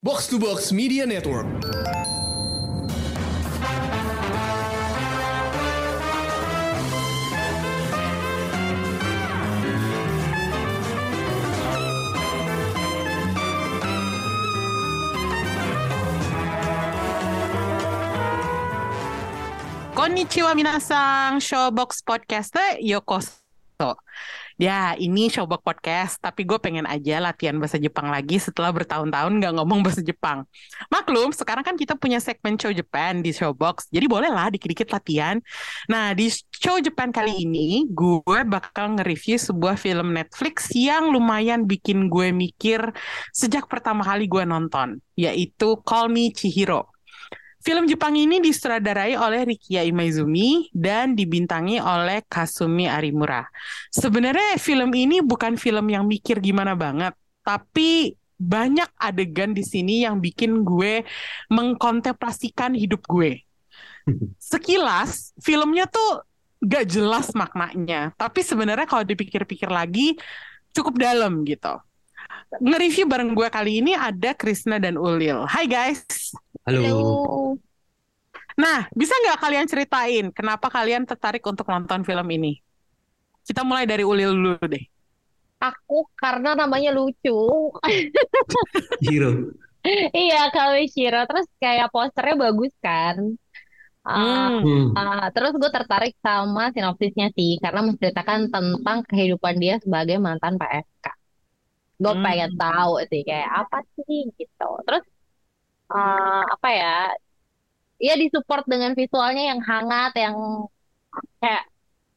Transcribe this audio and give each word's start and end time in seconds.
Box 0.00 0.28
to 0.28 0.38
Box 0.38 0.70
Media 0.70 1.04
Network. 1.06 1.46
Konnichiwa 19.94 20.54
minasang, 20.54 21.40
Showbox 21.40 22.02
Podcaster 22.06 22.78
Yokoso. 22.78 23.98
Ya, 24.58 24.98
ini 24.98 25.30
Showbox 25.30 25.62
Podcast, 25.62 26.18
tapi 26.18 26.42
gue 26.42 26.58
pengen 26.58 26.82
aja 26.82 27.22
latihan 27.22 27.54
bahasa 27.62 27.78
Jepang 27.78 28.10
lagi 28.10 28.42
setelah 28.42 28.74
bertahun-tahun 28.74 29.38
nggak 29.38 29.54
ngomong 29.54 29.86
bahasa 29.86 30.02
Jepang. 30.02 30.42
Maklum, 30.90 31.30
sekarang 31.30 31.62
kan 31.62 31.78
kita 31.78 31.94
punya 31.94 32.18
segmen 32.18 32.58
Show 32.58 32.74
Japan 32.74 33.22
di 33.22 33.30
Showbox, 33.30 33.86
jadi 33.86 34.10
boleh 34.10 34.26
lah 34.26 34.50
dikit-dikit 34.50 34.90
latihan. 34.90 35.38
Nah, 35.86 36.10
di 36.10 36.26
Show 36.50 36.74
Japan 36.82 37.14
kali 37.14 37.46
ini, 37.46 37.86
gue 37.86 38.40
bakal 38.50 38.98
nge-review 38.98 39.38
sebuah 39.38 39.78
film 39.78 40.10
Netflix 40.10 40.74
yang 40.74 41.14
lumayan 41.14 41.62
bikin 41.62 42.10
gue 42.10 42.34
mikir 42.34 42.82
sejak 43.30 43.70
pertama 43.70 44.02
kali 44.02 44.26
gue 44.26 44.42
nonton, 44.42 44.98
yaitu 45.14 45.78
Call 45.86 46.10
Me 46.10 46.34
Chihiro. 46.34 46.97
Film 47.58 47.90
Jepang 47.90 48.14
ini 48.14 48.38
disutradarai 48.38 49.18
oleh 49.18 49.42
Rikia 49.54 49.82
Imaizumi 49.82 50.70
dan 50.70 51.18
dibintangi 51.18 51.82
oleh 51.82 52.22
Kasumi 52.30 52.86
Arimura. 52.86 53.42
Sebenarnya 53.90 54.54
film 54.62 54.94
ini 54.94 55.18
bukan 55.18 55.58
film 55.58 55.90
yang 55.90 56.06
mikir 56.06 56.38
gimana 56.38 56.78
banget, 56.78 57.18
tapi 57.42 58.14
banyak 58.38 58.86
adegan 58.94 59.50
di 59.50 59.66
sini 59.66 60.06
yang 60.06 60.22
bikin 60.22 60.62
gue 60.62 61.02
mengkontemplasikan 61.50 62.78
hidup 62.78 63.02
gue. 63.10 63.42
Sekilas, 64.38 65.34
filmnya 65.42 65.90
tuh 65.90 66.22
gak 66.62 66.86
jelas 66.86 67.34
maknanya, 67.34 68.14
tapi 68.14 68.46
sebenarnya 68.46 68.86
kalau 68.86 69.02
dipikir-pikir 69.02 69.66
lagi 69.66 70.14
cukup 70.70 70.94
dalam 71.02 71.42
gitu. 71.42 71.74
Nge-review 72.62 73.04
bareng 73.04 73.36
gue 73.36 73.48
kali 73.52 73.84
ini 73.84 73.92
ada 73.92 74.32
Krisna 74.32 74.80
dan 74.80 74.96
Ulil. 74.96 75.44
Hai 75.44 75.68
guys. 75.68 76.06
Halo. 76.68 77.56
Nah, 78.60 78.84
bisa 78.92 79.16
nggak 79.16 79.40
kalian 79.40 79.64
ceritain 79.64 80.26
kenapa 80.36 80.68
kalian 80.68 81.08
tertarik 81.08 81.40
untuk 81.48 81.64
nonton 81.64 82.04
film 82.04 82.28
ini? 82.28 82.60
Kita 83.48 83.64
mulai 83.64 83.88
dari 83.88 84.04
Ulil 84.04 84.36
dulu 84.36 84.60
deh. 84.68 84.84
Aku 85.64 86.04
karena 86.12 86.52
namanya 86.52 86.92
lucu. 86.92 87.72
Hero. 89.08 89.48
iya, 90.12 90.52
Shiro. 90.92 91.24
Terus 91.24 91.48
kayak 91.56 91.88
posternya 91.88 92.36
bagus 92.36 92.76
kan. 92.84 93.16
Uh, 94.04 94.60
Hmm. 94.60 94.92
uh, 94.96 95.28
terus 95.32 95.52
gue 95.56 95.68
tertarik 95.72 96.16
sama 96.20 96.68
sinopsisnya 96.72 97.28
sih, 97.36 97.56
karena 97.60 97.84
menceritakan 97.84 98.48
tentang 98.52 99.04
kehidupan 99.08 99.56
dia 99.56 99.80
sebagai 99.80 100.20
mantan 100.20 100.60
PSK. 100.60 101.06
Gue 101.96 102.12
Hmm. 102.12 102.24
pengen 102.24 102.52
tahu 102.60 103.00
sih 103.08 103.24
kayak 103.24 103.64
apa 103.64 103.84
sih 103.96 104.28
gitu. 104.36 104.70
Terus 104.84 105.04
uh, 105.92 106.42
apa 106.54 106.68
ya? 106.72 106.96
Ya 107.98 108.14
disupport 108.14 108.64
dengan 108.70 108.94
visualnya 108.94 109.50
yang 109.50 109.60
hangat, 109.64 110.12
yang 110.14 110.36
kayak 111.42 111.64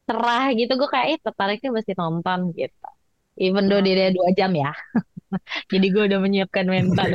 cerah 0.06 0.44
gitu. 0.54 0.72
Gue 0.78 0.88
kayak 0.88 1.06
eh, 1.16 1.18
tertariknya 1.18 1.70
mesti 1.74 1.92
nonton 1.98 2.54
gitu. 2.54 2.88
Even 3.40 3.66
though 3.66 3.82
dia 3.82 4.12
dua 4.12 4.30
jam 4.36 4.52
ya. 4.54 4.70
Jadi 5.72 5.86
gue 5.88 6.02
udah 6.06 6.20
menyiapkan 6.20 6.68
mental. 6.68 7.10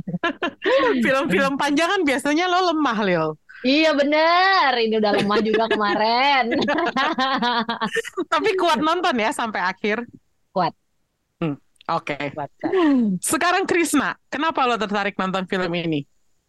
Film-film 1.04 1.54
panjang 1.62 1.88
kan 1.90 2.02
biasanya 2.06 2.46
lo 2.46 2.72
lemah, 2.72 2.98
Lil. 3.02 3.26
Iya 3.66 3.96
bener, 3.96 4.70
ini 4.78 4.94
udah 5.00 5.12
lemah 5.16 5.40
juga 5.42 5.64
kemarin. 5.66 6.54
Tapi 8.32 8.50
kuat 8.54 8.78
nonton 8.78 9.16
ya 9.16 9.32
sampai 9.34 9.64
akhir. 9.64 10.06
Kuat. 10.54 10.76
Oke. 11.86 12.18
Kuat. 12.34 12.50
Sekarang 13.22 13.62
Krisna, 13.68 14.18
kenapa 14.26 14.66
lo 14.66 14.74
tertarik 14.74 15.14
nonton 15.14 15.46
film 15.46 15.70
ini? 15.70 16.02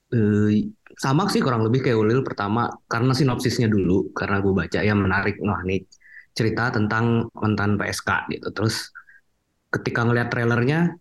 Eh, 0.08 0.72
sama 0.96 1.28
sih 1.28 1.44
kurang 1.44 1.68
lebih 1.68 1.84
kayak 1.84 2.00
Ulil 2.00 2.24
pertama 2.24 2.72
karena 2.88 3.12
sinopsisnya 3.12 3.68
dulu 3.68 4.16
karena 4.16 4.40
gue 4.40 4.54
baca 4.56 4.80
ya 4.80 4.96
menarik 4.96 5.36
wah 5.44 5.60
nih 5.68 5.84
cerita 6.32 6.72
tentang 6.72 7.28
mantan 7.36 7.76
PSK 7.76 8.32
gitu 8.32 8.48
terus 8.56 8.88
ketika 9.68 10.08
ngeliat 10.08 10.32
trailernya 10.32 10.96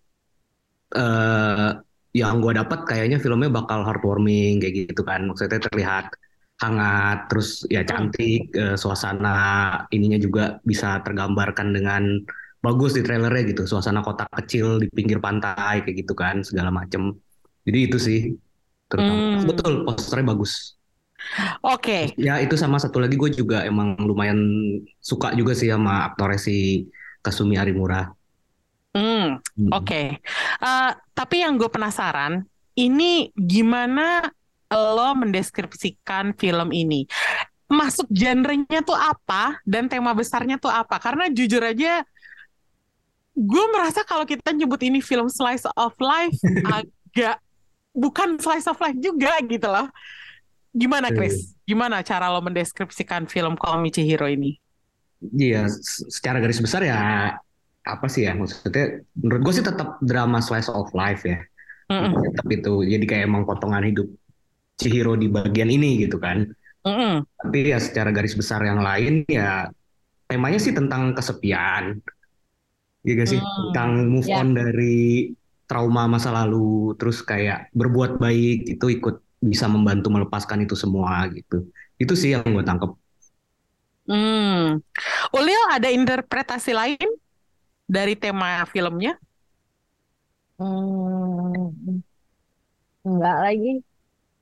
eh 0.91 1.70
yang 2.16 2.41
gue 2.41 2.53
dapat 2.56 2.82
kayaknya 2.88 3.20
filmnya 3.22 3.53
bakal 3.53 3.84
heartwarming 3.84 4.58
kayak 4.58 4.91
gitu 4.91 5.03
kan 5.06 5.28
maksudnya 5.28 5.60
terlihat 5.60 6.10
hangat 6.58 7.28
terus 7.28 7.62
ya 7.68 7.86
cantik 7.86 8.50
eh, 8.56 8.74
suasana 8.74 9.36
ininya 9.92 10.18
juga 10.18 10.58
bisa 10.64 10.98
tergambarkan 11.06 11.68
dengan 11.76 12.03
bagus 12.65 12.93
di 12.97 13.03
trailernya 13.05 13.43
gitu 13.55 13.62
suasana 13.69 14.00
kota 14.03 14.27
kecil 14.43 14.83
di 14.83 14.89
pinggir 14.91 15.19
pantai 15.22 15.84
kayak 15.84 15.97
gitu 16.06 16.15
kan 16.17 16.43
segala 16.43 16.71
macem 16.72 17.15
jadi 17.67 17.78
itu 17.91 17.99
sih 18.00 18.21
terutama 18.91 19.43
Hmm. 19.43 19.47
betul 19.49 19.72
posternya 19.87 20.27
bagus 20.34 20.53
Oke. 21.62 22.15
ya 22.16 22.39
itu 22.41 22.55
sama 22.55 22.77
satu 22.78 23.03
lagi 23.03 23.16
gue 23.19 23.31
juga 23.33 23.65
emang 23.66 23.97
lumayan 23.99 24.39
suka 25.03 25.34
juga 25.34 25.53
sih 25.56 25.69
sama 25.72 26.06
aktornya 26.12 26.39
si 26.41 26.87
Kasumi 27.25 27.59
Arimura 27.59 28.12
Hmm, 28.97 29.45
Hmm. 29.61 29.72
Oke. 29.77 30.25
Eh, 30.65 30.91
tapi 31.12 31.45
yang 31.45 31.61
gue 31.61 31.69
penasaran, 31.69 32.41
ini 32.81 33.28
gimana 33.37 34.25
lo 34.72 35.12
mendeskripsikan 35.21 36.33
film 36.41 36.72
ini? 36.72 37.05
Masuk 37.69 38.09
genrenya 38.09 38.81
tuh 38.81 38.97
apa 38.97 39.61
dan 39.69 39.93
tema 39.93 40.16
besarnya 40.16 40.56
tuh 40.56 40.72
apa? 40.72 40.97
Karena 40.97 41.28
jujur 41.28 41.61
aja, 41.61 42.09
gue 43.36 43.64
merasa 43.70 44.00
kalau 44.02 44.24
kita 44.24 44.56
nyebut 44.56 44.80
ini 44.80 45.04
film 45.04 45.28
slice 45.28 45.69
of 45.76 45.92
life 46.00 46.36
agak 46.76 47.36
bukan 47.92 48.41
slice 48.41 48.64
of 48.66 48.80
life 48.80 48.97
juga 48.97 49.36
gitu 49.44 49.69
loh. 49.69 49.92
Gimana, 50.76 51.08
Chris? 51.08 51.56
Gimana 51.64 52.04
cara 52.04 52.28
lo 52.28 52.41
mendeskripsikan 52.44 53.28
film 53.28 53.56
Call 53.56 53.80
Me 53.80 53.88
Chihiro 53.88 54.28
ini? 54.28 54.60
Iya, 55.20 55.69
secara 56.12 56.36
garis 56.41 56.60
besar 56.60 56.84
ya 56.84 57.32
apa 57.86 58.06
sih 58.10 58.26
ya 58.26 58.34
maksudnya 58.34 59.06
menurut 59.14 59.41
gue 59.47 59.54
sih 59.62 59.64
tetap 59.64 60.03
drama 60.03 60.42
slice 60.42 60.66
of 60.66 60.91
life 60.91 61.22
ya 61.22 61.38
Mm-mm, 61.86 62.18
tetap 62.18 62.47
itu 62.50 62.82
jadi 62.82 63.04
kayak 63.06 63.22
emang 63.30 63.47
potongan 63.47 63.86
hidup 63.86 64.10
Chihiro 64.74 65.14
di 65.14 65.30
bagian 65.30 65.70
ini 65.70 66.03
gitu 66.03 66.18
kan 66.18 66.50
mm-mm, 66.82 67.22
tapi 67.22 67.70
ya 67.70 67.78
secara 67.78 68.10
garis 68.10 68.34
besar 68.34 68.66
yang 68.66 68.82
lain 68.82 69.22
ya 69.30 69.70
temanya 70.26 70.58
sih 70.58 70.74
tentang 70.74 71.14
kesepian 71.14 72.03
ya 73.06 73.12
gak 73.15 73.28
sih 73.31 73.41
Hmm. 73.41 73.71
tentang 73.71 73.91
move 74.12 74.27
Ya. 74.27 74.43
on 74.43 74.49
dari 74.53 75.31
trauma 75.67 76.06
masa 76.06 76.31
lalu 76.34 76.94
terus 76.99 77.22
kayak 77.22 77.71
berbuat 77.75 78.19
baik 78.19 78.67
itu 78.67 78.87
ikut 78.99 79.22
bisa 79.43 79.71
membantu 79.71 80.11
melepaskan 80.11 80.67
itu 80.67 80.75
semua 80.75 81.27
gitu 81.31 81.71
itu 81.99 82.12
sih 82.19 82.34
yang 82.34 82.47
gue 82.50 82.66
tangkep 82.66 82.91
Hmm. 84.06 84.78
Ulil 85.34 85.62
ada 85.66 85.91
interpretasi 85.91 86.71
lain 86.71 87.11
dari 87.91 88.15
tema 88.15 88.62
filmnya? 88.71 89.19
Hmm, 90.62 91.75
enggak 93.03 93.37
lagi. 93.43 93.72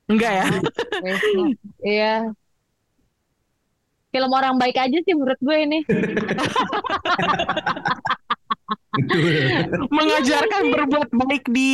Enggak 0.05 0.31
ya? 0.37 0.45
Iya. 1.81 2.15
Film 4.13 4.31
orang 4.31 4.61
baik 4.61 4.77
aja 4.77 4.97
sih 5.01 5.13
menurut 5.17 5.39
gue 5.41 5.57
ini. 5.65 5.79
Mengajarkan 9.91 10.61
berbuat 10.71 11.09
baik 11.11 11.43
di 11.51 11.69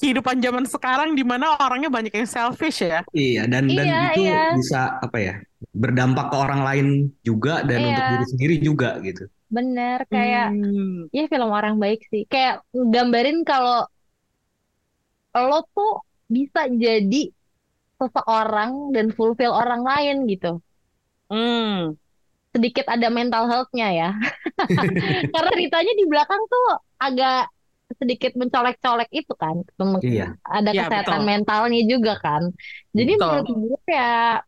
kehidupan 0.00 0.40
zaman 0.40 0.64
sekarang 0.64 1.12
di 1.12 1.20
mana 1.20 1.60
orangnya 1.60 1.92
banyak 1.92 2.12
yang 2.14 2.28
selfish 2.28 2.80
ya. 2.80 3.04
Iya 3.12 3.44
dan 3.44 3.68
dan 3.68 3.84
Iya, 3.84 4.00
itu 4.16 4.20
iya. 4.24 4.42
bisa 4.56 4.80
apa 5.00 5.18
ya 5.20 5.34
berdampak 5.76 6.32
ke 6.32 6.36
orang 6.40 6.60
lain 6.64 6.86
juga 7.20 7.60
dan 7.68 7.78
Iya. 7.80 7.88
untuk 7.92 8.04
diri 8.08 8.26
sendiri 8.32 8.54
juga 8.64 8.90
gitu. 9.04 9.28
Bener 9.50 10.06
kayak 10.08 10.56
Hmm. 10.56 11.10
ya 11.12 11.28
film 11.28 11.50
orang 11.52 11.76
baik 11.76 12.00
sih. 12.08 12.24
Kayak 12.24 12.64
gambarin 12.72 13.44
kalau 13.44 13.84
lo 15.36 15.60
tuh 15.76 16.00
bisa 16.26 16.66
jadi 16.70 17.30
seseorang 18.00 18.96
dan 18.96 19.12
fulfill 19.12 19.52
orang 19.52 19.84
lain 19.84 20.16
gitu. 20.24 20.64
Hmm. 21.28 21.94
Sedikit 22.54 22.86
ada 22.90 23.08
mental 23.14 23.44
health-nya 23.50 23.88
ya. 23.94 24.08
Karena 25.32 25.50
Ritanya 25.58 25.92
di 26.00 26.04
belakang 26.10 26.42
tuh 26.52 26.64
agak 27.00 27.50
sedikit 27.98 28.32
mencolek-colek 28.38 29.10
itu 29.10 29.32
kan. 29.34 29.56
Iya. 30.02 30.36
Ada 30.46 30.70
Ya, 30.70 30.82
kesehatan 30.84 31.20
betul. 31.20 31.26
mentalnya 31.26 31.80
juga 31.92 32.12
kan. 32.22 32.42
Jadi 32.96 33.12
Betul. 33.18 33.20
menurut 33.22 33.48
gue 33.50 33.80
ya 33.94 34.40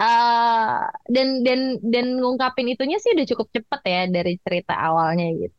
eh 0.00 0.80
dan 1.14 1.28
dan 1.46 1.60
dan 1.92 2.06
ngungkapin 2.20 2.66
itunya 2.72 2.96
sih 3.02 3.10
udah 3.14 3.26
cukup 3.30 3.46
cepet 3.54 3.80
ya 3.92 4.00
dari 4.16 4.32
cerita 4.44 4.72
awalnya 4.86 5.24
gitu. 5.40 5.56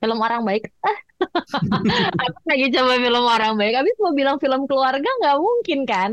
film 0.00 0.18
orang 0.26 0.42
baik. 0.48 0.62
Aku 2.24 2.38
lagi 2.50 2.66
coba 2.74 2.92
film 3.04 3.24
orang 3.34 3.52
baik. 3.60 3.74
Abis 3.80 3.96
mau 4.02 4.12
bilang 4.20 4.36
film 4.42 4.62
keluarga 4.70 5.08
nggak 5.20 5.36
mungkin 5.46 5.80
kan? 5.88 6.10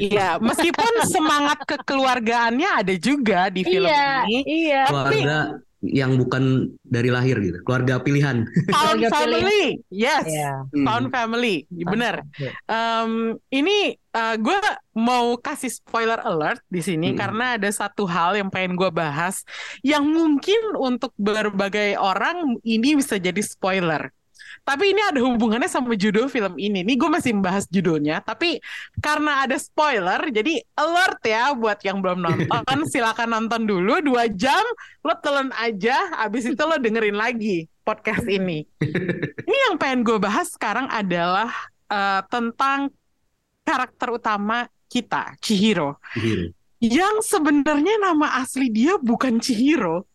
Iya, 0.00 0.38
meskipun 0.48 0.92
semangat 1.06 1.62
kekeluargaannya 1.68 2.70
ada 2.84 2.94
juga 2.98 3.48
di 3.52 3.62
film 3.62 3.86
iya, 3.88 4.24
ini. 4.26 4.38
iya. 4.44 4.82
Keluarga 4.90 5.38
yang 5.84 6.16
bukan 6.16 6.72
dari 6.80 7.12
lahir 7.12 7.36
gitu, 7.44 7.60
keluarga 7.60 8.00
pilihan. 8.00 8.48
Found 8.72 9.04
family, 9.12 9.84
yes. 9.92 10.24
Iya. 10.24 10.64
Found 10.80 11.12
family, 11.12 11.68
bener. 11.68 12.24
Em, 12.64 13.36
ini 13.52 13.92
gue 14.16 14.58
mau 14.96 15.36
kasih 15.36 15.68
spoiler 15.68 16.16
alert 16.24 16.64
di 16.72 16.80
sini 16.80 17.12
Hmm. 17.12 17.18
karena 17.20 17.60
ada 17.60 17.68
satu 17.68 18.08
hal 18.08 18.32
yang 18.32 18.48
pengen 18.48 18.80
gue 18.80 18.88
bahas 18.88 19.44
yang 19.84 20.08
mungkin 20.08 20.72
untuk 20.80 21.12
berbagai 21.20 22.00
orang 22.00 22.56
ini 22.64 22.96
bisa 22.96 23.20
jadi 23.20 23.44
spoiler. 23.44 24.08
Tapi 24.64 24.96
ini 24.96 25.02
ada 25.04 25.20
hubungannya 25.20 25.68
sama 25.68 25.92
judul 25.92 26.32
film 26.32 26.56
ini. 26.56 26.80
Nih 26.80 26.96
gue 26.96 27.10
masih 27.12 27.36
membahas 27.36 27.68
judulnya, 27.68 28.24
tapi 28.24 28.64
karena 28.96 29.44
ada 29.44 29.60
spoiler, 29.60 30.24
jadi 30.32 30.64
alert 30.72 31.20
ya 31.20 31.52
buat 31.52 31.84
yang 31.84 32.00
belum 32.00 32.24
nonton. 32.24 32.78
silakan 32.92 33.36
nonton 33.36 33.68
dulu 33.68 34.00
dua 34.00 34.24
jam, 34.32 34.64
lo 35.04 35.12
telan 35.20 35.52
aja, 35.60 36.16
abis 36.16 36.48
itu 36.48 36.62
lo 36.64 36.80
dengerin 36.80 37.12
lagi 37.12 37.68
podcast 37.84 38.24
ini. 38.24 38.64
ini 39.48 39.58
yang 39.68 39.76
pengen 39.76 40.00
gue 40.00 40.16
bahas 40.16 40.48
sekarang 40.48 40.88
adalah 40.88 41.52
eh, 41.92 42.24
tentang 42.32 42.88
karakter 43.68 44.16
utama 44.16 44.64
kita, 44.88 45.36
Chihiro. 45.44 46.00
Yang 46.80 47.36
sebenarnya 47.36 48.00
nama 48.00 48.40
asli 48.40 48.72
dia 48.72 48.96
bukan 48.96 49.40
Chihiro. 49.40 50.08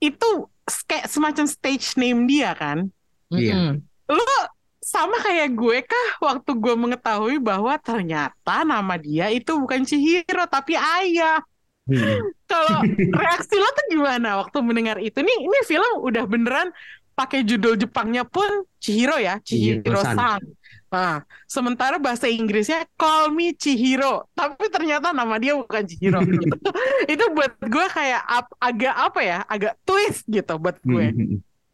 Itu 0.00 0.48
kayak 0.88 1.08
semacam 1.08 1.44
stage 1.44 1.96
name 2.00 2.24
dia 2.24 2.56
kan. 2.56 2.88
Iya. 3.32 3.54
Mm-mm. 3.76 4.46
Sama 4.78 5.20
kayak 5.20 5.52
gue 5.52 5.84
kah 5.84 6.08
waktu 6.24 6.50
gue 6.56 6.74
mengetahui 6.78 7.36
bahwa 7.44 7.76
ternyata 7.76 8.64
nama 8.64 8.94
dia 8.96 9.28
itu 9.28 9.52
bukan 9.60 9.84
Chihiro 9.84 10.48
tapi 10.48 10.78
Ayah. 10.78 11.44
Hmm. 11.84 12.32
Kalau 12.48 12.80
reaksi 13.20 13.56
lo 13.60 13.68
tuh 13.68 13.86
gimana 13.92 14.40
waktu 14.40 14.56
mendengar 14.64 14.96
itu? 14.96 15.20
Nih, 15.20 15.38
ini 15.44 15.58
film 15.68 16.00
udah 16.00 16.24
beneran 16.24 16.72
pakai 17.12 17.44
judul 17.44 17.76
Jepangnya 17.76 18.24
pun 18.24 18.48
Chihiro 18.80 19.20
ya, 19.20 19.36
Chihiro 19.44 19.84
Chihiro-san. 19.84 20.16
San. 20.16 20.40
Nah, 20.88 21.20
sementara 21.44 22.00
bahasa 22.00 22.24
Inggrisnya 22.32 22.88
Call 22.96 23.28
Me 23.28 23.52
Chihiro, 23.52 24.24
tapi 24.32 24.72
ternyata 24.72 25.12
nama 25.12 25.36
dia 25.36 25.52
bukan 25.52 25.84
Chihiro. 25.84 26.24
itu 27.12 27.24
buat 27.36 27.52
gue 27.60 27.86
kayak 27.92 28.22
ap- 28.24 28.56
agak 28.56 28.94
apa 28.96 29.20
ya, 29.20 29.38
agak 29.44 29.76
twist 29.84 30.24
gitu 30.24 30.56
buat 30.56 30.80
gue. 30.80 31.12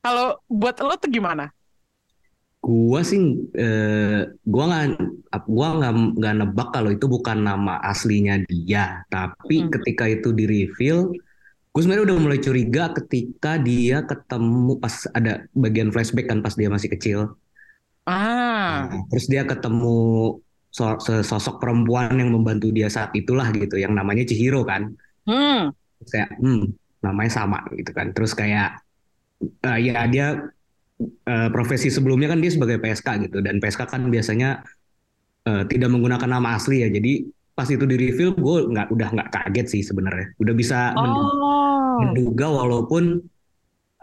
Kalau 0.05 0.27
buat 0.61 0.77
lo 0.87 0.95
tuh 1.03 1.11
gimana? 1.17 1.45
Gua 2.65 3.01
sih, 3.11 3.21
eh, 3.61 4.25
gua 4.53 4.63
nggak, 4.69 4.85
gua 5.53 5.67
nggak 5.77 5.93
nggak 6.19 6.35
nebak 6.41 6.69
kalau 6.75 6.91
itu 6.97 7.07
bukan 7.15 7.39
nama 7.49 7.73
aslinya 7.91 8.35
dia. 8.49 9.05
Tapi 9.13 9.55
Hmm. 9.55 9.69
ketika 9.75 10.05
itu 10.09 10.29
di 10.39 10.45
reveal, 10.49 10.99
gue 11.73 11.81
sebenarnya 11.83 12.07
udah 12.11 12.19
mulai 12.25 12.41
curiga 12.47 12.85
ketika 12.99 13.51
dia 13.69 13.97
ketemu 14.11 14.73
pas 14.83 14.95
ada 15.19 15.33
bagian 15.65 15.91
flashback 15.95 16.27
kan 16.33 16.41
pas 16.45 16.55
dia 16.61 16.69
masih 16.73 16.91
kecil. 16.95 17.21
Ah, 18.07 18.89
Nah, 18.91 19.05
terus 19.13 19.27
dia 19.33 19.43
ketemu 19.51 19.89
so- 20.77 20.99
sosok 21.31 21.55
perempuan 21.63 22.17
yang 22.21 22.31
membantu 22.35 22.67
dia 22.77 22.89
saat 22.97 23.11
itulah 23.21 23.49
gitu, 23.61 23.77
yang 23.85 23.93
namanya 23.99 24.25
Chihiro 24.29 24.65
kan. 24.71 24.83
hmm, 25.27 25.71
Terus 25.99 26.11
kayak, 26.15 26.31
hmm, 26.43 26.61
namanya 27.05 27.31
sama 27.39 27.59
gitu 27.79 27.91
kan. 27.95 28.07
Terus 28.15 28.33
kayak, 28.41 28.69
eh, 29.51 29.79
ya 29.91 30.05
dia 30.09 30.27
eh, 31.03 31.49
profesi 31.51 31.89
sebelumnya 31.89 32.33
kan 32.33 32.41
dia 32.41 32.53
sebagai 32.53 32.81
PSK 32.81 33.29
gitu, 33.29 33.39
dan 33.45 33.59
PSK 33.59 33.89
kan 33.89 34.03
biasanya 34.09 34.65
eh, 35.49 35.63
tidak 35.69 35.89
menggunakan 35.93 36.29
nama 36.29 36.57
asli 36.57 36.83
ya. 36.85 36.89
Jadi 36.89 37.29
pas 37.55 37.71
itu 37.71 37.87
di 37.87 37.97
reveal, 37.97 38.35
gue 38.35 38.59
nggak 38.75 38.89
udah 38.91 39.09
nggak 39.15 39.29
kaget 39.31 39.67
sih 39.79 39.83
sebenarnya. 39.87 40.35
Udah 40.43 40.55
bisa 40.59 40.91
oh, 40.99 42.03
menduga 42.03 42.51
walaupun 42.51 43.23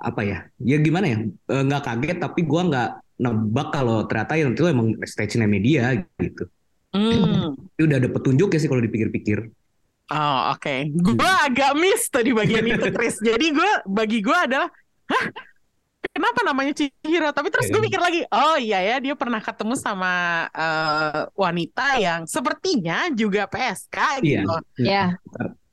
apa 0.01 0.21
ya, 0.25 0.39
ya 0.57 0.81
gimana 0.81 1.05
ya, 1.13 1.17
nggak 1.45 1.83
kaget 1.85 2.17
tapi 2.17 2.41
gue 2.41 2.61
nggak 2.73 2.89
nebak 3.21 3.69
kalau 3.69 4.01
ternyata 4.09 4.33
yang 4.33 4.57
itu 4.57 4.65
emang 4.65 4.97
stage 5.05 5.37
name 5.37 5.61
dia 5.61 5.93
gitu. 6.17 6.49
hmm. 6.97 7.53
Itu 7.77 7.85
udah 7.85 7.97
ada 8.01 8.09
petunjuk 8.09 8.49
ya 8.49 8.59
sih 8.59 8.69
kalau 8.69 8.81
dipikir-pikir. 8.81 9.45
Oh 10.11 10.51
oke, 10.51 10.75
gue 10.91 11.33
agak 11.47 11.71
miss 11.79 12.11
tuh 12.11 12.19
di 12.19 12.35
bagian 12.35 12.67
itu 12.67 12.91
Chris. 12.97 13.15
Jadi 13.23 13.55
gue 13.55 13.71
bagi 13.87 14.19
gue 14.19 14.35
adalah, 14.35 14.67
hah, 15.07 15.25
kenapa 16.11 16.39
namanya 16.43 16.73
Chihiro? 16.73 17.29
Tapi 17.31 17.47
terus 17.49 17.67
gue 17.67 17.77
Iya. 17.77 17.85
mikir 17.87 18.01
lagi, 18.01 18.21
oh 18.27 18.57
iya 18.57 18.79
ya 18.83 18.95
dia 18.99 19.15
pernah 19.15 19.39
ketemu 19.39 19.73
sama 19.73 20.13
eh, 20.51 21.21
wanita 21.33 21.97
yang 21.97 22.21
sepertinya 22.25 23.09
juga 23.13 23.47
PSK 23.47 23.97
Iya. 24.21 24.41
gitu. 24.43 24.55
Ya. 24.81 25.03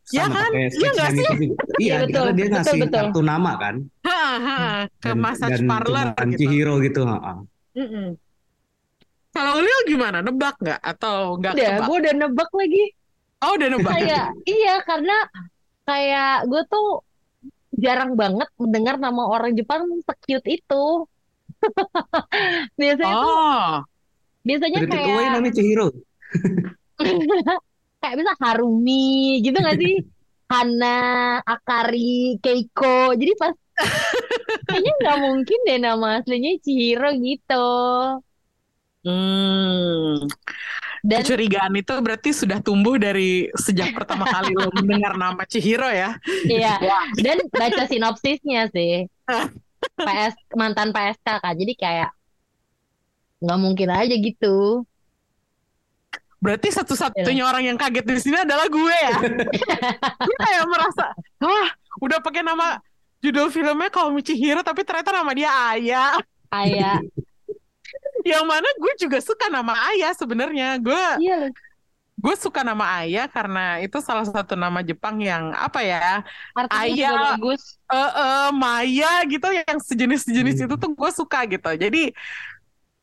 Ya 0.09 0.25
Sama 0.25 0.41
kan? 0.41 0.51
Iya 0.57 0.89
nggak 0.89 1.09
name 1.13 1.21
itu 1.21 1.21
juga. 1.21 1.35
Iya, 1.37 1.77
Iya, 1.77 1.97
betul. 2.01 2.17
karena 2.17 2.33
dia 2.33 2.45
Betul, 2.49 2.55
ngasih 2.57 2.79
betul. 2.81 2.97
kartu 2.97 3.21
nama 3.21 3.53
kan. 3.61 3.75
Ha, 4.09 4.21
ha, 4.41 4.57
ke 4.97 5.11
dan, 5.13 5.19
massage 5.21 5.61
dan 5.61 5.69
parlor 5.69 6.07
gitu. 6.17 6.39
Chihiro 6.41 6.75
gitu. 6.81 7.03
Mm-mm. 7.77 8.07
Kalau 9.29 9.55
Lil 9.61 9.81
gimana? 9.85 10.19
Nebak 10.25 10.57
nggak 10.59 10.81
atau 10.81 11.37
nggak 11.37 11.53
Udah, 11.53 11.65
ketebak? 11.69 11.87
gue 11.87 11.97
udah 12.01 12.15
nebak 12.17 12.51
lagi. 12.57 12.85
Oh 13.39 13.51
udah 13.55 13.69
nebak. 13.69 13.93
Kayak 13.95 14.27
iya 14.49 14.75
karena 14.83 15.17
kayak 15.85 16.33
gue 16.49 16.63
tuh 16.67 16.87
jarang 17.79 18.13
banget 18.19 18.49
mendengar 18.59 18.99
nama 18.99 19.23
orang 19.31 19.55
Jepang 19.55 19.87
se-cute 20.03 20.61
itu. 20.61 20.85
Biasanya 22.81 23.15
tuh 23.19 23.35
Oh, 23.35 23.73
biasanya 24.47 24.79
Spirited 24.81 24.95
kayak 24.95 25.15
Away 25.15 25.27
namanya 25.33 25.55
Chihiro. 25.55 25.89
kayak 28.03 28.17
bisa 28.19 28.33
Harumi 28.39 29.43
gitu 29.43 29.59
gak 29.59 29.79
sih? 29.79 29.97
Hana, 30.49 30.99
Akari, 31.45 32.41
Keiko. 32.41 33.13
Jadi 33.15 33.33
pas 33.37 33.53
kayaknya 34.69 34.93
nggak 35.05 35.19
mungkin 35.21 35.59
deh 35.69 35.79
nama 35.79 36.09
aslinya 36.19 36.57
Chihiro 36.65 37.11
gitu. 37.21 37.69
hmm. 39.05 40.27
Dan 41.03 41.23
Kecurigaan 41.23 41.73
itu 41.79 41.95
berarti 42.03 42.31
sudah 42.35 42.59
tumbuh 42.59 42.99
dari 42.99 43.47
sejak 43.55 43.95
pertama 43.95 44.27
kali 44.27 44.51
lo 44.55 44.71
mendengar 44.75 45.15
nama 45.15 45.43
Chihiro 45.47 45.87
ya. 45.87 46.19
iya, 46.47 46.75
dan 47.19 47.39
baca 47.51 47.85
sinopsisnya 47.87 48.67
sih. 48.75 49.07
PS 50.07 50.35
mantan 50.59 50.91
PSK 50.91 51.29
kan. 51.39 51.55
Jadi 51.55 51.75
kayak 51.79 52.11
nggak 53.39 53.61
mungkin 53.63 53.89
aja 53.95 54.15
gitu. 54.15 54.83
Berarti 56.39 56.71
satu-satunya 56.71 57.43
orang 57.43 57.67
yang 57.67 57.79
kaget 57.79 58.07
di 58.07 58.23
sini 58.23 58.39
adalah 58.43 58.71
gue 58.71 58.95
ya. 58.95 59.17
gue 60.27 60.37
kayak 60.39 60.65
merasa, 60.71 61.11
wah, 61.43 61.69
udah 61.99 62.19
pakai 62.23 62.47
nama 62.47 62.79
judul 63.19 63.51
filmnya 63.51 63.91
Call 63.91 64.15
Me 64.15 64.23
Chihiro, 64.23 64.63
tapi 64.63 64.87
ternyata 64.87 65.11
nama 65.11 65.31
dia 65.35 65.51
Aya. 65.51 66.15
Kayak 66.49 67.03
Yang 68.29 68.45
mana 68.45 68.69
gue 68.77 68.93
juga 69.01 69.19
suka 69.19 69.47
nama 69.49 69.73
Aya 69.89 70.09
sebenarnya. 70.13 70.69
Gue 70.77 71.05
iya 71.23 71.37
loh. 71.47 71.53
gue 72.19 72.35
suka 72.35 72.67
nama 72.67 72.99
Aya 72.99 73.31
karena 73.31 73.79
itu 73.79 73.95
salah 74.03 74.27
satu 74.27 74.59
nama 74.59 74.83
Jepang 74.83 75.23
yang 75.23 75.55
apa 75.55 75.81
ya, 75.81 76.27
Artinya 76.51 76.83
Aya. 76.83 77.09
juga 77.15 77.31
bagus. 77.39 77.63
eh 77.87 78.11
eh, 78.11 78.49
Maya 78.51 79.13
gitu, 79.25 79.47
yang 79.49 79.79
sejenis-sejenis 79.79 80.67
itu 80.67 80.75
tuh 80.75 80.91
gue 80.93 81.11
suka 81.15 81.47
gitu. 81.47 81.71
Jadi 81.79 82.11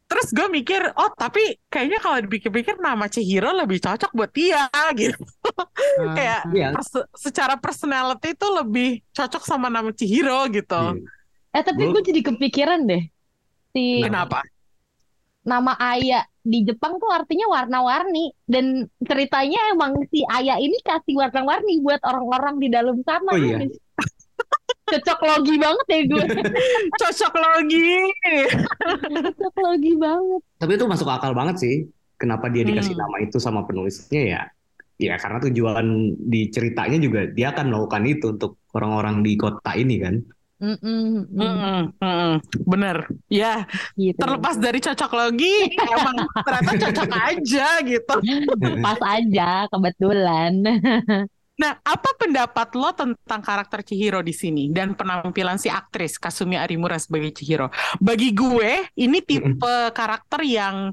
terus 0.06 0.30
gue 0.30 0.46
mikir, 0.52 0.86
oh 0.94 1.10
tapi 1.16 1.58
kayaknya 1.66 1.98
kalau 1.98 2.22
dipikir-pikir 2.22 2.78
nama 2.78 3.10
Chihiro 3.10 3.50
lebih 3.56 3.82
cocok 3.82 4.12
buat 4.14 4.30
dia 4.30 4.68
gitu. 5.00 5.18
Kayak 6.14 6.42
Iya. 6.52 6.70
pers- 6.76 7.08
secara 7.18 7.56
personality 7.58 8.36
itu 8.36 8.48
lebih 8.52 8.90
cocok 9.10 9.42
sama 9.42 9.72
nama 9.72 9.90
Chihiro 9.90 10.46
gitu. 10.52 10.76
Iya. 11.00 11.56
Eh 11.56 11.64
tapi 11.64 11.88
Gua- 11.88 11.98
gue 11.98 12.04
jadi 12.12 12.22
kepikiran 12.22 12.84
deh. 12.84 13.04
Si 13.72 14.04
Kenapa? 14.04 14.44
Nama 15.46 15.78
Aya 15.78 16.26
di 16.42 16.66
Jepang 16.66 16.98
tuh 16.98 17.10
artinya 17.10 17.46
warna-warni 17.50 18.34
dan 18.46 18.90
ceritanya 19.02 19.62
emang 19.74 19.98
si 20.10 20.26
Aya 20.26 20.58
ini 20.58 20.78
kasih 20.82 21.18
warna-warni 21.18 21.82
buat 21.82 22.02
orang-orang 22.02 22.58
di 22.58 22.68
dalam 22.70 22.98
sana. 23.06 23.30
Oh 23.30 23.38
iya. 23.38 23.62
Cocok 24.86 25.20
logi 25.26 25.56
banget 25.58 25.86
ya 25.90 26.00
gue. 26.06 26.26
Cocok 27.02 27.34
logi. 27.34 27.90
Cocok 29.10 29.56
logi 29.66 29.94
banget. 29.98 30.42
Tapi 30.62 30.72
itu 30.78 30.86
masuk 30.86 31.10
akal 31.10 31.34
banget 31.34 31.58
sih. 31.62 31.76
Kenapa 32.22 32.48
dia 32.48 32.62
dikasih 32.62 32.94
Hmm. 32.94 33.02
nama 33.06 33.18
itu 33.22 33.38
sama 33.42 33.66
penulisnya 33.66 34.22
ya? 34.22 34.42
Ya 34.96 35.20
karena 35.20 35.44
tujuan 35.50 36.16
di 36.16 36.48
ceritanya 36.54 36.96
juga 37.02 37.28
dia 37.28 37.52
akan 37.52 37.68
melakukan 37.68 38.04
itu 38.08 38.26
untuk 38.32 38.62
orang-orang 38.72 39.26
di 39.26 39.36
kota 39.36 39.74
ini 39.76 40.00
kan. 40.00 40.16
Mm-mm, 40.66 41.30
mm, 41.30 41.38
Mm-mm, 41.38 41.82
mm-mm. 42.02 42.34
Bener. 42.66 43.06
Ya, 43.30 43.70
gitu. 43.94 44.18
terlepas 44.18 44.58
dari 44.58 44.82
cocok 44.82 45.12
logi, 45.14 45.78
emang 45.78 46.26
ternyata 46.42 46.72
cocok 46.90 47.10
aja 47.14 47.68
gitu. 47.86 48.14
Pas 48.82 49.00
aja 49.06 49.70
kebetulan. 49.70 50.54
Nah, 51.56 51.80
apa 51.88 52.12
pendapat 52.20 52.76
lo 52.76 52.92
tentang 52.92 53.40
karakter 53.40 53.80
Chihiro 53.80 54.20
di 54.20 54.36
sini 54.36 54.68
dan 54.76 54.92
penampilan 54.92 55.56
si 55.56 55.72
aktris 55.72 56.20
Kasumi 56.20 56.60
Arimura 56.60 57.00
sebagai 57.00 57.32
Chihiro? 57.32 57.72
Bagi 58.04 58.36
gue, 58.36 58.92
ini 59.00 59.24
tipe 59.24 59.76
karakter 59.96 60.44
yang 60.44 60.92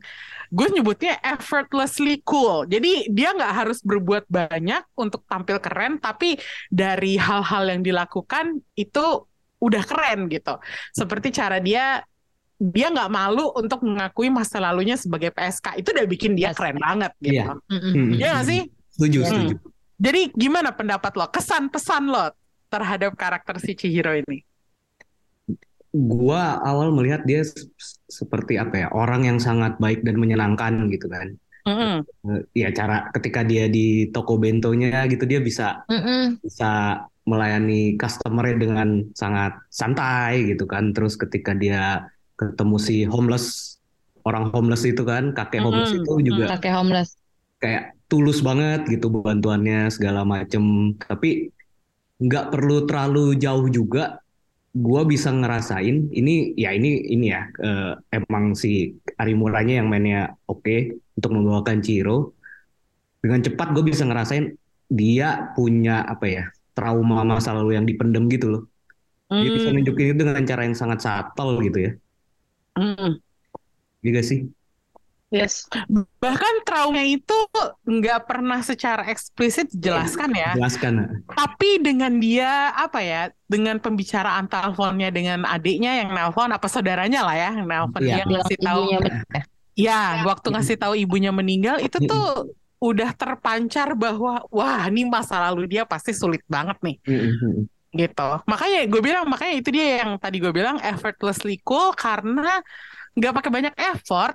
gue 0.54 0.68
nyebutnya 0.70 1.18
effortlessly 1.18 2.22
cool. 2.22 2.62
Jadi 2.70 3.10
dia 3.10 3.34
nggak 3.34 3.54
harus 3.58 3.82
berbuat 3.82 4.30
banyak 4.30 4.86
untuk 4.94 5.26
tampil 5.26 5.58
keren, 5.58 5.98
tapi 5.98 6.38
dari 6.70 7.18
hal-hal 7.18 7.66
yang 7.66 7.82
dilakukan 7.82 8.62
itu 8.78 9.26
udah 9.62 9.82
keren 9.86 10.26
gitu. 10.26 10.58
Seperti 10.90 11.30
cara 11.30 11.62
dia 11.62 12.02
dia 12.62 12.86
nggak 12.94 13.10
malu 13.10 13.50
untuk 13.58 13.82
mengakui 13.82 14.30
masa 14.30 14.62
lalunya 14.62 14.94
sebagai 14.94 15.34
PSK 15.34 15.82
itu 15.82 15.90
udah 15.90 16.06
bikin 16.06 16.34
dia 16.34 16.50
keren 16.54 16.78
banget 16.78 17.10
gitu. 17.22 17.42
Iya. 17.42 17.58
Nggak 18.18 18.42
sih? 18.46 18.60
Setuju, 18.94 19.18
Hmm. 19.22 19.30
setuju. 19.30 19.54
Jadi 20.02 20.22
gimana 20.34 20.70
pendapat 20.74 21.14
lo? 21.14 21.26
Kesan 21.30 21.70
pesan 21.70 22.10
lo 22.10 22.34
terhadap 22.70 23.14
karakter 23.14 23.58
si 23.62 23.74
Chihiro 23.78 24.14
ini? 24.14 24.42
Gua 25.92 26.56
awal 26.64 26.88
melihat 26.96 27.20
dia 27.28 27.44
se- 27.44 27.68
seperti 28.08 28.56
apa 28.56 28.86
ya, 28.86 28.88
orang 28.96 29.28
yang 29.28 29.38
sangat 29.38 29.76
baik 29.76 30.00
dan 30.06 30.16
menyenangkan 30.16 30.88
gitu 30.88 31.04
kan. 31.10 31.36
Mm-mm. 31.68 32.02
Eh, 32.32 32.66
Ya 32.66 32.68
cara 32.74 33.12
ketika 33.14 33.44
dia 33.44 33.68
di 33.70 34.08
toko 34.10 34.40
bentonya 34.40 35.06
gitu 35.06 35.22
dia 35.28 35.38
bisa 35.38 35.84
Mm-mm. 35.86 36.40
bisa 36.42 37.04
melayani 37.30 37.94
customer 38.00 38.46
dengan 38.58 38.88
sangat 39.14 39.52
santai 39.70 40.54
gitu 40.54 40.64
kan. 40.66 40.90
Terus 40.94 41.14
ketika 41.20 41.52
dia 41.54 42.06
ketemu 42.38 42.76
si 42.82 42.96
homeless 43.06 43.78
orang 44.28 44.50
homeless 44.54 44.82
itu 44.86 45.02
kan, 45.06 45.34
kakek 45.36 45.62
homeless 45.62 45.92
Mm-mm. 45.94 46.02
itu 46.02 46.12
juga 46.34 46.46
Kakek 46.50 46.72
homeless. 46.74 47.10
kayak 47.62 47.82
tulus 48.10 48.38
banget 48.44 48.80
gitu 48.92 49.06
bantuannya 49.26 49.88
segala 49.94 50.20
macem. 50.26 50.94
Tapi 50.98 51.48
nggak 52.22 52.46
perlu 52.52 52.76
terlalu 52.88 53.24
jauh 53.44 53.66
juga. 53.72 54.18
Gua 54.72 55.02
bisa 55.04 55.28
ngerasain 55.34 55.96
ini 56.16 56.56
ya 56.56 56.70
ini 56.78 56.88
ini 57.14 57.26
ya 57.34 57.42
eh, 57.60 57.92
emang 58.16 58.56
si 58.56 58.92
Arimuranya 59.20 59.74
yang 59.84 59.88
mainnya 59.92 60.32
oke 60.48 60.76
untuk 61.18 61.30
membawakan 61.36 61.78
Chiro. 61.84 62.36
Dengan 63.22 63.40
cepat 63.46 63.68
gue 63.74 63.84
bisa 63.86 64.02
ngerasain 64.06 64.50
dia 64.90 65.52
punya 65.56 66.02
apa 66.06 66.26
ya 66.26 66.44
trauma 66.72 67.22
masa 67.22 67.52
lalu 67.52 67.76
yang 67.76 67.84
dipendem 67.84 68.28
gitu 68.28 68.46
loh. 68.48 68.62
Dia 69.32 69.48
bisa 69.48 69.72
Mm. 69.72 69.74
nunjukin 69.80 70.06
itu 70.12 70.20
dengan 70.20 70.44
cara 70.44 70.62
yang 70.68 70.76
sangat 70.76 70.98
subtle 71.00 71.56
gitu 71.64 71.78
ya. 71.88 71.92
Mm. 72.76 73.16
Iya 74.02 74.10
gak 74.18 74.26
sih? 74.28 74.40
Yes. 75.32 75.64
Bahkan 76.20 76.54
trauma 76.68 77.00
itu 77.00 77.32
nggak 77.88 78.28
pernah 78.28 78.60
secara 78.60 79.08
eksplisit 79.08 79.72
dijelaskan 79.72 80.28
ya. 80.36 80.52
Jelaskan. 80.52 81.24
Tapi 81.24 81.80
dengan 81.80 82.20
dia 82.20 82.68
apa 82.76 83.00
ya, 83.00 83.32
dengan 83.48 83.80
pembicaraan 83.80 84.44
teleponnya 84.44 85.08
dengan 85.08 85.48
adiknya 85.48 86.04
yang 86.04 86.12
nelpon 86.12 86.52
apa 86.52 86.68
saudaranya 86.68 87.24
lah 87.24 87.32
ya, 87.32 87.48
yang 87.56 87.64
nelpon 87.64 88.04
Iya. 88.04 88.14
dia 88.20 88.24
ngasih 88.28 88.58
tahu. 88.60 88.82
Ibunya 88.84 88.98
men- 89.00 89.50
Ya, 89.72 90.20
waktu 90.28 90.52
ngasih 90.52 90.76
tahu 90.76 90.94
ibunya 91.00 91.32
meninggal 91.32 91.80
itu 91.80 91.96
tuh 92.04 92.52
udah 92.82 93.14
terpancar 93.14 93.94
bahwa 93.94 94.42
wah 94.50 94.82
ini 94.90 95.06
masa 95.06 95.38
lalu 95.38 95.70
dia 95.70 95.86
pasti 95.86 96.10
sulit 96.10 96.42
banget 96.50 96.74
nih 96.82 96.96
Mm-mm. 97.06 97.70
gitu. 97.94 98.28
Makanya 98.50 98.90
gue 98.90 99.00
bilang 99.00 99.24
makanya 99.30 99.54
itu 99.62 99.70
dia 99.70 100.02
yang 100.02 100.18
tadi 100.18 100.42
gue 100.42 100.50
bilang 100.50 100.82
effortlessly 100.82 101.62
cool 101.62 101.94
karena 101.94 102.58
nggak 103.14 103.32
pakai 103.38 103.50
banyak 103.52 103.74
effort, 103.94 104.34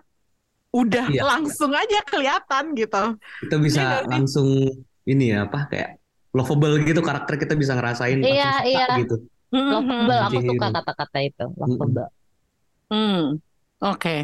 udah 0.72 1.12
Iya. 1.12 1.27
langsung 1.27 1.75
aja 1.75 2.00
kelihatan 2.08 2.72
gitu. 2.77 3.04
kita 3.44 3.56
bisa 3.60 3.84
sih? 4.00 4.08
langsung 4.08 4.48
ini 5.04 5.34
ya 5.36 5.44
apa 5.50 5.68
kayak 5.68 5.98
lovable 6.32 6.77
gitu 6.86 7.01
karakter 7.01 7.36
kita 7.42 7.58
bisa 7.58 7.74
ngerasain 7.75 8.22
Iya, 8.24 8.51
iya. 8.63 8.86
gitu. 9.01 9.27
Lovable, 9.51 10.20
aku 10.27 10.39
suka 10.44 10.68
kata-kata 10.72 11.20
itu. 11.24 11.46
Lovable. 11.58 12.08
Hmm, 12.88 13.39
oke. 13.84 14.15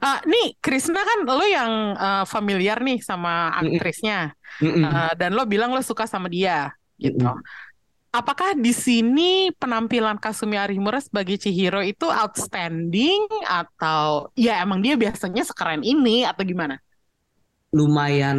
Ah, 0.00 0.18
nih 0.24 0.56
Krisna 0.62 1.00
kan 1.04 1.18
lo 1.28 1.44
yang 1.44 1.72
eh, 1.96 2.24
familiar 2.28 2.78
nih 2.80 2.98
sama 3.04 3.52
aktrisnya, 3.60 4.32
Mm-mm. 4.62 4.84
Eh, 4.84 5.12
dan 5.20 5.30
lo 5.36 5.42
bilang 5.48 5.70
lo 5.74 5.80
suka 5.84 6.04
sama 6.08 6.28
dia, 6.32 6.72
gitu. 7.00 7.24
Mm-mm. 7.24 7.42
Apakah 8.12 8.52
di 8.52 8.76
sini 8.76 9.48
penampilan 9.56 10.20
Kasumi 10.20 10.60
Arimura 10.60 11.00
sebagai 11.00 11.40
Chihiro 11.40 11.80
itu 11.80 12.04
outstanding 12.12 13.24
atau 13.48 14.28
ya 14.36 14.60
emang 14.60 14.84
dia 14.84 15.00
biasanya 15.00 15.42
sekeren 15.48 15.80
ini 15.80 16.24
atau 16.28 16.44
gimana? 16.44 16.76
Lumayan 17.72 18.38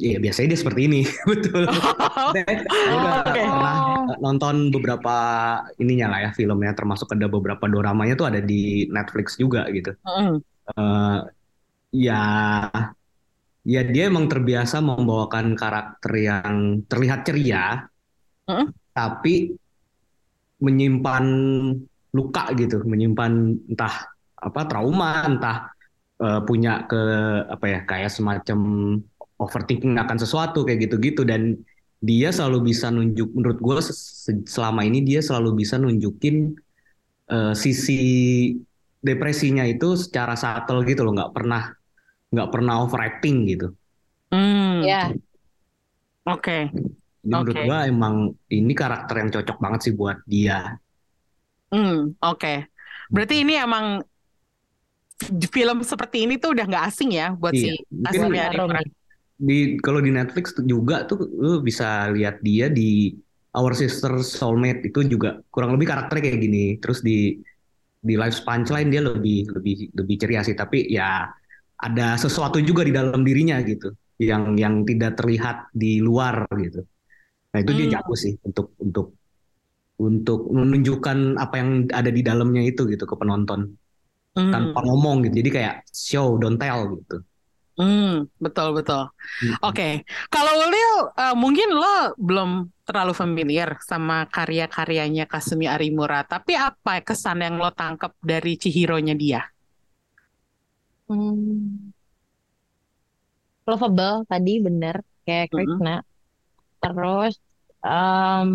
ya 0.00 0.16
biasanya 0.16 0.56
dia 0.56 0.60
seperti 0.64 0.80
ini 0.88 1.00
betul. 1.30 1.68
Udah 1.68 3.12
oke. 3.20 3.44
pernah 3.44 3.76
nonton 4.18 4.74
beberapa 4.74 5.14
ininya 5.78 6.06
lah 6.10 6.18
ya 6.26 6.30
filmnya 6.34 6.72
termasuk 6.74 7.08
ada 7.14 7.30
beberapa 7.30 7.64
doramanya 7.70 8.14
tuh 8.18 8.26
ada 8.30 8.40
di 8.42 8.86
Netflix 8.90 9.38
juga 9.38 9.68
gitu. 9.70 9.94
Mm, 10.02 10.42
Eh, 10.70 11.18
ya 12.06 12.22
ya 13.66 13.80
dia 13.84 14.08
emang 14.08 14.26
terbiasa 14.30 14.80
membawakan 14.80 15.52
karakter 15.58 16.12
yang 16.16 16.84
terlihat 16.90 17.20
ceria 17.28 17.86
Mm. 18.50 18.66
tapi 18.90 19.54
menyimpan 20.60 21.24
luka 22.10 22.50
gitu 22.58 22.82
menyimpan 22.84 23.32
entah 23.70 24.10
apa 24.34 24.60
trauma 24.66 25.24
entah 25.24 25.70
eh, 26.20 26.40
punya 26.44 26.84
ke 26.90 27.00
apa 27.46 27.66
ya 27.70 27.80
kayak 27.86 28.10
semacam 28.12 28.58
overthinking 29.40 29.96
akan 29.96 30.18
sesuatu 30.20 30.66
kayak 30.66 30.90
gitu-gitu 30.90 31.24
dan 31.24 31.56
dia 32.00 32.28
selalu 32.32 32.72
bisa 32.72 32.88
nunjuk 32.88 33.28
menurut 33.36 33.58
gue 33.60 33.76
selama 34.48 34.80
ini 34.88 35.04
dia 35.04 35.20
selalu 35.20 35.60
bisa 35.60 35.76
nunjukin 35.76 36.56
eh, 37.32 37.54
sisi 37.56 37.94
depresinya 39.00 39.64
itu 39.64 39.96
secara 39.96 40.34
subtle 40.36 40.84
gitu 40.88 41.00
loh 41.04 41.12
nggak 41.16 41.32
pernah 41.36 41.62
nggak 42.32 42.48
pernah 42.54 42.74
overacting 42.84 43.36
gitu 43.52 43.66
mm, 44.32 44.82
Ya, 44.86 45.14
Oke. 46.24 46.72
jadi 47.24 47.34
menurut 47.36 47.58
Oke. 47.58 47.64
gue 47.64 47.78
emang 47.92 48.14
ini 48.56 48.72
karakter 48.80 49.14
yang 49.20 49.30
cocok 49.34 49.56
banget 49.64 49.80
sih 49.84 49.92
buat 50.00 50.18
dia 50.24 50.80
Hmm, 51.72 51.92
oke. 52.26 52.48
Berarti 53.14 53.34
ini 53.42 53.52
emang 53.64 53.86
film 55.54 55.78
seperti 55.84 56.16
ini 56.24 56.34
tuh 56.42 56.48
udah 56.56 56.64
nggak 56.70 56.84
asing 56.88 57.10
ya 57.18 57.24
buat 57.40 57.54
Iya, 57.54 57.62
si 57.62 57.68
mungkin. 58.24 58.80
Di 59.48 59.80
kalau 59.84 60.00
di 60.06 60.10
Netflix 60.12 60.46
juga 60.72 60.94
tuh 61.08 61.18
lu 61.42 61.50
bisa 61.68 61.84
lihat 62.16 62.34
dia 62.44 62.66
di 62.68 63.16
Our 63.56 63.72
Sister 63.74 64.12
Soulmate 64.22 64.82
itu 64.92 65.00
juga 65.12 65.28
kurang 65.52 65.74
lebih 65.74 65.88
karakternya 65.90 66.22
kayak 66.30 66.40
gini. 66.46 66.64
Terus 66.82 66.98
di 67.08 67.34
di 68.00 68.14
Life's 68.20 68.42
Punchline 68.46 68.88
dia 68.92 69.02
lebih 69.04 69.38
lebih 69.56 69.74
lebih 69.98 70.16
ceria 70.20 70.40
sih, 70.46 70.56
tapi 70.56 70.88
ya 70.92 71.28
ada 71.80 72.06
sesuatu 72.20 72.58
juga 72.60 72.82
di 72.88 72.92
dalam 72.94 73.20
dirinya 73.24 73.56
gitu 73.64 73.92
yang 74.20 74.56
yang 74.60 74.84
tidak 74.88 75.16
terlihat 75.20 75.56
di 75.72 76.00
luar 76.04 76.44
gitu. 76.60 76.80
Nah, 77.52 77.58
itu 77.64 77.72
dia 77.78 77.86
Hmm. 77.86 78.00
jago 78.00 78.14
sih 78.18 78.34
untuk 78.46 78.76
untuk 78.82 79.06
untuk 80.00 80.40
menunjukkan 80.48 81.18
apa 81.36 81.54
yang 81.60 81.70
ada 81.92 82.10
di 82.10 82.22
dalamnya 82.24 82.62
itu 82.64 82.88
gitu 82.88 83.04
ke 83.04 83.14
penonton 83.20 83.60
Hmm, 84.36 84.52
tanpa 84.52 84.78
ngomong 84.86 85.26
gitu. 85.28 85.34
Jadi 85.44 85.50
kayak 85.56 85.74
show 85.92 86.36
don't 86.40 86.58
tell 86.60 86.80
gitu. 86.98 87.16
Hmm, 87.80 88.28
betul 88.44 88.68
betul. 88.76 89.02
Hmm. 89.40 89.56
Oke, 89.64 90.04
kalau 90.34 90.52
Ulil 90.68 90.92
eh, 91.22 91.34
mungkin 91.42 91.68
lo 91.80 92.12
belum 92.28 92.50
terlalu 92.86 93.12
familiar 93.22 93.70
sama 93.90 94.28
karya-karyanya 94.28 95.24
Kasumi 95.32 95.66
Arimura, 95.74 96.20
tapi 96.28 96.52
apa 96.68 97.00
kesan 97.08 97.40
yang 97.46 97.56
lo 97.62 97.70
tangkap 97.72 98.12
dari 98.20 98.52
Chihiro-nya 98.60 99.14
dia? 99.16 99.40
Hmm. 101.08 101.92
Lovable 103.68 104.16
tadi 104.30 104.50
bener 104.66 104.96
kayak 105.24 105.46
Mm-mm. 105.52 105.52
Krishna. 105.52 105.94
Terus 106.82 107.34
em, 107.86 108.50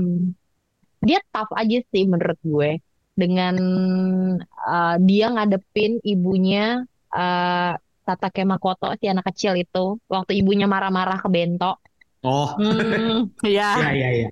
dia 1.07 1.19
tough 1.33 1.51
aja 1.61 1.77
sih 1.91 2.03
menurut 2.11 2.39
gue 2.53 2.69
dengan 3.21 3.55
eh, 4.69 4.95
dia 5.07 5.25
ngadepin 5.33 5.93
ibunya 6.11 6.83
eh 7.15 7.73
Tatake 8.07 8.41
Makoto 8.51 8.87
si 8.99 9.05
anak 9.11 9.25
kecil 9.33 9.53
itu 9.63 9.97
waktu 10.13 10.31
ibunya 10.39 10.65
marah-marah 10.73 11.17
ke 11.23 11.29
Bento. 11.35 11.71
Oh, 12.25 12.49
Hmm, 12.57 13.29
ya, 13.45 13.69
iya 13.77 13.89
iya 13.93 14.09
iya. 14.17 14.27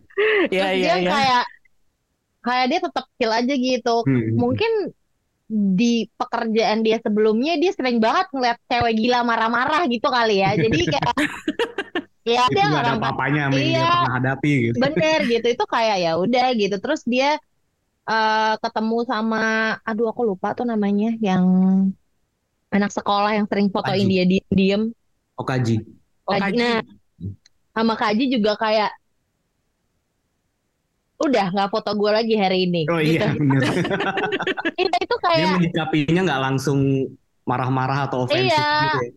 ya, 0.49 0.65
Terus 0.65 0.71
ya, 0.73 0.93
dia 0.95 0.95
ya. 1.05 1.11
kayak 1.13 1.43
kayak 2.45 2.65
dia 2.71 2.79
tetap 2.85 3.05
chill 3.17 3.31
aja 3.39 3.53
gitu. 3.67 3.95
Hmm. 4.07 4.35
Mungkin 4.41 4.71
di 5.79 6.09
pekerjaan 6.19 6.79
dia 6.85 6.97
sebelumnya 7.05 7.53
dia 7.61 7.71
sering 7.77 7.97
banget 8.05 8.25
ngeliat 8.33 8.57
cewek 8.69 8.93
gila 8.99 9.19
marah-marah 9.29 9.81
gitu 9.93 10.07
kali 10.09 10.41
ya. 10.41 10.57
Jadi 10.57 10.77
kayak 10.89 11.15
ya 12.33 12.43
itu 12.47 12.55
dia 12.55 12.63
nggak 12.71 12.83
ada 12.83 12.91
orang 12.95 12.97
apa-apanya 12.99 13.43
dia 13.51 13.59
Iya. 13.59 13.89
pernah 13.91 14.13
hadapi 14.17 14.51
gitu. 14.71 14.77
bener 14.83 15.19
gitu 15.31 15.47
itu 15.53 15.63
kayak 15.73 15.97
ya 16.03 16.11
udah 16.23 16.45
gitu. 16.61 16.75
Terus 16.83 17.01
dia 17.13 17.27
eh, 18.09 18.53
ketemu 18.63 18.97
sama 19.11 19.37
aduh 19.87 20.07
aku 20.11 20.21
lupa 20.29 20.47
tuh 20.57 20.65
namanya 20.71 21.07
yang 21.27 21.45
anak 22.73 22.89
sekolah 22.89 23.31
yang 23.31 23.45
sering 23.45 23.69
fotoin 23.69 24.01
Kaji. 24.01 24.09
dia 24.09 24.23
diem-diem. 24.25 24.83
Okaji. 25.37 25.75
Oh, 26.25 26.33
Kaji. 26.33 26.41
Kaji. 26.43 26.57
Nah, 26.57 26.81
sama 27.71 27.93
Kaji 27.93 28.25
juga 28.29 28.57
kayak 28.57 28.91
udah 31.23 31.45
nggak 31.55 31.69
foto 31.71 31.95
gue 31.95 32.11
lagi 32.11 32.35
hari 32.35 32.67
ini 32.67 32.83
Oh 32.91 32.99
gitu. 32.99 33.23
iya 33.23 33.31
benar. 33.31 33.61
Iya, 34.81 34.95
itu 34.99 35.15
Dia 35.15 35.23
kayak 35.23 35.49
menyikapinya 35.55 36.21
nggak 36.27 36.41
langsung 36.41 36.79
marah-marah 37.47 38.09
atau 38.11 38.27
ofensif 38.27 38.51
Iya. 38.51 38.67
gitu 38.83 38.99
ya. 39.07 39.11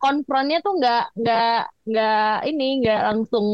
konfronnya 0.00 0.58
tuh 0.64 0.80
nggak 0.80 1.04
nggak 1.12 1.58
nggak 1.84 2.34
ini 2.48 2.66
nggak 2.80 3.00
langsung 3.04 3.46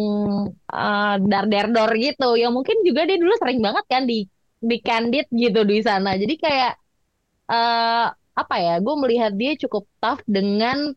uh, 0.71 1.15
dar 1.19 1.45
der 1.51 1.67
dor 1.75 1.91
gitu 1.99 2.39
ya 2.39 2.55
mungkin 2.55 2.87
juga 2.87 3.03
dia 3.03 3.19
dulu 3.19 3.35
sering 3.35 3.59
banget 3.59 3.83
kan 3.91 4.07
di 4.07 4.31
di 4.57 4.77
candid 4.79 5.27
gitu 5.35 5.67
di 5.67 5.83
sana 5.83 6.15
jadi 6.15 6.35
kayak 6.39 6.73
eh 7.47 8.07
apa 8.37 8.55
ya 8.61 8.75
gue 8.85 8.95
melihat 9.03 9.33
dia 9.41 9.53
cukup 9.63 9.85
tough 10.03 10.23
dengan 10.29 10.93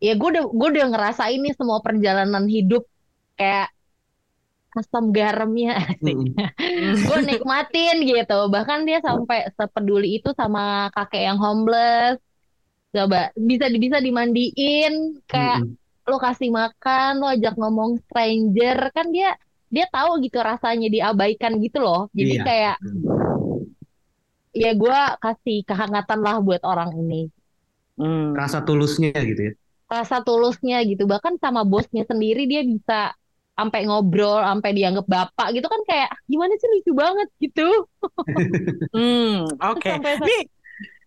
ya 0.00 0.12
gue 0.16 0.28
udah 0.32 0.44
gue 0.48 0.68
udah 0.72 0.86
ngerasain 0.92 1.40
nih 1.44 1.54
semua 1.58 1.78
perjalanan 1.84 2.44
hidup 2.48 2.82
kayak 3.36 3.68
asam 4.70 5.10
garamnya 5.10 5.82
Mm-mm. 5.98 6.30
gue 7.06 7.18
nikmatin 7.26 7.96
gitu 8.06 8.38
bahkan 8.54 8.86
dia 8.88 9.02
sampai 9.02 9.50
sepeduli 9.58 10.22
itu 10.22 10.30
sama 10.38 10.88
kakek 10.94 11.26
yang 11.26 11.38
homeless 11.42 12.16
coba 12.94 13.30
bisa 13.34 13.66
bisa 13.70 13.98
dimandiin 13.98 15.20
kayak 15.26 15.58
Mm-mm. 15.62 16.10
lo 16.10 16.16
kasih 16.22 16.50
makan 16.54 17.18
lo 17.18 17.26
ajak 17.34 17.54
ngomong 17.58 17.98
stranger 18.06 18.78
kan 18.94 19.10
dia 19.10 19.34
dia 19.70 19.86
tahu 19.90 20.18
gitu 20.22 20.38
rasanya 20.42 20.86
diabaikan 20.90 21.58
gitu 21.62 21.78
loh 21.82 22.06
jadi 22.14 22.34
Iya. 22.38 22.42
kayak 22.46 22.76
ya 24.52 24.74
gue 24.74 24.98
kasih 25.20 25.62
kehangatan 25.62 26.18
lah 26.20 26.38
buat 26.40 26.62
orang 26.64 26.90
ini 26.96 27.30
Hmm. 28.00 28.32
Rasa 28.32 28.64
tulusnya 28.64 29.12
gitu 29.12 29.52
ya. 29.52 29.52
rasa 29.84 30.24
tulusnya 30.24 30.80
gitu 30.88 31.04
bahkan 31.04 31.36
sama 31.36 31.68
bosnya 31.68 32.08
sendiri 32.08 32.48
dia 32.48 32.64
bisa 32.64 33.12
sampai 33.52 33.84
ngobrol 33.84 34.40
sampai 34.40 34.72
dianggap 34.72 35.04
bapak 35.04 35.52
gitu 35.52 35.68
kan 35.68 35.82
kayak 35.84 36.08
gimana 36.24 36.56
sih 36.56 36.68
lucu 36.72 36.96
banget 36.96 37.28
gitu 37.36 37.68
Hmm, 38.96 39.44
oke. 39.52 39.84
Sampai- 39.84 40.16
Nih, 40.24 40.42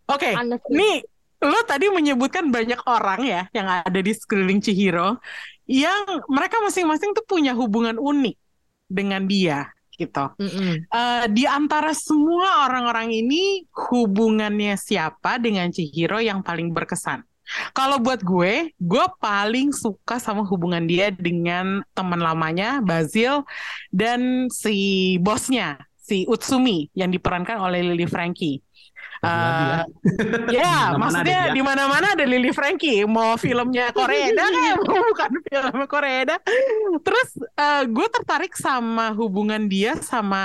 oke. 0.05 0.29
honestly 0.37 0.75
Nih, 0.77 0.95
lo 1.41 1.59
tadi 1.65 1.89
menyebutkan 1.89 2.53
banyak 2.53 2.77
orang 2.85 3.19
ya 3.25 3.41
yang 3.51 3.65
ada 3.65 3.97
di 3.97 4.13
sekeliling 4.13 4.61
Chihiro 4.61 5.17
yang 5.65 6.21
mereka 6.29 6.61
masing-masing 6.61 7.17
tuh 7.17 7.25
punya 7.25 7.57
hubungan 7.57 7.97
unik 7.97 8.35
dengan 8.85 9.25
dia 9.25 9.72
gitu. 9.99 10.25
Mm-mm. 10.39 10.87
Eh, 10.87 11.25
di 11.29 11.43
antara 11.45 11.93
semua 11.93 12.65
orang-orang 12.65 13.13
ini 13.13 13.67
hubungannya 13.71 14.73
siapa 14.79 15.37
dengan 15.37 15.69
Chihiro 15.69 16.17
yang 16.23 16.41
paling 16.41 16.71
berkesan? 16.71 17.21
Kalau 17.75 17.99
buat 17.99 18.23
gue, 18.23 18.71
gue 18.79 19.05
paling 19.19 19.75
suka 19.75 20.15
sama 20.15 20.47
hubungan 20.47 20.87
dia 20.87 21.11
dengan 21.11 21.83
teman 21.91 22.23
lamanya 22.23 22.79
Basil 22.79 23.43
dan 23.91 24.47
si 24.47 25.19
bosnya, 25.19 25.75
si 25.99 26.23
Utsumi 26.23 26.87
yang 26.95 27.11
diperankan 27.11 27.59
oleh 27.59 27.83
Lily 27.83 28.07
Frankie. 28.07 28.62
Lagi-lagi 29.23 29.63
ya. 29.63 29.79
Eh, 29.79 29.83
ya, 30.59 30.75
mana-mana 30.93 30.99
maksudnya 30.99 31.41
di 31.55 31.61
mana-mana 31.63 32.07
ada 32.11 32.25
Lily 32.27 32.51
Frankie. 32.51 33.07
Mau 33.07 33.39
filmnya 33.39 33.95
Korea 33.95 34.29
kayak 34.35 34.75
mau 34.83 34.99
bukan 35.15 35.31
film 35.47 35.77
Korea. 35.87 36.35
Terus 36.99 37.29
eh, 37.39 37.83
gue 37.87 38.07
tertarik 38.11 38.53
sama 38.59 39.15
hubungan 39.15 39.65
dia 39.71 39.95
sama 40.03 40.43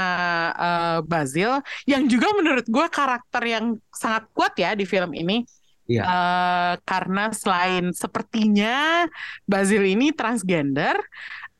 eh, 0.55 0.99
Basil, 1.03 1.59
yang 1.91 2.07
juga 2.07 2.31
menurut 2.39 2.67
gue 2.71 2.87
karakter 2.87 3.43
yang 3.43 3.65
sangat 3.91 4.31
kuat 4.31 4.55
ya 4.55 4.79
di 4.79 4.87
film 4.87 5.11
ini. 5.13 5.43
Iya. 5.89 6.05
Eh, 6.05 6.75
karena 6.85 7.33
selain 7.35 7.91
sepertinya 7.91 9.09
Basil 9.49 9.83
ini 9.83 10.15
transgender, 10.15 10.95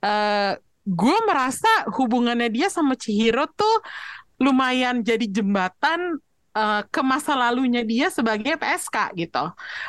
eh, 0.05 0.55
gue 0.89 1.17
merasa 1.29 1.69
hubungannya 1.99 2.49
dia 2.49 2.69
sama 2.73 2.97
Chihiro 2.97 3.45
tuh 3.53 3.77
lumayan 4.39 5.03
jadi 5.03 5.27
jembatan 5.27 6.23
eh, 6.59 6.81
ke 6.91 7.01
masa 7.07 7.33
lalunya 7.39 7.83
dia 7.87 8.07
sebagai 8.11 8.59
PSK 8.59 8.97
gitu. 9.21 9.45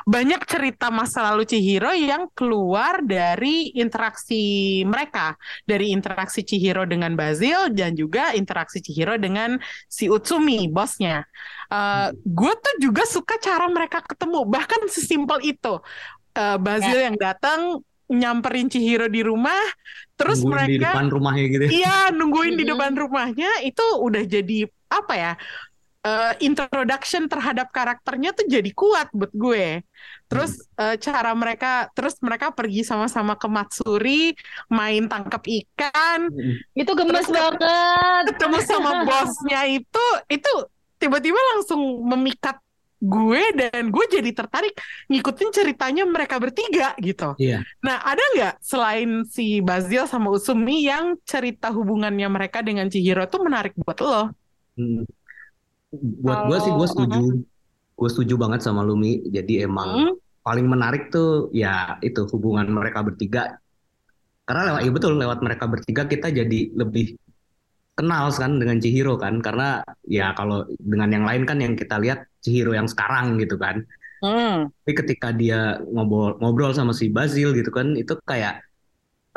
Banyak 0.06 0.42
cerita 0.46 0.88
masa 0.94 1.20
lalu 1.34 1.44
Chihiro 1.50 1.92
yang 1.98 2.30
keluar 2.38 3.02
dari 3.02 3.74
interaksi 3.74 4.42
mereka, 4.86 5.34
dari 5.66 5.90
interaksi 5.96 6.46
Chihiro 6.46 6.86
dengan 6.86 7.18
Basil 7.18 7.74
dan 7.74 7.98
juga 7.98 8.32
interaksi 8.38 8.80
Chihiro 8.86 9.18
dengan 9.18 9.58
si 9.90 10.06
Utsumi, 10.08 10.70
bosnya. 10.70 11.26
Eh, 11.74 12.08
gue 12.14 12.54
tuh 12.64 12.76
juga 12.86 13.04
suka 13.10 13.36
cara 13.42 13.66
mereka 13.70 14.00
ketemu, 14.06 14.46
bahkan 14.46 14.82
sesimpel 14.90 15.40
itu. 15.46 15.74
Eh, 16.38 16.58
Basil 16.62 16.98
yang 17.10 17.18
datang 17.20 17.82
nyamperin 18.10 18.70
Chihiro 18.74 19.06
di 19.10 19.22
rumah, 19.22 19.60
terus 20.18 20.42
Nungguin 20.42 20.66
di 20.66 20.76
mereka 20.78 20.90
depan 20.90 21.06
rumahnya 21.14 21.44
gitu 21.54 21.66
ya. 21.70 21.74
Iya, 21.74 21.96
nungguin 22.18 22.58
di 22.58 22.66
Mm-mm. 22.66 22.72
depan 22.74 22.92
rumahnya 22.98 23.50
itu 23.62 23.86
udah 24.02 24.24
jadi 24.26 24.66
apa 24.90 25.14
ya? 25.14 25.32
Eh, 26.10 26.34
introduction 26.42 27.30
terhadap 27.30 27.70
karakternya 27.70 28.34
tuh 28.34 28.50
jadi 28.50 28.72
kuat 28.74 29.14
buat 29.14 29.30
gue. 29.30 29.86
Terus 30.26 30.66
eh, 30.82 30.98
cara 30.98 31.32
mereka, 31.38 31.90
terus 31.94 32.18
mereka 32.26 32.50
pergi 32.50 32.82
sama-sama 32.82 33.38
ke 33.38 33.46
Matsuri, 33.46 34.34
main 34.74 35.06
tangkap 35.06 35.46
ikan, 35.46 36.34
Mm-mm. 36.34 36.56
itu 36.74 36.92
gemes 36.98 37.30
Terus- 37.30 37.34
banget 37.34 38.24
ketemu 38.34 38.58
sama 38.66 38.92
bosnya 39.10 39.62
itu, 39.70 40.06
itu 40.30 40.52
tiba-tiba 40.98 41.40
langsung 41.56 41.82
memikat 42.10 42.58
gue 43.00 43.44
dan 43.56 43.88
gue 43.96 44.06
jadi 44.12 44.28
tertarik 44.36 44.76
ngikutin 45.08 45.50
ceritanya 45.56 46.04
mereka 46.04 46.36
bertiga 46.36 46.92
gitu. 47.00 47.32
Iya. 47.40 47.64
Nah, 47.80 48.04
ada 48.04 48.20
nggak 48.36 48.56
selain 48.60 49.24
si 49.24 49.64
Basil 49.64 50.04
sama 50.04 50.28
Usumi 50.36 50.84
yang 50.84 51.16
cerita 51.24 51.72
hubungannya 51.72 52.28
mereka 52.28 52.60
dengan 52.60 52.92
Chihiro 52.92 53.24
tuh 53.32 53.40
menarik 53.48 53.72
buat 53.80 53.96
lo? 54.04 54.36
Mm. 54.76 55.08
Buat 55.94 56.40
gue 56.50 56.58
sih 56.62 56.72
gue 56.74 56.88
setuju. 56.88 57.22
Gue 57.98 58.10
setuju 58.10 58.34
banget 58.40 58.62
sama 58.66 58.82
Lumi. 58.86 59.26
Jadi 59.30 59.66
emang 59.66 59.90
Hmm? 59.90 60.14
paling 60.46 60.66
menarik 60.66 61.12
tuh 61.14 61.52
ya 61.54 62.00
itu 62.02 62.26
hubungan 62.32 62.70
mereka 62.70 63.04
bertiga. 63.06 63.60
Karena 64.48 64.62
lewat, 64.74 64.82
ya 64.86 64.92
betul 64.94 65.14
lewat 65.22 65.40
mereka 65.46 65.66
bertiga 65.70 66.04
kita 66.10 66.28
jadi 66.34 66.60
lebih 66.74 67.14
kenal 67.98 68.32
kan 68.34 68.58
dengan 68.62 68.78
Chihiro 68.82 69.20
kan. 69.20 69.42
Karena 69.46 69.84
ya 70.08 70.34
kalau 70.38 70.66
dengan 70.80 71.10
yang 71.14 71.26
lain 71.30 71.44
kan 71.50 71.58
yang 71.62 71.74
kita 71.78 71.98
lihat 72.02 72.26
Chihiro 72.42 72.74
yang 72.74 72.88
sekarang 72.90 73.38
gitu 73.42 73.58
kan. 73.60 73.84
Hmm. 74.22 74.72
Tapi 74.84 74.94
ketika 75.06 75.30
dia 75.36 75.78
ngobrol 75.94 76.38
ngobrol 76.42 76.74
sama 76.74 76.94
si 76.98 77.10
Basil 77.14 77.54
gitu 77.54 77.70
kan, 77.70 77.94
itu 77.98 78.14
kayak 78.26 78.64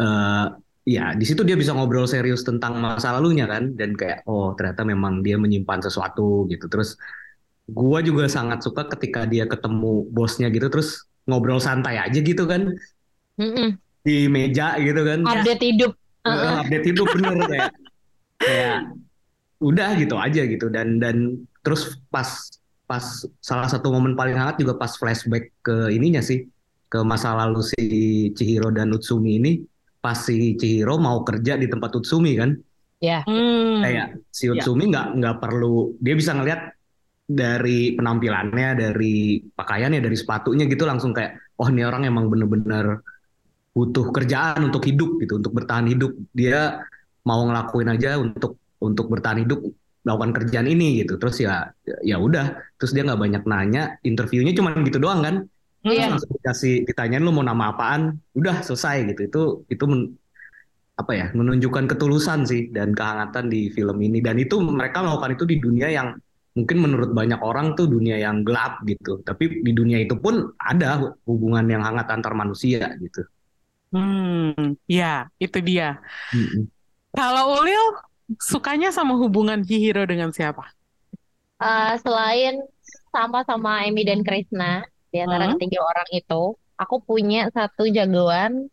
eh 0.00 0.46
ya 0.82 1.14
di 1.14 1.24
situ 1.24 1.46
dia 1.46 1.54
bisa 1.54 1.72
ngobrol 1.74 2.06
serius 2.10 2.42
tentang 2.42 2.78
masa 2.82 3.14
lalunya 3.14 3.46
kan, 3.46 3.74
dan 3.78 3.94
kayak 3.94 4.26
oh 4.26 4.52
ternyata 4.58 4.82
memang 4.82 5.22
dia 5.22 5.38
menyimpan 5.38 5.80
sesuatu 5.82 6.46
gitu. 6.50 6.66
Terus 6.66 6.98
gua 7.70 8.02
juga 8.02 8.26
sangat 8.26 8.62
suka 8.66 8.90
ketika 8.98 9.24
dia 9.24 9.46
ketemu 9.46 10.06
bosnya 10.10 10.50
gitu, 10.50 10.66
terus 10.68 11.06
ngobrol 11.30 11.62
santai 11.62 12.02
aja 12.02 12.18
gitu 12.18 12.50
kan 12.50 12.74
Mm-mm. 13.38 13.78
di 14.02 14.26
meja 14.26 14.74
gitu 14.82 15.06
kan, 15.06 15.22
update 15.22 15.62
hidup 15.62 15.92
Eh, 16.22 16.30
Uh-uh. 16.30 16.62
update 16.62 16.86
hidup 16.94 17.06
bener 17.18 17.34
kayak 17.50 17.70
kayak 18.38 18.78
udah 19.58 19.90
gitu 19.98 20.14
aja 20.18 20.42
gitu 20.46 20.66
dan 20.70 21.02
dan 21.02 21.34
terus 21.66 21.98
pas 22.14 22.26
pas 22.86 23.02
salah 23.42 23.66
satu 23.66 23.90
momen 23.90 24.14
paling 24.14 24.38
hangat 24.38 24.62
juga 24.62 24.78
pas 24.78 24.94
flashback 24.94 25.50
ke 25.66 25.90
ininya 25.90 26.22
sih 26.22 26.46
ke 26.86 27.02
masa 27.02 27.34
lalu 27.34 27.62
si 27.66 27.82
Chihiro 28.38 28.70
dan 28.70 28.94
Utsumi 28.94 29.42
ini 29.42 29.52
pas 30.02 30.18
si 30.18 30.58
Chihiro 30.58 30.98
mau 30.98 31.22
kerja 31.22 31.54
di 31.54 31.70
tempat 31.70 31.94
Utsumi 31.94 32.34
kan? 32.34 32.50
Hmm. 33.26 33.82
kayak 33.82 34.06
si 34.30 34.46
Ya. 34.46 34.58
Utsumi 34.58 34.90
nggak 34.90 35.18
nggak 35.18 35.36
perlu 35.42 35.94
dia 35.98 36.14
bisa 36.14 36.34
ngeliat 36.34 36.70
dari 37.26 37.94
penampilannya 37.94 38.68
dari 38.78 39.40
pakaiannya 39.42 40.02
dari 40.02 40.16
sepatunya 40.18 40.66
gitu 40.66 40.84
langsung 40.84 41.14
kayak 41.14 41.38
oh 41.58 41.66
ini 41.70 41.82
orang 41.86 42.06
emang 42.06 42.26
bener-bener 42.26 43.00
butuh 43.72 44.12
kerjaan 44.12 44.68
untuk 44.68 44.84
hidup 44.84 45.16
gitu 45.18 45.40
untuk 45.40 45.52
bertahan 45.56 45.88
hidup. 45.88 46.12
Dia 46.36 46.84
mau 47.24 47.40
ngelakuin 47.48 47.88
aja 47.88 48.20
untuk 48.20 48.60
untuk 48.82 49.08
bertahan 49.08 49.46
hidup 49.46 49.64
melakukan 50.04 50.32
kerjaan 50.42 50.68
ini 50.68 51.02
gitu. 51.02 51.16
Terus 51.16 51.40
ya 51.40 51.72
ya 52.04 52.16
udah. 52.20 52.58
Terus 52.76 52.92
dia 52.92 53.02
nggak 53.06 53.20
banyak 53.20 53.42
nanya 53.48 53.82
interviewnya 54.04 54.52
cuma 54.52 54.76
gitu 54.84 55.00
doang 55.00 55.24
kan 55.24 55.34
Iya. 55.82 56.14
langsung 56.14 56.30
dikasih 56.38 56.86
ditanyain 56.88 57.22
lu 57.26 57.34
mau 57.34 57.42
nama 57.42 57.74
apaan 57.74 58.14
udah 58.38 58.62
selesai 58.62 58.96
gitu 59.10 59.20
itu 59.28 59.40
itu 59.74 59.84
men- 59.90 60.14
apa 60.94 61.12
ya 61.16 61.26
menunjukkan 61.34 61.84
ketulusan 61.90 62.44
sih 62.46 62.68
dan 62.70 62.92
kehangatan 62.94 63.48
di 63.50 63.72
film 63.72 63.96
ini 63.98 64.20
dan 64.22 64.36
itu 64.38 64.60
mereka 64.60 65.02
melakukan 65.02 65.34
itu 65.34 65.44
di 65.48 65.56
dunia 65.58 65.88
yang 65.90 66.08
mungkin 66.52 66.78
menurut 66.84 67.10
banyak 67.16 67.40
orang 67.40 67.72
tuh 67.74 67.88
dunia 67.88 68.20
yang 68.20 68.44
gelap 68.44 68.84
gitu 68.84 69.24
tapi 69.24 69.64
di 69.64 69.72
dunia 69.72 69.98
itu 70.04 70.14
pun 70.20 70.52
ada 70.60 71.16
hubungan 71.24 71.64
yang 71.64 71.82
hangat 71.82 72.06
antar 72.12 72.36
manusia 72.36 72.92
gitu 73.00 73.24
Hmm. 73.92 74.80
Ya, 74.88 75.28
itu 75.36 75.60
dia. 75.60 76.00
Mm-mm. 76.32 76.64
Kalau 77.12 77.60
Ulil 77.60 77.84
sukanya 78.40 78.88
sama 78.88 79.20
hubungan 79.20 79.60
Chihiro 79.60 80.08
dengan 80.08 80.32
siapa? 80.32 80.64
Uh, 81.60 81.94
selain 82.00 82.56
sama-sama 83.12 83.84
Emi 83.84 84.08
dan 84.08 84.24
Krisna 84.24 84.82
di 85.12 85.18
antara 85.20 85.44
Hmm. 85.46 85.60
ketiga 85.60 85.84
orang 85.84 86.08
itu, 86.10 86.42
aku 86.80 86.96
punya 87.04 87.52
satu 87.52 87.84
jagoan 87.86 88.66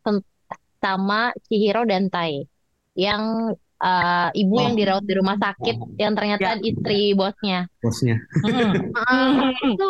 sama 0.80 1.36
Chihiro 1.46 1.84
dan 1.84 2.08
Tai. 2.08 2.48
Yang 2.96 3.24
uh, 3.80 4.30
ibu 4.34 4.56
Oh. 4.56 4.64
yang 4.64 4.76
dirawat 4.76 5.04
di 5.04 5.14
rumah 5.16 5.36
sakit 5.36 6.00
yang 6.00 6.16
ternyata 6.16 6.58
istri 6.64 7.12
bosnya. 7.14 7.68
bosnya. 7.84 8.16
Mm-mm. 8.44 8.96
Uh, 8.96 9.52
itu 9.76 9.88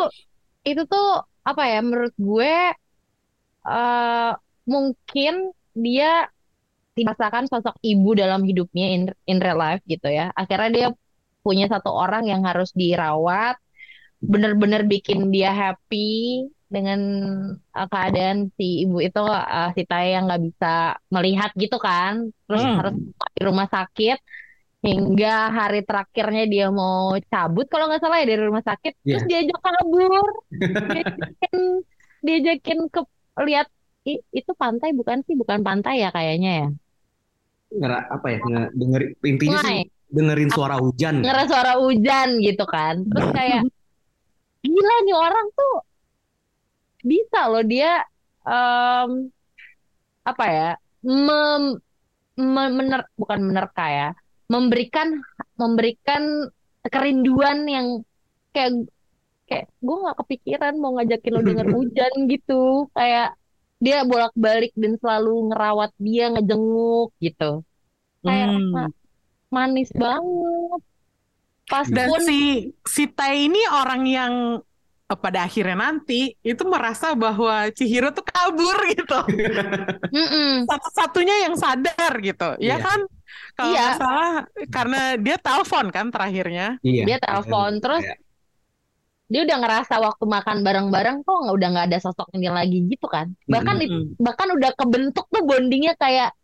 itu 0.66 0.82
tuh 0.84 1.22
apa 1.46 1.62
ya 1.64 1.80
menurut 1.80 2.12
gue 2.18 2.54
uh, 3.64 4.32
mungkin 4.66 5.54
dia 5.72 6.28
dirasakan 6.94 7.46
sosok 7.48 7.78
ibu 7.80 8.12
dalam 8.12 8.42
hidupnya 8.44 8.86
in, 8.92 9.02
in 9.24 9.38
real 9.40 9.56
life 9.56 9.80
gitu 9.86 10.10
ya. 10.10 10.34
Akhirnya 10.36 10.70
dia 10.70 10.88
punya 11.40 11.70
satu 11.72 11.88
orang 11.88 12.28
yang 12.28 12.44
harus 12.44 12.68
dirawat, 12.76 13.56
bener-bener 14.20 14.84
bikin 14.92 15.32
dia 15.34 15.50
happy 15.52 16.44
dengan 16.70 17.00
uh, 17.74 17.86
keadaan 17.90 18.52
si 18.54 18.86
ibu 18.86 19.02
itu 19.02 19.18
uh, 19.20 19.72
si 19.74 19.82
Taya 19.88 20.20
yang 20.20 20.24
nggak 20.30 20.42
bisa 20.48 20.66
melihat 21.10 21.50
gitu 21.58 21.76
kan, 21.82 22.30
terus 22.46 22.62
Hmm. 22.62 22.76
harus 22.78 22.94
di 23.36 23.40
rumah 23.42 23.66
sakit 23.66 24.16
hingga 24.86 25.28
hari 25.58 25.78
terakhirnya 25.88 26.44
dia 26.48 26.66
mau 26.72 27.12
cabut 27.32 27.66
kalau 27.72 27.84
nggak 27.88 28.00
salah 28.02 28.18
ya 28.22 28.26
dari 28.32 28.42
rumah 28.48 28.64
sakit, 28.64 28.92
terus 29.04 29.24
diajak 29.28 29.58
kabur, 29.64 30.26
diajakin, 30.92 31.54
diajakin 32.24 32.78
ke 32.94 33.00
lihat 33.48 33.66
i- 34.08 34.24
itu 34.32 34.52
pantai 34.56 34.90
bukan 34.96 35.18
sih, 35.26 35.34
bukan 35.36 35.60
pantai 35.66 35.94
ya 36.04 36.08
kayaknya 36.16 36.50
ya. 36.60 36.68
Ngera, 37.70 37.98
apa 38.10 38.26
ya? 38.34 38.38
Nge, 38.50 38.62
denger, 38.74 39.02
intinya 39.30 39.58
sih 39.62 39.78
dengerin 40.10 40.50
suara 40.50 40.76
hujan. 40.82 41.14
Ngeras 41.22 41.46
suara 41.52 41.72
hujan 41.78 42.28
gitu 42.42 42.64
kan. 42.66 42.94
Terus 43.06 43.28
kayak 43.36 43.60
gila 44.64 44.94
nih 45.04 45.16
orang 45.26 45.46
tuh 45.58 45.74
bisa 47.10 47.38
loh 47.50 47.64
dia 47.72 48.04
em, 48.48 49.10
apa 50.30 50.44
ya 50.56 50.68
mem, 51.26 51.62
me- 52.54 52.74
mener, 52.78 53.00
bukan 53.20 53.40
menerka 53.48 53.84
ya 53.88 54.08
memberikan 54.52 55.08
memberikan 55.60 56.22
kerinduan 56.92 57.58
yang 57.68 57.86
kayak 58.54 58.72
kayak 59.48 59.66
gue 59.86 59.96
nggak 60.02 60.18
kepikiran 60.20 60.74
mau 60.82 60.92
ngajakin 60.96 61.32
lo 61.36 61.40
denger 61.48 61.68
hujan 61.76 62.14
gitu. 62.32 62.88
Kayak 62.96 63.28
dia 63.84 63.96
bolak-balik 64.10 64.72
dan 64.82 64.92
selalu 65.02 65.30
ngerawat 65.50 65.90
dia 66.06 66.24
ngejenguk 66.34 67.08
gitu. 67.24 67.62
Kayak 68.26 68.50
Hmm. 68.50 68.72
ma- 68.74 68.94
manis 69.54 69.90
banget 70.02 70.80
pas 71.70 71.86
Dan 71.86 72.10
pun 72.10 72.20
si 72.20 72.38
si 72.82 73.06
Tai 73.06 73.30
ini 73.46 73.62
orang 73.70 74.02
yang 74.04 74.34
eh, 75.06 75.18
pada 75.18 75.46
akhirnya 75.46 75.78
nanti 75.78 76.34
itu 76.42 76.62
merasa 76.66 77.14
bahwa 77.14 77.70
Chihiro 77.70 78.10
tuh 78.10 78.26
kabur 78.26 78.74
gitu. 78.92 79.18
Satu-satunya 80.66 81.46
yang 81.48 81.54
sadar 81.54 82.12
gitu. 82.20 82.58
Ya 82.58 82.74
Iya. 82.74 82.76
kan? 82.82 83.00
Kalau 83.54 83.70
Iya. 83.70 83.80
nggak 83.80 83.94
salah 83.96 84.30
karena 84.68 85.00
dia 85.16 85.36
telepon 85.38 85.86
kan 85.90 86.06
terakhirnya. 86.10 86.66
Iya. 86.82 87.02
Dia 87.06 87.18
telepon, 87.18 87.78
terus 87.78 88.02
Kayak, 88.02 88.18
dia 89.30 89.40
udah 89.46 89.58
ngerasa 89.62 89.94
waktu 90.02 90.24
makan 90.26 90.56
bareng-bareng 90.66 91.16
kok 91.22 91.36
nggak 91.46 91.54
udah 91.54 91.68
nggak 91.70 91.86
ada 91.86 91.98
sosok 92.02 92.34
ini 92.34 92.50
lagi 92.50 92.82
gitu 92.90 93.06
kan 93.06 93.30
bahkan 93.46 93.78
Mm-mm. 93.78 93.86
it- 93.86 94.18
bahkan 94.18 94.50
udah 94.50 94.74
kebentuk 94.74 95.30
tuh 95.30 95.42
bondingnya 95.46 95.94
kayak 95.94 96.34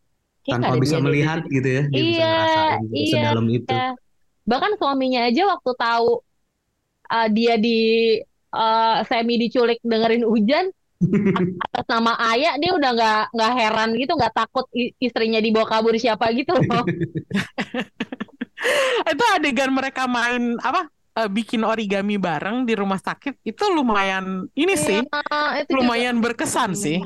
tanpa 0.46 0.78
bisa 0.78 1.02
melihat 1.02 1.42
gitu 1.50 1.66
ya. 1.66 1.82
Dia 1.90 1.98
bisa 1.98 2.14
Iya, 2.22 2.30
ngerasain 2.30 2.82
gitu, 2.86 2.94
iya, 2.94 3.10
sedalam 3.10 3.46
itu. 3.50 3.74
Iya. 4.46 4.48
bahkan 4.48 4.72
suaminya 4.78 5.26
aja 5.26 5.42
waktu 5.50 5.70
tahu 5.74 6.22
uh, 7.10 7.28
dia 7.34 7.58
di 7.58 7.78
uh, 8.54 9.02
semi 9.10 9.34
diculik 9.42 9.82
dengerin 9.82 10.22
hujan 10.22 10.70
atas 11.68 11.86
nama 11.92 12.16
ayah 12.32 12.56
dia 12.56 12.72
udah 12.72 12.90
nggak 12.96 13.22
nggak 13.36 13.52
heran 13.52 13.90
gitu 14.00 14.12
nggak 14.16 14.32
takut 14.32 14.64
i- 14.72 14.94
istrinya 14.96 15.42
dibawa 15.42 15.68
kabur 15.68 15.92
siapa 15.98 16.32
gitu 16.32 16.56
loh 16.56 16.86
Itu 19.06 19.24
adegan 19.36 19.70
mereka 19.70 20.08
main 20.08 20.56
apa? 20.64 20.88
eh, 21.16 21.30
bikin 21.32 21.64
origami 21.64 22.20
bareng 22.20 22.68
di 22.68 22.76
rumah 22.76 23.00
sakit 23.00 23.40
itu 23.40 23.64
lumayan 23.72 24.44
ini 24.52 24.74
sih, 24.76 25.00
Iya, 25.00 25.64
itu 25.64 25.72
juga. 25.72 25.78
lumayan 25.80 26.16
berkesan 26.20 26.76
sih. 26.76 27.00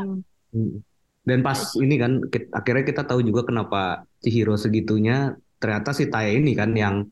Mm. 0.51 0.83
Dan 1.23 1.39
pas 1.47 1.79
ini 1.79 1.95
kan 1.95 2.19
akhirnya 2.51 2.83
kita 2.83 3.03
tahu 3.07 3.23
juga 3.23 3.47
kenapa 3.47 4.03
Chihiro 4.19 4.59
segitunya 4.59 5.39
ternyata 5.63 5.95
si 5.95 6.11
Taya 6.11 6.33
ini 6.35 6.59
kan 6.59 6.75
yang 6.75 7.07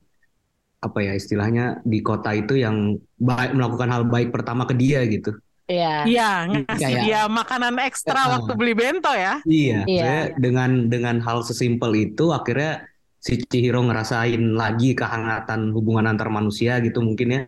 apa 0.78 0.98
ya 1.02 1.12
istilahnya 1.12 1.82
di 1.82 1.98
kota 2.00 2.30
itu 2.32 2.54
yang 2.54 2.94
baik 3.18 3.50
melakukan 3.50 3.90
hal 3.90 4.02
baik 4.06 4.30
pertama 4.30 4.62
ke 4.62 4.74
dia 4.74 5.02
gitu. 5.04 5.34
Iya. 5.68 6.06
Iya, 6.08 6.30
ngasih 6.48 6.80
Kayak- 6.80 7.04
dia 7.04 7.20
makanan 7.28 7.74
ekstra 7.82 8.20
Ah. 8.24 8.28
waktu 8.38 8.52
beli 8.56 8.72
bento 8.72 9.12
ya. 9.12 9.42
Iya, 9.44 9.84
Iya, 9.84 10.00
saya 10.00 10.20
dengan 10.38 10.88
dengan 10.88 11.20
hal 11.20 11.44
sesimpel 11.44 11.92
itu 12.08 12.32
akhirnya 12.32 12.88
si 13.18 13.36
Chihiro 13.36 13.82
ngerasain 13.84 14.54
lagi 14.54 14.94
kehangatan 14.94 15.74
hubungan 15.76 16.08
antar 16.08 16.30
manusia 16.30 16.78
gitu 16.80 17.02
mungkin 17.02 17.28
ya. 17.28 17.42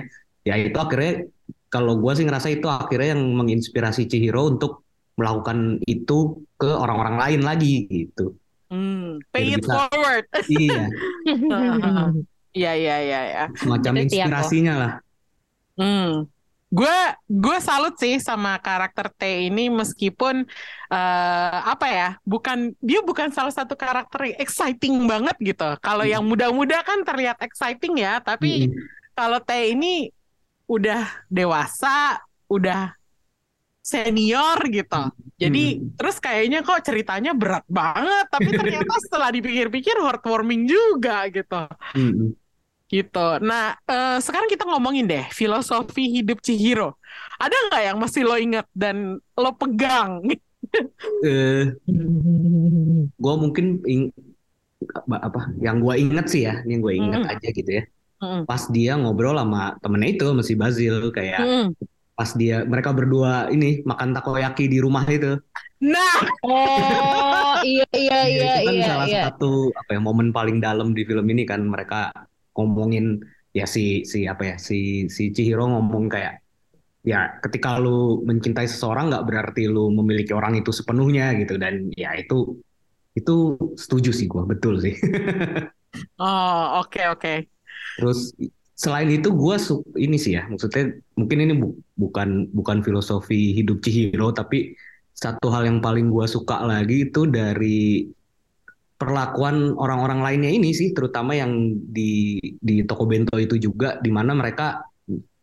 Ya 0.45 0.55
itu 0.59 0.77
akhirnya 0.77 1.31
kalau 1.71 1.97
gua 1.97 2.13
sih 2.13 2.27
ngerasa 2.27 2.51
itu 2.51 2.67
akhirnya 2.67 3.15
yang 3.17 3.25
menginspirasi 3.33 4.05
Chihiro 4.05 4.53
untuk 4.53 4.83
melakukan 5.17 5.81
itu 5.87 6.45
ke 6.59 6.69
orang-orang 6.69 7.17
lain 7.17 7.41
lagi 7.41 7.87
gitu. 7.89 8.37
Hmm, 8.69 9.23
pay 9.33 9.55
it 9.55 9.63
bisa- 9.63 9.89
forward. 9.89 10.27
Iya, 10.47 10.83
Iya, 12.51 12.73
iya, 12.75 12.97
iya, 13.03 13.21
ya. 13.31 13.45
semacam 13.55 13.93
Itu 13.95 13.99
aku. 13.99 14.05
inspirasinya 14.11 14.75
lah. 14.75 14.93
Hmm. 15.79 16.27
Gue 16.71 16.99
gue 17.27 17.59
salut 17.59 17.99
sih 17.99 18.23
sama 18.23 18.55
karakter 18.63 19.11
T 19.11 19.51
ini 19.51 19.67
meskipun 19.67 20.47
eh, 20.87 21.59
apa 21.67 21.87
ya 21.91 22.09
bukan 22.23 22.79
dia 22.79 23.03
bukan 23.03 23.35
salah 23.35 23.51
satu 23.51 23.75
karakter 23.75 24.31
yang 24.31 24.39
exciting 24.39 25.03
banget 25.11 25.35
gitu. 25.43 25.67
Kalau 25.83 26.07
yang 26.07 26.23
muda-muda 26.23 26.79
kan 26.87 27.03
terlihat 27.03 27.43
exciting 27.43 27.99
ya, 27.99 28.23
tapi 28.23 28.71
Mm-mm. 28.71 28.87
kalau 29.19 29.43
T 29.43 29.51
ini 29.75 30.15
udah 30.71 31.27
dewasa, 31.27 32.23
udah 32.47 32.95
senior 33.83 34.63
gitu. 34.71 35.11
Jadi 35.43 35.83
terus 35.99 36.23
kayaknya 36.23 36.63
kok 36.63 36.87
ceritanya 36.87 37.35
berat 37.35 37.67
banget, 37.67 38.31
tapi 38.31 38.55
ternyata 38.55 38.95
setelah 39.03 39.35
dipikir-pikir 39.35 39.99
heartwarming 39.99 40.71
juga 40.71 41.27
gitu. 41.35 41.67
Mm-mm. 41.99 42.31
Gitu. 42.91 43.19
Nah, 43.47 43.79
eh, 43.87 44.19
sekarang 44.19 44.49
kita 44.51 44.65
ngomongin 44.67 45.07
deh 45.07 45.25
filosofi 45.31 46.03
hidup 46.17 46.43
Chihiro. 46.43 46.99
Ada 47.39 47.55
nggak 47.71 47.83
yang 47.87 47.97
masih 48.03 48.23
lo 48.27 48.35
ingat 48.35 48.67
dan 48.75 48.97
lo 49.39 49.51
pegang? 49.55 50.27
Eh, 51.23 51.77
gue 53.23 53.35
mungkin 53.43 53.67
ing- 53.87 54.13
apa, 54.99 55.17
apa 55.29 55.41
yang 55.65 55.77
gue 55.85 55.95
inget 56.05 56.27
sih 56.33 56.43
ya, 56.49 56.53
ini 56.65 56.71
yang 56.79 56.83
gue 56.87 56.95
inget 57.03 57.23
Mm-mm. 57.23 57.33
aja 57.33 57.49
gitu 57.59 57.71
ya. 57.79 57.83
Mm, 58.23 58.47
Pas 58.49 58.63
dia 58.75 58.93
ngobrol 59.01 59.37
sama 59.41 59.61
temennya 59.83 60.09
itu, 60.15 60.27
masih 60.39 60.57
Basil 60.63 60.95
kayak 61.17 61.43
mm. 61.43 61.75
pas 62.19 62.31
dia 62.41 62.57
mereka 62.73 62.91
berdua 62.99 63.49
ini 63.55 63.81
makan 63.91 64.11
takoyaki 64.17 64.65
di 64.73 64.79
rumah 64.85 65.05
itu. 65.09 65.39
Nah, 65.81 66.31
Oh, 66.43 67.55
iya 67.65 67.85
iya 67.97 68.15
Ya, 68.21 68.29
iya 68.33 68.49
itu 68.49 68.59
kan 68.67 68.77
iya 68.77 68.87
salah 68.89 69.09
iya. 69.09 69.21
satu 69.21 69.47
apa 69.81 69.91
ya 69.97 70.01
momen 70.09 70.29
paling 70.37 70.57
dalam 70.67 70.89
di 70.97 71.03
film 71.09 71.27
ini 71.33 71.43
kan 71.51 71.61
mereka 71.73 71.97
ngomongin 72.61 73.25
ya 73.57 73.65
si 73.65 74.05
si 74.07 74.29
apa 74.29 74.55
ya 74.55 74.57
si 74.61 75.09
si 75.11 75.33
Chihiro 75.35 75.67
ngomong 75.67 76.07
kayak 76.13 76.45
ya 77.01 77.41
ketika 77.41 77.81
lu 77.81 78.21
mencintai 78.29 78.69
seseorang 78.69 79.09
nggak 79.09 79.25
berarti 79.25 79.65
lu 79.67 79.89
memiliki 79.89 80.37
orang 80.37 80.61
itu 80.61 80.71
sepenuhnya 80.71 81.33
gitu 81.41 81.57
dan 81.57 81.89
ya 81.97 82.13
itu 82.15 82.61
itu 83.17 83.59
setuju 83.75 84.11
sih 84.15 84.27
gua 84.31 84.45
betul 84.47 84.79
sih. 84.79 84.95
oh 86.21 86.81
oke 86.81 87.01
oke. 87.13 87.33
Terus 87.99 88.33
selain 88.79 89.11
itu 89.13 89.29
gue 89.29 89.57
ini 90.01 90.17
sih 90.17 90.33
ya 90.41 90.49
maksudnya 90.49 90.97
mungkin 91.19 91.39
ini 91.45 91.55
bu- 91.61 91.77
bukan 92.01 92.49
bukan 92.55 92.79
filosofi 92.81 93.53
hidup 93.53 93.85
Chihiro 93.85 94.33
tapi 94.33 94.73
satu 95.13 95.53
hal 95.53 95.69
yang 95.69 95.85
paling 95.85 96.09
gue 96.09 96.25
suka 96.25 96.65
lagi 96.65 97.05
itu 97.13 97.29
dari 97.29 98.09
perlakuan 99.01 99.73
orang-orang 99.81 100.21
lainnya 100.21 100.53
ini 100.53 100.77
sih 100.77 100.93
terutama 100.93 101.33
yang 101.33 101.73
di 101.73 102.37
di 102.61 102.85
toko 102.85 103.09
bento 103.09 103.41
itu 103.41 103.57
juga 103.57 103.97
di 103.97 104.13
mana 104.13 104.37
mereka 104.37 104.85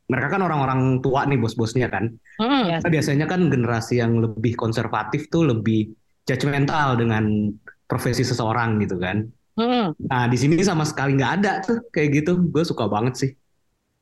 mereka 0.07 0.37
kan 0.37 0.41
orang-orang 0.45 1.01
tua 1.01 1.25
nih 1.25 1.41
bos-bosnya 1.41 1.89
kan 1.89 2.13
Mm, 2.37 2.69
Iya. 2.69 2.77
Nah, 2.85 2.91
biasanya 2.93 3.25
kan 3.25 3.49
generasi 3.49 3.97
yang 3.97 4.21
lebih 4.21 4.53
konservatif 4.53 5.25
tuh 5.33 5.49
lebih 5.49 5.89
judgmental 6.29 6.93
dengan 7.01 7.49
profesi 7.89 8.21
seseorang 8.21 8.77
gitu 8.85 9.01
kan 9.01 9.25
mm, 9.57 9.97
Nah, 10.05 10.29
di 10.29 10.37
sini 10.37 10.61
sama 10.61 10.85
sekali 10.85 11.17
nggak 11.17 11.33
ada 11.41 11.51
tuh 11.65 11.81
kayak 11.89 12.09
gitu. 12.21 12.37
Gue 12.53 12.61
suka 12.61 12.85
banget 12.85 13.13
sih. 13.17 13.31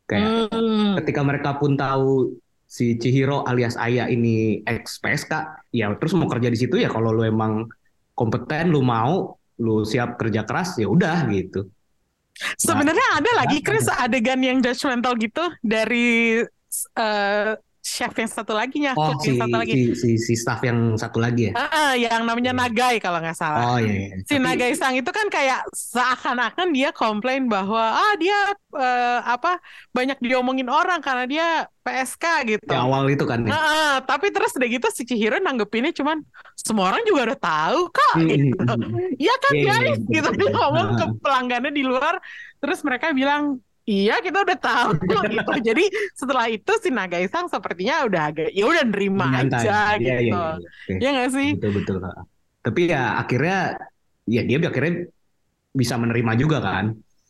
Kayak 0.04 0.52
mm. 0.52 1.00
ketika 1.00 1.22
mereka 1.24 1.56
pun 1.56 1.80
tahu 1.80 2.36
si 2.68 3.00
Chihiro 3.00 3.48
alias 3.48 3.80
Aya 3.80 4.12
ini 4.12 4.60
ex 4.68 5.00
PSK, 5.00 5.32
ya 5.72 5.96
terus 5.96 6.12
mau 6.18 6.28
kerja 6.28 6.52
di 6.52 6.60
situ 6.60 6.76
ya 6.76 6.92
kalau 6.92 7.16
lu 7.16 7.24
emang 7.24 7.72
kompeten, 8.20 8.76
lu 8.76 8.84
mau, 8.84 9.40
lu 9.60 9.84
siap 9.88 10.20
kerja 10.20 10.44
keras, 10.44 10.76
ya 10.80 10.88
udah 10.90 11.28
gitu. 11.32 11.70
Sebenarnya 12.60 13.24
ada 13.24 13.32
lagi 13.40 13.64
Chris 13.64 13.88
adegan 13.88 14.44
yang 14.44 14.60
judgmental 14.60 15.16
gitu 15.16 15.44
dari 15.64 16.44
eh, 17.00 17.52
chef 17.86 18.10
yang 18.12 18.26
satu 18.26 18.52
lagi 18.52 18.82
nya, 18.82 18.98
Oh 18.98 19.14
si 19.22 19.38
yang 19.38 19.46
satu 19.46 19.56
lagi. 19.62 19.74
si 19.78 19.82
si 19.94 20.10
si 20.18 20.34
staff 20.34 20.58
yang 20.60 20.98
satu 20.98 21.22
lagi 21.22 21.48
ya. 21.48 21.54
Ah, 21.54 21.70
ah, 21.70 21.92
yang 21.94 22.26
namanya 22.26 22.50
Nagai 22.52 22.98
kalau 22.98 23.22
nggak 23.22 23.38
salah. 23.38 23.62
Oh 23.62 23.78
iya. 23.78 24.10
iya. 24.10 24.26
Si 24.26 24.34
Tapi- 24.34 24.42
Nagai 24.42 24.74
Sang 24.74 24.98
itu 24.98 25.06
kan 25.08 25.30
kayak 25.30 25.62
seakan-akan 25.70 26.74
dia 26.74 26.90
komplain 26.90 27.46
bahwa 27.46 27.94
ah 27.94 28.14
dia 28.18 28.34
eh, 28.74 29.20
apa 29.22 29.62
banyak 29.94 30.18
diomongin 30.18 30.66
orang 30.66 30.98
karena 31.00 31.26
dia 31.26 31.48
PSK 31.80 32.26
gitu. 32.50 32.66
di 32.66 32.74
awal 32.74 33.06
itu 33.08 33.22
kan. 33.24 33.46
ya. 33.46 33.54
Ah, 33.54 33.62
ah, 33.62 33.94
tapi 34.02 34.34
terus 34.34 34.58
udah 34.58 34.66
gitu 34.66 34.88
si 34.90 35.06
Chihiro 35.06 35.38
nanggepinnya 35.38 35.94
cuman 35.94 36.26
semua 36.58 36.90
orang 36.90 37.06
juga 37.06 37.30
udah 37.30 37.40
tahu 37.40 37.80
kok 37.94 38.12
Hmm, 38.18 38.26
gitu. 38.26 38.58
Iya 39.16 39.36
kan 39.38 39.54
Iya, 39.54 39.62
iya, 39.62 39.70
guys 39.70 40.00
iya, 40.02 40.16
gitu 40.18 40.30
betul, 40.34 40.50
dia 40.50 40.58
ngomong 40.58 40.88
ke 40.98 41.06
pelanggannya 41.22 41.70
di 41.70 41.84
luar 41.86 42.18
terus 42.58 42.82
mereka 42.82 43.14
bilang 43.14 43.62
iya 43.86 44.18
kita 44.22 44.42
udah 44.42 44.58
tahu 44.58 44.90
gitu. 45.34 45.52
Jadi 45.62 45.86
setelah 46.18 46.46
itu 46.50 46.72
si 46.82 46.90
Nagai 46.90 47.26
Sang 47.30 47.48
sepertinya 47.48 48.06
udah 48.06 48.22
agak 48.34 48.50
ya 48.52 48.66
udah 48.66 48.84
nerima 48.86 49.46
Nyantai. 49.46 49.66
aja 49.66 49.78
Iya, 49.96 49.96
gitu. 49.96 50.04
iya, 50.04 50.16
iya, 50.20 50.20
iya. 50.26 50.42
Oke. 50.42 50.94
Iya 51.02 51.10
nggak 51.14 51.30
sih? 51.32 51.50
Betul 51.58 51.72
betul. 51.82 51.98
Tapi 52.66 52.82
ya 52.90 53.04
akhirnya 53.22 53.58
ya 54.26 54.42
dia 54.42 54.58
akhirnya 54.58 54.94
bisa 55.76 55.96
menerima 56.02 56.32
juga 56.40 56.58
kan. 56.60 56.86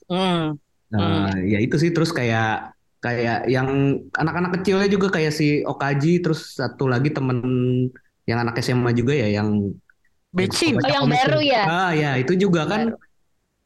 Hmm. 0.08 0.56
Nah, 0.96 1.34
ya 1.44 1.60
itu 1.60 1.76
sih 1.82 1.92
terus 1.92 2.14
kayak 2.16 2.72
kayak 3.04 3.50
yang 3.52 4.00
anak-anak 4.16 4.62
kecilnya 4.62 4.88
juga 4.90 5.12
kayak 5.14 5.34
si 5.34 5.62
Okaji 5.62 6.24
terus 6.24 6.56
satu 6.58 6.88
lagi 6.90 7.10
temen 7.14 7.38
yang 8.26 8.42
anak 8.42 8.58
SMA 8.64 8.96
juga 8.98 9.14
ya 9.14 9.30
yang 9.42 9.76
Becin. 10.36 10.76
Oh, 10.76 10.90
yang 10.92 11.08
baru 11.08 11.40
ya? 11.40 11.64
Ah 11.64 11.92
ya 11.96 12.20
itu 12.20 12.36
juga 12.36 12.68
kan 12.68 12.92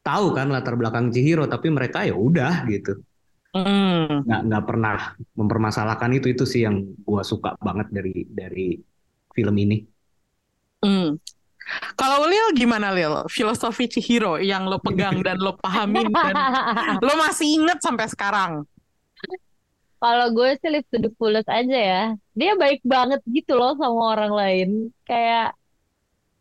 tahu 0.05 0.31
kan 0.33 0.47
latar 0.49 0.73
belakang 0.79 1.11
Chihiro 1.13 1.45
tapi 1.45 1.67
mereka 1.69 2.07
ya 2.07 2.15
udah 2.15 2.65
gitu 2.67 2.99
Hmm. 3.49 4.29
nggak 4.29 4.41
nggak 4.45 4.63
pernah 4.69 5.17
mempermasalahkan 5.33 6.13
itu 6.13 6.29
itu 6.29 6.45
sih 6.45 6.69
yang 6.69 6.85
gua 7.01 7.25
suka 7.25 7.57
banget 7.57 7.89
dari 7.89 8.21
dari 8.29 8.77
film 9.33 9.55
ini. 9.57 9.81
Hmm. 10.85 11.17
Kalau 11.97 12.29
Lil 12.29 12.53
gimana 12.53 12.93
Lil? 12.93 13.25
Filosofi 13.25 13.89
Chihiro 13.89 14.37
yang 14.37 14.69
lo 14.69 14.77
pegang 14.77 15.21
dan 15.25 15.41
lo 15.41 15.57
pahamin 15.57 16.13
dan 16.13 16.33
lo 17.05 17.13
masih 17.17 17.57
inget 17.57 17.81
sampai 17.81 18.05
sekarang. 18.05 18.51
Kalau 19.99 20.31
gue 20.31 20.55
sih 20.63 20.69
live 20.71 20.87
to 20.93 20.97
the 21.01 21.11
fullest 21.19 21.49
aja 21.51 21.75
ya. 21.75 22.03
Dia 22.31 22.55
baik 22.55 22.85
banget 22.87 23.19
gitu 23.27 23.59
loh 23.59 23.75
sama 23.75 24.15
orang 24.15 24.31
lain. 24.31 24.69
Kayak 25.03 25.57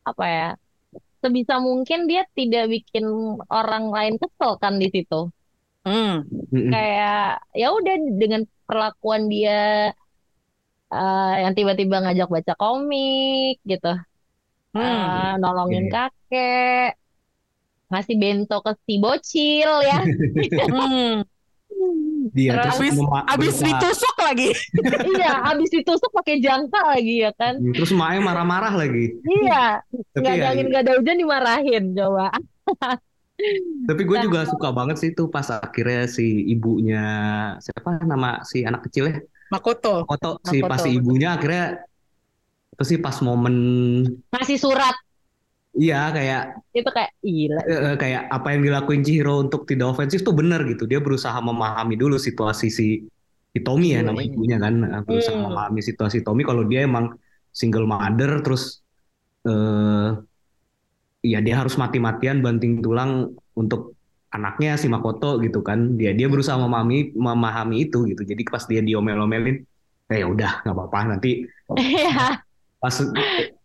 apa 0.07 0.25
ya? 0.29 0.49
Sebisa 1.19 1.55
mungkin 1.59 2.07
dia 2.11 2.23
tidak 2.39 2.71
bikin 2.71 3.05
orang 3.51 3.85
lain 3.91 4.15
kesel 4.23 4.53
kan 4.63 4.79
di 4.83 4.87
situ. 4.95 5.31
Hmm. 5.87 6.23
Kayak 6.53 7.43
ya 7.57 7.67
udah 7.75 7.95
dengan 8.21 8.43
perlakuan 8.69 9.27
dia 9.33 9.91
eh, 10.93 11.33
yang 11.43 11.53
tiba-tiba 11.59 11.97
ngajak 12.05 12.29
baca 12.35 12.53
komik 12.61 13.57
gitu. 13.67 13.89
Hmm. 14.75 14.85
Eh, 14.85 15.33
nolongin 15.43 15.85
Iya. 15.89 15.93
kakek. 15.95 16.91
Ngasih 17.89 18.17
bento 18.21 18.57
ke 18.61 18.73
si 18.85 18.95
bocil 19.01 19.71
ya. 19.91 19.99
Hmm. 20.73 21.25
Dia 22.31 22.53
Terus- 22.55 22.77
Abis, 22.77 22.95
abis 22.95 23.55
berusaha- 23.55 23.67
ditusuk 23.67 24.17
lagi. 24.19 24.49
Iya, 25.15 25.33
habis 25.45 25.69
ditusuk 25.69 26.11
pakai 26.13 26.37
jangka 26.39 26.81
lagi 26.87 27.15
ya 27.21 27.33
kan. 27.33 27.57
terus 27.71 27.91
Mae 27.91 28.19
marah-marah 28.19 28.73
lagi. 28.73 29.15
Iya, 29.23 29.81
Tapi 30.11 30.19
nggak 30.19 30.33
ada 30.33 30.41
ya, 30.41 30.51
angin 30.51 30.67
nggak 30.67 30.83
ada 30.83 30.93
hujan 30.95 31.17
dimarahin 31.17 31.85
coba. 31.93 32.27
tapi 33.85 34.03
gue 34.03 34.17
Nah. 34.19 34.25
juga 34.25 34.41
suka 34.45 34.69
banget 34.69 34.97
sih 34.99 35.09
itu 35.09 35.25
pas 35.27 35.47
akhirnya 35.49 36.05
si 36.07 36.27
ibunya 36.45 37.05
siapa 37.57 38.03
nama 38.03 38.43
si 38.43 38.61
anak 38.61 38.83
kecilnya 38.85 39.23
Makoto. 39.49 40.03
Koto 40.05 40.43
si 40.43 40.59
Makoto. 40.59 40.69
pas 40.69 40.79
si 40.83 40.91
ibunya 40.93 41.29
akhirnya 41.33 41.81
apa 42.69 42.83
sih 42.83 42.99
pas 42.99 43.15
momen 43.19 43.57
Ngasih 44.29 44.59
surat 44.59 44.91
iya 45.81 45.97
kayak 46.17 46.41
itu 46.79 46.91
kayak 46.97 47.11
gila. 47.25 47.61
kayak 48.03 48.23
apa 48.37 48.47
yang 48.55 48.63
dilakuin 48.67 49.03
Chihiro 49.07 49.33
untuk 49.45 49.61
tidak 49.71 49.87
ofensif 49.95 50.21
tuh 50.27 50.35
bener 50.41 50.61
gitu 50.71 50.85
dia 50.91 51.01
berusaha 51.07 51.37
memahami 51.49 51.95
dulu 52.03 52.17
situasi 52.27 52.67
si 52.79 52.87
si 53.53 53.59
Tommy 53.67 53.97
ya 53.97 54.01
nama 54.07 54.21
Hmm. 54.21 54.29
ibunya 54.29 54.57
kan 54.65 54.75
berusaha 55.09 55.35
Hmm. 55.37 55.45
memahami 55.49 55.81
situasi 55.89 56.19
Tommy 56.27 56.43
kalau 56.49 56.63
dia 56.71 56.81
emang 56.89 57.07
single 57.61 57.87
mother 57.89 58.31
terus 58.45 58.63
eh 59.49 60.09
ya 61.33 61.39
dia 61.47 61.55
harus 61.61 61.75
mati-matian 61.83 62.39
banting 62.45 62.79
tulang 62.85 63.35
untuk 63.59 63.81
anaknya 64.31 64.77
si 64.79 64.87
Makoto 64.93 65.41
gitu 65.45 65.59
kan 65.69 65.99
dia 65.99 66.11
dia 66.19 66.27
berusaha 66.33 66.57
memahami 66.61 67.17
memahami 67.17 67.77
itu 67.89 67.99
gitu 68.11 68.23
jadi 68.31 68.43
pas 68.47 68.65
dia 68.71 68.81
diomel-omelin 68.85 69.57
eh 70.13 70.19
ya 70.23 70.27
udah 70.35 70.51
nggak 70.63 70.75
apa-apa 70.77 70.99
nanti 71.17 71.29
Iya. 71.79 72.48
Pas 72.79 72.95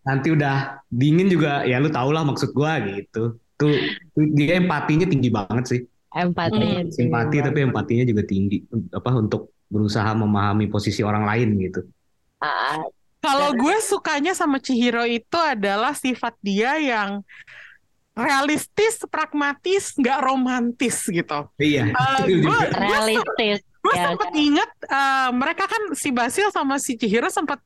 nanti 0.04 0.28
udah 0.34 0.84
dingin 0.89 1.30
juga 1.30 1.63
ya 1.63 1.78
lu 1.80 1.89
tau 1.93 2.10
lah 2.12 2.26
maksud 2.26 2.52
gua 2.52 2.82
gitu 2.84 3.38
tuh, 3.56 3.71
tuh 4.13 4.23
dia 4.34 4.58
empatinya 4.60 5.06
tinggi 5.08 5.30
banget 5.30 5.65
sih 5.69 5.82
Empatinya. 6.13 6.86
Hmm, 6.86 6.93
simpati 6.93 7.41
tapi 7.41 7.60
empatinya 7.65 8.06
juga 8.06 8.21
tinggi 8.21 8.62
apa 8.93 9.10
untuk 9.17 9.49
berusaha 9.65 10.13
memahami 10.13 10.69
posisi 10.69 11.02
orang 11.02 11.26
lain 11.26 11.58
gitu 11.58 11.82
Ah, 12.38 12.84
Kalau 13.23 13.56
gue 13.56 13.80
sukanya 13.80 14.36
sama 14.36 14.60
Chihiro 14.60 15.08
itu 15.08 15.39
adalah 15.39 15.95
sifat 15.95 16.36
dia 16.43 16.76
yang 16.76 17.23
realistis, 18.13 19.02
pragmatis, 19.10 19.95
nggak 19.97 20.19
romantis 20.21 21.08
gitu. 21.10 21.49
iya 21.58 21.89
Eh, 21.89 22.19
itu 22.30 22.45
gue 22.45 22.60
realistis. 22.78 23.60
gue 23.63 23.93
Ya, 23.95 24.12
sempet 24.12 24.30
inget 24.38 24.69
eh, 24.86 25.30
mereka 25.34 25.65
kan 25.67 25.82
si 25.97 26.13
Basil 26.13 26.47
sama 26.54 26.78
si 26.80 26.95
Chihiro 26.95 27.28
sempat 27.28 27.60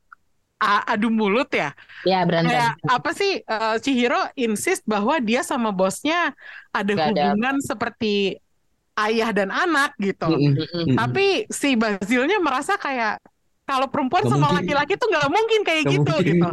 adu 0.60 1.14
mulut 1.14 1.50
ya. 1.54 1.74
Ya 2.02 2.26
berantem. 2.26 2.50
Kayak 2.54 2.72
apa 2.84 3.10
sih 3.14 3.32
eh, 3.40 3.76
Chihiro 3.80 4.22
insist 4.34 4.82
bahwa 4.90 5.22
dia 5.22 5.46
sama 5.46 5.70
bosnya 5.70 6.34
ada 6.74 6.92
Gak 6.94 7.14
ada. 7.14 7.22
hubungan 7.34 7.56
seperti 7.62 8.42
ayah 8.98 9.30
dan 9.30 9.54
anak 9.54 9.94
gitu. 10.02 10.26
Mm-mm. 10.26 10.58
Mm-mm. 10.58 10.96
Tapi 10.98 11.46
si 11.48 11.78
Basilnya 11.78 12.42
merasa 12.42 12.74
kayak 12.76 13.22
kalau 13.70 13.86
perempuan 13.86 14.26
Gak 14.26 14.32
sama 14.34 14.50
mungkin. 14.50 14.58
laki-laki 14.66 14.94
tuh 14.98 15.08
nggak 15.12 15.30
mungkin 15.30 15.62
kayak 15.62 15.84
Gak 15.86 15.94
gitu 15.94 16.14
mungkin. 16.18 16.36
gitu. 16.42 16.50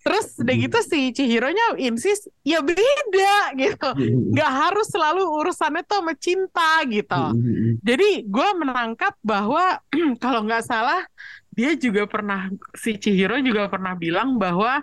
Terus 0.00 0.26
udah 0.40 0.54
Hmm. 0.56 0.64
gitu 0.64 0.78
si 0.80 1.00
Chihiro-nya 1.12 1.66
insist 1.76 2.32
ya 2.40 2.64
beda 2.64 3.52
gitu. 3.52 3.90
Nggak 4.32 4.48
harus 4.48 4.86
selalu 4.88 5.28
urusannya 5.28 5.84
tuh 5.84 6.00
sama 6.00 6.14
cinta 6.16 6.80
gitu. 6.88 7.22
Jadi 7.84 8.24
gue 8.24 8.48
menangkap 8.56 9.12
bahwa 9.20 9.76
kalau 10.24 10.40
nggak 10.48 10.64
salah 10.64 11.04
dia 11.60 11.76
juga 11.76 12.08
pernah 12.08 12.48
si 12.72 12.96
Chihiro 12.96 13.36
juga 13.44 13.68
pernah 13.68 13.92
bilang 13.92 14.40
bahwa 14.40 14.80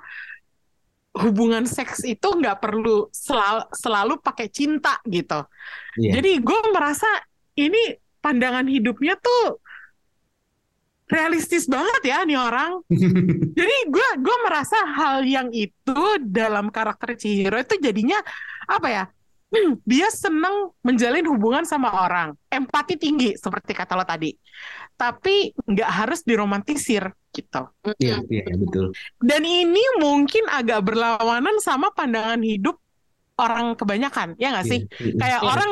hubungan 1.18 1.66
seks 1.66 2.06
itu 2.06 2.30
nggak 2.30 2.62
perlu 2.62 3.10
selalu, 3.10 3.66
selalu 3.74 4.14
pakai 4.22 4.48
cinta 4.54 5.02
gitu. 5.10 5.42
Iya. 5.98 6.22
Jadi 6.22 6.32
gue 6.38 6.60
merasa 6.70 7.10
ini 7.58 7.98
pandangan 8.22 8.70
hidupnya 8.70 9.18
tuh 9.18 9.58
realistis 11.10 11.66
banget 11.66 12.14
ya 12.14 12.22
nih 12.22 12.38
orang. 12.38 12.86
Jadi 13.58 13.78
gue 13.90 14.10
gue 14.22 14.38
merasa 14.46 14.78
hal 14.94 15.26
yang 15.26 15.50
itu 15.50 16.22
dalam 16.22 16.70
karakter 16.70 17.18
Chihiro 17.18 17.58
itu 17.58 17.82
jadinya 17.82 18.22
apa 18.70 18.88
ya? 18.94 19.06
Hmm, 19.48 19.80
dia 19.88 20.12
seneng 20.12 20.76
menjalin 20.84 21.24
hubungan 21.32 21.64
sama 21.64 22.04
orang, 22.04 22.36
empati 22.52 23.00
tinggi 23.00 23.32
seperti 23.40 23.72
kata 23.72 23.96
lo 23.96 24.04
tadi. 24.04 24.36
Tapi 24.98 25.54
nggak 25.54 25.92
harus 25.94 26.26
diromantisir 26.26 27.14
gitu. 27.30 27.70
Iya, 28.02 28.18
iya, 28.34 28.50
betul. 28.58 28.98
Dan 29.22 29.46
ini 29.46 30.02
mungkin 30.02 30.50
agak 30.50 30.82
berlawanan 30.82 31.62
sama 31.62 31.94
pandangan 31.94 32.42
hidup 32.42 32.82
orang 33.38 33.78
kebanyakan, 33.78 34.34
ya 34.42 34.58
nggak 34.58 34.66
sih? 34.66 34.82
Iya. 34.98 35.22
Kayak 35.22 35.42
Iya. 35.46 35.50
orang 35.54 35.72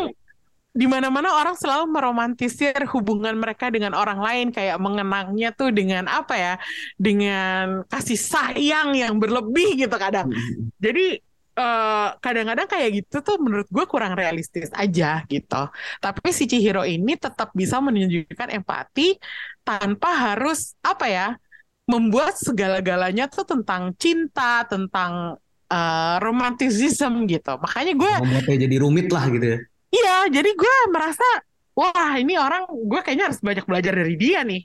di 0.75 0.85
mana-mana 0.91 1.31
orang 1.39 1.55
selalu 1.55 1.87
meromantisir 1.87 2.75
hubungan 2.91 3.33
mereka 3.39 3.71
dengan 3.71 3.95
orang 3.95 4.19
lain, 4.19 4.47
kayak 4.51 4.77
mengenangnya 4.77 5.55
tuh 5.55 5.71
dengan 5.71 6.05
apa 6.05 6.35
ya? 6.35 6.53
Dengan 6.99 7.87
kasih 7.87 8.19
sayang 8.19 8.93
yang 8.93 9.17
berlebih 9.17 9.79
gitu 9.87 9.95
kadang. 9.97 10.29
Eh, 11.55 12.07
kadang-kadang 12.19 12.67
kayak 12.67 12.89
gitu 12.99 13.23
tuh 13.23 13.39
menurut 13.39 13.63
gue 13.71 13.85
kurang 13.87 14.11
realistis 14.19 14.67
aja 14.75 15.23
gitu. 15.31 15.61
Tapi 16.03 16.27
si 16.35 16.51
Chihiro 16.51 16.83
ini 16.83 17.15
tetap 17.15 17.55
bisa 17.55 17.79
menunjukkan 17.79 18.51
empati 18.59 19.15
tanpa 19.63 20.09
harus 20.35 20.75
apa 20.83 21.07
ya 21.07 21.27
membuat 21.87 22.35
segala-galanya 22.35 23.31
tuh 23.31 23.47
tentang 23.47 23.95
cinta, 23.95 24.67
tentang 24.67 25.39
eh, 25.71 26.15
romanticism 26.19 27.23
gitu. 27.23 27.55
Makanya 27.55 27.93
gue 27.95 28.11
Membuatnya 28.19 28.57
jadi 28.67 28.75
rumit 28.83 29.07
lah 29.07 29.25
gitu 29.31 29.45
ya. 29.55 29.57
iya, 29.95 30.17
jadi 30.27 30.51
gue 30.51 30.75
merasa 30.91 31.23
wah 31.75 32.15
ini 32.15 32.39
orang 32.39 32.65
gue 32.71 32.99
kayaknya 33.03 33.29
harus 33.29 33.43
banyak 33.43 33.65
belajar 33.67 33.93
dari 33.93 34.15
dia 34.15 34.41
nih. 34.47 34.63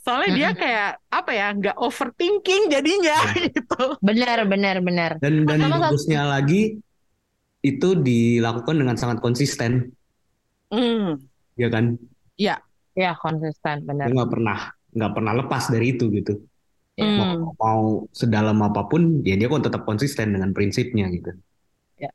Soalnya 0.00 0.30
dia 0.32 0.50
kayak 0.56 0.90
apa 1.12 1.30
ya 1.36 1.46
nggak 1.52 1.76
overthinking 1.76 2.72
jadinya 2.72 3.16
gitu. 3.46 4.00
Benar, 4.00 4.48
benar, 4.48 4.80
benar. 4.80 5.10
Dan 5.20 5.44
dan 5.44 5.60
bagusnya 5.68 6.24
lagi 6.24 6.80
itu 7.60 7.88
dilakukan 7.98 8.76
dengan 8.78 8.96
sangat 8.96 9.20
konsisten, 9.20 9.92
Hmm. 10.66 11.22
ya 11.54 11.70
kan? 11.70 11.94
Ya 12.96 13.12
konsisten, 13.20 13.84
Dia 13.84 13.86
benar. 13.86 14.06
nggak 14.08 14.30
pernah 14.32 14.58
nggak 14.96 15.12
pernah 15.12 15.32
lepas 15.36 15.68
dari 15.68 15.92
itu 15.92 16.08
gitu. 16.08 16.40
Hmm. 16.96 17.20
Mau, 17.20 17.52
mau 17.60 17.82
sedalam 18.16 18.56
apa 18.64 18.88
pun, 18.88 19.20
ya 19.20 19.36
dia 19.36 19.52
kok 19.52 19.68
tetap 19.68 19.84
konsisten 19.84 20.32
dengan 20.32 20.56
prinsipnya 20.56 21.12
gitu. 21.12 21.36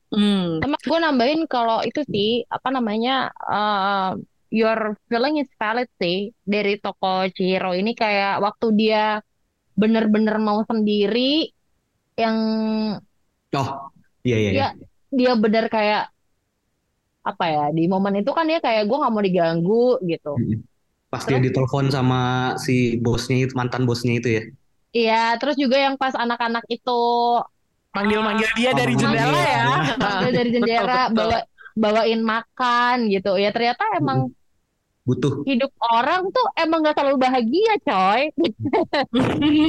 Hmm. 0.10 0.62
Sama 0.62 0.77
gue 0.82 0.99
nambahin 1.01 1.41
kalau 1.49 1.82
itu 1.86 2.01
sih 2.10 2.45
apa 2.49 2.69
namanya 2.69 3.30
uh, 3.45 4.17
your 4.51 4.99
feeling 5.07 5.39
is 5.39 5.49
valid 5.57 5.87
sih 5.97 6.35
dari 6.43 6.77
toko 6.77 7.25
Chihiro 7.31 7.71
ini 7.73 7.95
kayak 7.95 8.43
waktu 8.43 8.67
dia 8.75 9.23
bener-bener 9.79 10.35
mau 10.37 10.61
sendiri 10.67 11.49
yang 12.19 12.37
Oh, 13.51 13.91
iya 14.23 14.37
iya. 14.39 14.49
iya. 14.51 14.59
Ya, 14.59 14.67
dia 15.11 15.31
bener 15.35 15.67
kayak 15.67 16.11
apa 17.21 17.45
ya 17.53 17.65
di 17.69 17.85
momen 17.85 18.17
itu 18.23 18.31
kan 18.33 18.49
dia 18.49 18.57
kayak 18.57 18.87
gue 18.89 18.97
nggak 18.97 19.13
mau 19.13 19.23
diganggu 19.23 19.99
gitu. 20.07 20.33
Pas 21.11 21.23
dia 21.27 21.39
ditelepon 21.43 21.91
sama 21.91 22.55
si 22.55 22.95
bosnya 23.03 23.43
itu, 23.43 23.53
mantan 23.53 23.83
bosnya 23.83 24.15
itu 24.15 24.29
ya. 24.39 24.43
Iya, 24.91 25.23
terus 25.39 25.55
juga 25.59 25.79
yang 25.79 25.95
pas 25.95 26.15
anak-anak 26.15 26.63
itu 26.67 26.99
Manggil-manggil 27.91 28.47
dia 28.55 28.71
Oh, 28.71 28.77
dari 28.79 28.93
manggil. 28.95 29.19
jendela 29.19 29.41
ya. 29.43 29.63
dia 30.23 30.31
dari 30.31 30.49
jendela 30.55 30.83
Betul, 31.11 31.11
betul. 31.11 31.15
bawa 31.19 31.39
bawain 31.75 32.21
makan 32.23 32.95
gitu. 33.11 33.31
Ya 33.35 33.49
ternyata 33.51 33.83
emang 33.99 34.31
Butuh 35.01 35.41
hidup 35.49 35.73
orang 35.81 36.29
tuh 36.29 36.45
emang 36.55 36.85
gak 36.85 36.93
selalu 36.93 37.17
bahagia, 37.17 37.73
coy. 37.81 38.21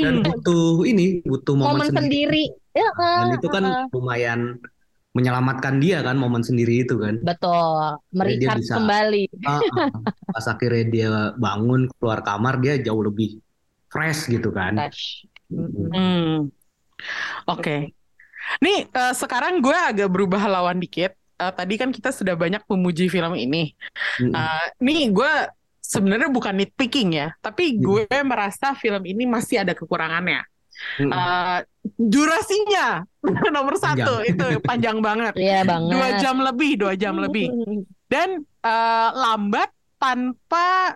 dan 0.04 0.20
butuh 0.28 0.84
ini, 0.84 1.24
butuh 1.24 1.56
momen, 1.56 1.80
Momen 1.80 1.88
sendiri. 1.88 2.52
sendiri. 2.52 2.76
Ya, 2.76 2.88
Dan 2.96 3.36
itu 3.36 3.48
kan 3.48 3.64
uh, 3.64 3.84
lumayan 3.92 4.60
menyelamatkan 5.12 5.76
dia 5.76 6.00
kan 6.00 6.16
momen 6.16 6.40
sendiri 6.40 6.84
itu 6.84 6.96
kan. 6.96 7.20
betul. 7.20 8.00
Merikat 8.12 8.60
bisa- 8.60 8.76
kembali. 8.76 9.24
Ah, 9.44 9.60
ah. 9.76 9.88
Pas 10.32 10.46
akhirnya 10.48 10.84
dia 10.84 11.08
bangun 11.36 11.88
keluar 11.96 12.20
kamar 12.20 12.60
dia 12.60 12.76
jauh 12.76 13.00
lebih 13.00 13.40
fresh 13.88 14.28
gitu 14.28 14.52
kan. 14.52 14.76
Hmm. 15.48 16.48
Oke. 17.44 17.92
Nih 18.60 18.84
eh, 18.84 19.14
sekarang 19.14 19.60
gue 19.60 19.76
agak 19.76 20.08
berubah 20.08 20.44
lawan 20.44 20.76
dikit. 20.76 21.12
Eh, 21.42 21.52
tadi 21.58 21.74
kan 21.74 21.90
kita 21.90 22.14
sudah 22.14 22.38
banyak 22.38 22.62
memuji 22.70 23.10
film 23.10 23.34
ini. 23.34 23.74
Mm-mm. 24.22 24.34
Eh, 24.34 24.66
nih 24.78 25.10
gue 25.10 25.32
sebenarnya 25.82 26.30
bukan 26.30 26.54
nitpicking 26.62 27.18
ya, 27.18 27.34
tapi 27.42 27.74
Hmm. 27.74 27.82
gue 27.82 28.06
merasa 28.22 28.72
film 28.78 29.02
ini 29.02 29.26
masih 29.26 29.66
ada 29.66 29.74
kekurangannya. 29.74 30.46
Mm-mm. 31.02 31.10
Eh, 31.10 31.58
durasinya 31.98 33.02
nomor 33.54 33.74
satu 33.78 34.22
itu 34.22 34.62
panjang 34.62 35.02
banget. 35.02 35.34
Iya 35.34 35.66
banget. 35.66 35.90
Dua 35.90 36.08
jam 36.22 36.36
lebih, 36.38 36.70
dua 36.78 36.94
jam 36.94 37.18
lebih. 37.18 37.50
Dan 38.06 38.46
eh, 38.46 39.10
lambat 39.10 39.70
tanpa 39.98 40.94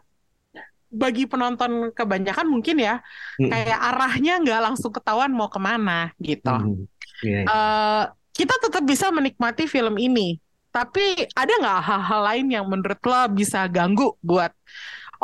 bagi 0.87 1.27
penonton 1.29 1.91
kebanyakan 1.93 2.47
mungkin 2.47 2.79
ya 2.79 3.03
kayak 3.37 3.81
arahnya 3.91 4.39
nggak 4.41 4.61
langsung 4.71 4.95
ketahuan 4.95 5.35
mau 5.35 5.51
ke 5.51 5.59
mana 5.59 6.15
gitu. 6.23 6.55
Mm-mm. 6.55 6.87
Iya, 7.27 7.41
iya. 7.43 7.49
Eh, 7.49 8.03
kita 8.37 8.55
tetap 8.65 8.83
bisa 8.85 9.07
menikmati 9.17 9.65
film 9.75 9.97
ini, 9.97 10.37
tapi 10.75 11.01
ada 11.33 11.53
nggak 11.61 11.79
hal-hal 11.89 12.21
lain 12.29 12.47
yang 12.57 12.67
menurut 12.73 13.01
lo 13.11 13.21
bisa 13.33 13.65
ganggu 13.77 14.13
buat 14.21 14.53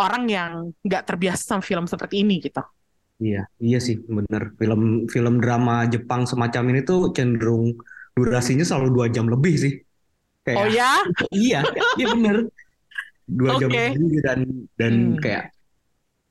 orang 0.01 0.25
yang 0.37 0.53
nggak 0.87 1.03
terbiasa 1.09 1.43
sama 1.45 1.63
film 1.65 1.85
seperti 1.93 2.25
ini 2.25 2.41
gitu? 2.41 2.63
Iya, 3.23 3.39
iya 3.67 3.77
sih 3.87 3.97
bener. 4.17 4.43
Film 4.61 4.81
film 5.15 5.35
drama 5.45 5.73
Jepang 5.93 6.23
semacam 6.31 6.63
ini 6.71 6.81
tuh 6.89 6.99
cenderung 7.17 7.65
durasinya 8.17 8.65
selalu 8.69 8.89
dua 8.97 9.07
jam 9.15 9.27
lebih 9.35 9.55
sih. 9.63 9.73
Kayak, 10.47 10.59
Oh 10.63 10.67
ya? 10.67 10.91
Iya, 11.39 11.59
iya 11.99 12.07
bener. 12.15 12.37
Dua 13.39 13.53
jam 13.61 13.71
Oke. 13.71 13.79
lebih 13.79 14.21
dan 14.27 14.41
dan 14.81 14.95
Hmm. 14.95 15.17
kayak 15.23 15.45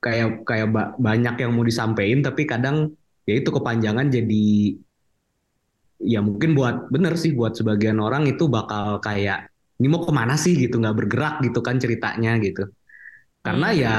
kayak 0.04 0.28
kayak 0.50 0.68
ba- 0.76 0.94
banyak 1.08 1.34
yang 1.42 1.52
mau 1.56 1.66
disampaikan 1.72 2.20
tapi 2.28 2.42
kadang 2.52 2.78
ya 3.28 3.34
itu 3.40 3.50
kepanjangan 3.58 4.08
jadi 4.16 4.44
ya 6.14 6.20
mungkin 6.28 6.50
buat 6.58 6.76
bener 6.94 7.14
sih 7.22 7.32
buat 7.38 7.54
sebagian 7.60 7.98
orang 8.06 8.24
itu 8.32 8.44
bakal 8.56 9.00
kayak 9.06 9.38
ini 9.80 9.88
mau 9.92 10.02
ke 10.06 10.14
mana 10.14 10.34
sih 10.38 10.54
gitu 10.64 10.76
nggak 10.82 10.96
bergerak 11.00 11.34
gitu 11.46 11.60
kan 11.68 11.76
ceritanya 11.84 12.30
gitu. 12.46 12.62
Karena 13.46 13.68
Hmm. 13.68 13.82
ya 13.84 13.90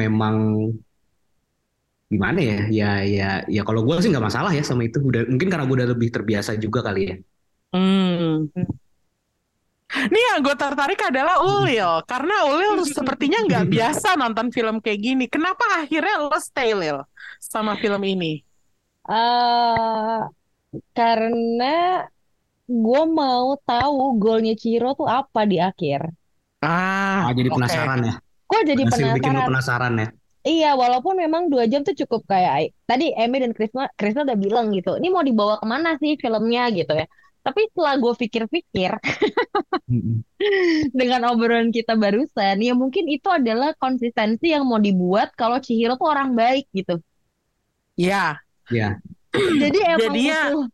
memang 0.00 0.36
gimana 2.12 2.38
ya 2.50 2.56
ya 2.78 2.86
ya 3.16 3.24
ya 3.54 3.60
kalau 3.68 3.80
gue 3.86 3.94
sih 4.00 4.08
nggak 4.12 4.26
masalah 4.28 4.50
ya 4.58 4.62
sama 4.68 4.82
itu 4.88 4.98
udah 5.08 5.20
mungkin 5.30 5.48
karena 5.52 5.64
gue 5.68 5.76
udah 5.78 5.90
lebih 5.92 6.08
terbiasa 6.14 6.50
juga 6.64 6.80
kali 6.88 7.00
ya 7.10 7.14
Hmm. 7.72 8.48
Nih 10.12 10.22
yang 10.32 10.38
gue 10.44 10.52
tertarik 10.62 11.00
adalah 11.00 11.40
Ulil, 11.40 12.04
karena 12.04 12.34
Ulil 12.52 12.84
sepertinya 12.84 13.38
nggak 13.48 13.64
biasa 13.72 14.08
nonton 14.20 14.52
film 14.52 14.76
kayak 14.84 15.00
gini. 15.00 15.24
Kenapa 15.32 15.64
akhirnya 15.80 16.14
lo 16.28 16.36
stay 16.38 16.70
Lil 16.76 16.98
sama 17.40 17.72
film 17.80 18.02
ini? 18.04 18.44
Eh, 19.08 20.18
karena 20.96 21.64
gue 22.84 23.02
mau 23.20 23.46
tahu 23.68 23.98
golnya 24.22 24.52
Ciro 24.62 24.88
tuh 24.98 25.08
apa 25.08 25.40
di 25.50 25.56
akhir. 25.68 26.00
Ah, 26.62 27.30
ah 27.30 27.32
jadi 27.38 27.48
penasaran 27.54 28.00
ya 28.08 28.14
Gue 28.50 28.60
jadi 28.70 28.82
Berhasil 28.82 29.06
bikin 29.16 29.32
lo 29.36 29.40
penasaran. 29.40 29.48
penasaran 29.48 29.92
ya 30.02 30.08
Iya, 30.48 30.68
walaupun 30.80 31.14
memang 31.22 31.42
dua 31.52 31.64
jam 31.68 31.84
tuh 31.84 31.92
cukup 31.92 32.24
kayak 32.32 32.72
tadi 32.88 33.12
Emi 33.12 33.36
dan 33.44 33.52
Krisna, 33.52 33.90
Krisna 33.98 34.24
udah 34.24 34.38
bilang 34.38 34.72
gitu. 34.72 34.96
Ini 34.96 35.08
mau 35.12 35.20
dibawa 35.20 35.60
ke 35.60 35.66
mana 35.68 35.88
sih 36.00 36.16
filmnya 36.16 36.72
gitu 36.72 36.92
ya. 36.96 37.04
Tapi 37.44 37.60
setelah 37.68 37.94
gue 38.00 38.12
pikir-pikir 38.16 38.90
dengan 41.00 41.20
obrolan 41.32 41.68
kita 41.74 41.94
barusan, 41.98 42.56
ya 42.64 42.72
mungkin 42.72 43.04
itu 43.12 43.28
adalah 43.28 43.74
konsistensi 43.76 44.54
yang 44.54 44.64
mau 44.64 44.80
dibuat 44.80 45.34
kalau 45.36 45.58
Chihiro 45.60 46.00
tuh 46.00 46.08
orang 46.08 46.32
baik 46.32 46.64
gitu. 46.72 46.96
Ya, 47.98 48.40
ya 48.70 49.02
Jadi 49.58 49.78
emang 49.80 50.00
Jadinya- 50.12 50.46
butuh 50.50 50.66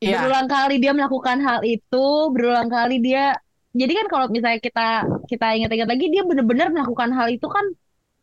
ya. 0.00 0.18
berulang 0.20 0.48
kali 0.48 0.74
dia 0.78 0.92
melakukan 0.92 1.38
hal 1.40 1.60
itu, 1.62 2.06
berulang 2.30 2.68
kali 2.68 2.96
dia. 2.98 3.34
Jadi 3.72 3.92
kan 3.94 4.06
kalau 4.06 4.26
misalnya 4.28 4.58
kita 4.58 4.88
kita 5.26 5.46
ingat-ingat 5.54 5.88
lagi, 5.88 6.06
dia 6.08 6.22
benar-benar 6.22 6.68
melakukan 6.70 7.10
hal 7.12 7.28
itu 7.28 7.46
kan 7.46 7.64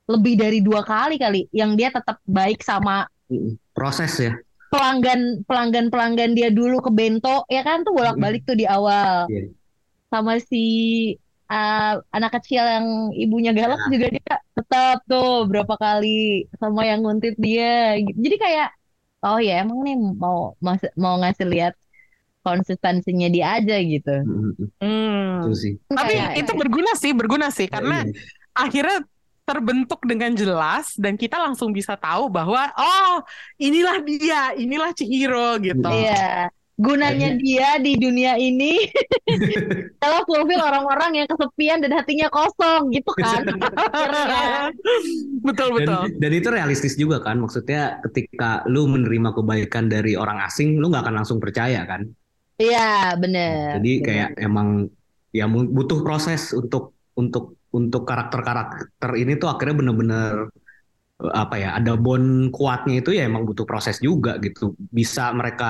lebih 0.06 0.36
dari 0.36 0.60
dua 0.60 0.82
kali 0.82 1.16
kali, 1.16 1.50
yang 1.50 1.74
dia 1.74 1.90
tetap 1.90 2.22
baik 2.24 2.62
sama 2.62 3.10
proses 3.72 4.14
ya 4.16 4.34
pelanggan 4.70 5.42
pelanggan 5.48 5.88
pelanggan 5.88 6.32
dia 6.36 6.52
dulu 6.52 6.78
ke 6.78 6.92
bento 6.92 7.42
ya 7.48 7.64
kan 7.64 7.82
tuh 7.82 7.90
bolak-balik 7.90 8.44
tuh 8.44 8.54
di 8.54 8.68
awal 8.68 9.26
Iya. 9.26 9.50
sama 10.12 10.36
si 10.38 10.66
uh, 11.48 11.94
anak 12.12 12.38
kecil 12.38 12.62
yang 12.62 12.86
ibunya 13.12 13.50
galak 13.50 13.80
Nah. 13.80 13.90
juga 13.90 14.08
dia 14.12 14.36
tetap 14.52 15.02
tuh 15.08 15.48
berapa 15.48 15.74
kali 15.74 16.46
sama 16.60 16.86
yang 16.86 17.02
nguntit 17.02 17.34
dia 17.40 17.96
jadi 17.98 18.36
kayak 18.36 18.70
oh 19.26 19.40
ya 19.42 19.66
emang 19.66 19.82
nih 19.82 19.96
mau 19.98 20.54
mas- 20.62 20.94
mau 20.96 21.18
ngasih 21.18 21.48
lihat 21.50 21.74
konsistensinya 22.42 23.26
dia 23.28 23.58
aja 23.58 23.76
gitu. 23.82 24.16
Hmm. 24.78 25.42
itu 25.42 25.52
sih 25.58 25.74
Tapi 25.90 26.14
Kayak- 26.14 26.34
itu 26.40 26.52
berguna 26.54 26.92
sih, 26.94 27.12
berguna 27.12 27.48
sih 27.50 27.66
karena 27.66 28.06
Iya. 28.06 28.14
akhirnya 28.54 28.98
terbentuk 29.46 30.02
dengan 30.06 30.34
jelas 30.34 30.94
dan 30.98 31.18
kita 31.18 31.38
langsung 31.38 31.70
bisa 31.70 31.94
tahu 31.94 32.30
bahwa 32.30 32.66
oh 32.74 33.22
inilah 33.58 34.02
dia, 34.02 34.54
inilah 34.54 34.90
Chihiro 34.94 35.58
gitu. 35.62 35.86
Iya. 35.86 36.50
Gunanya 36.76 37.40
dia 37.40 37.80
di 37.80 37.96
dunia 37.96 38.36
ini. 38.36 38.84
Adalah 40.04 40.28
fulfill 40.28 40.60
orang-orang 40.60 41.24
yang 41.24 41.28
kesepian 41.32 41.80
dan 41.80 41.96
hatinya 41.96 42.28
kosong 42.28 42.92
gitu 42.92 43.16
kan. 43.16 43.48
Betul 45.40 45.68
dan, 45.72 45.76
betul. 45.80 46.02
dan 46.20 46.32
itu 46.36 46.48
realistis 46.52 47.00
juga 47.00 47.24
kan? 47.24 47.40
Maksudnya 47.40 48.04
ketika 48.04 48.68
lu 48.68 48.92
menerima 48.92 49.32
kebaikan 49.32 49.88
dari 49.88 50.20
orang 50.20 50.44
asing 50.44 50.76
lu 50.76 50.92
nggak 50.92 51.08
akan 51.08 51.16
langsung 51.24 51.40
percaya 51.40 51.88
kan? 51.88 52.04
Iya, 52.60 53.16
bener. 53.20 53.80
Jadi 53.80 53.94
kayak 54.04 54.30
emang 54.40 54.92
ya 55.32 55.48
butuh 55.48 56.04
proses 56.04 56.52
untuk 56.52 56.96
untuk 57.16 57.60
untuk 57.76 58.08
karakter-karakter 58.08 59.20
ini 59.20 59.36
tuh 59.36 59.52
akhirnya 59.52 59.76
bener-bener 59.84 60.52
apa 61.16 61.56
ya 61.64 61.70
ada 61.80 61.96
bond 61.96 62.52
kuatnya 62.56 62.94
itu 63.02 63.10
ya 63.18 63.24
emang 63.30 63.44
butuh 63.48 63.66
proses 63.70 63.98
juga 64.04 64.36
gitu. 64.46 64.76
Bisa 64.98 65.32
mereka 65.32 65.66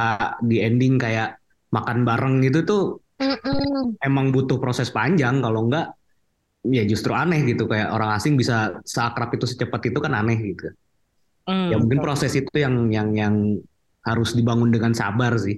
di 0.49 0.57
ending 0.65 0.97
kayak 1.03 1.37
makan 1.75 1.99
bareng 2.07 2.35
gitu 2.45 2.59
tuh 2.69 2.81
Mm-mm. 3.19 3.97
emang 4.03 4.29
butuh 4.35 4.57
proses 4.61 4.89
panjang 4.93 5.39
kalau 5.43 5.67
enggak 5.67 5.85
ya 6.65 6.83
justru 6.91 7.11
aneh 7.13 7.41
gitu 7.49 7.65
kayak 7.71 7.89
orang 7.95 8.11
asing 8.17 8.35
bisa 8.41 8.77
seakrab 8.85 9.29
itu 9.37 9.45
secepat 9.51 9.81
itu 9.89 9.99
kan 10.05 10.13
aneh 10.17 10.37
gitu. 10.53 10.65
Hmm, 11.47 11.71
Ya 11.71 11.75
mungkin 11.81 11.97
betul. 11.97 12.05
proses 12.05 12.31
itu 12.37 12.53
yang 12.57 12.75
yang 12.93 13.09
yang 13.17 13.35
harus 14.05 14.37
dibangun 14.37 14.69
dengan 14.69 14.93
sabar 14.93 15.33
sih. 15.41 15.57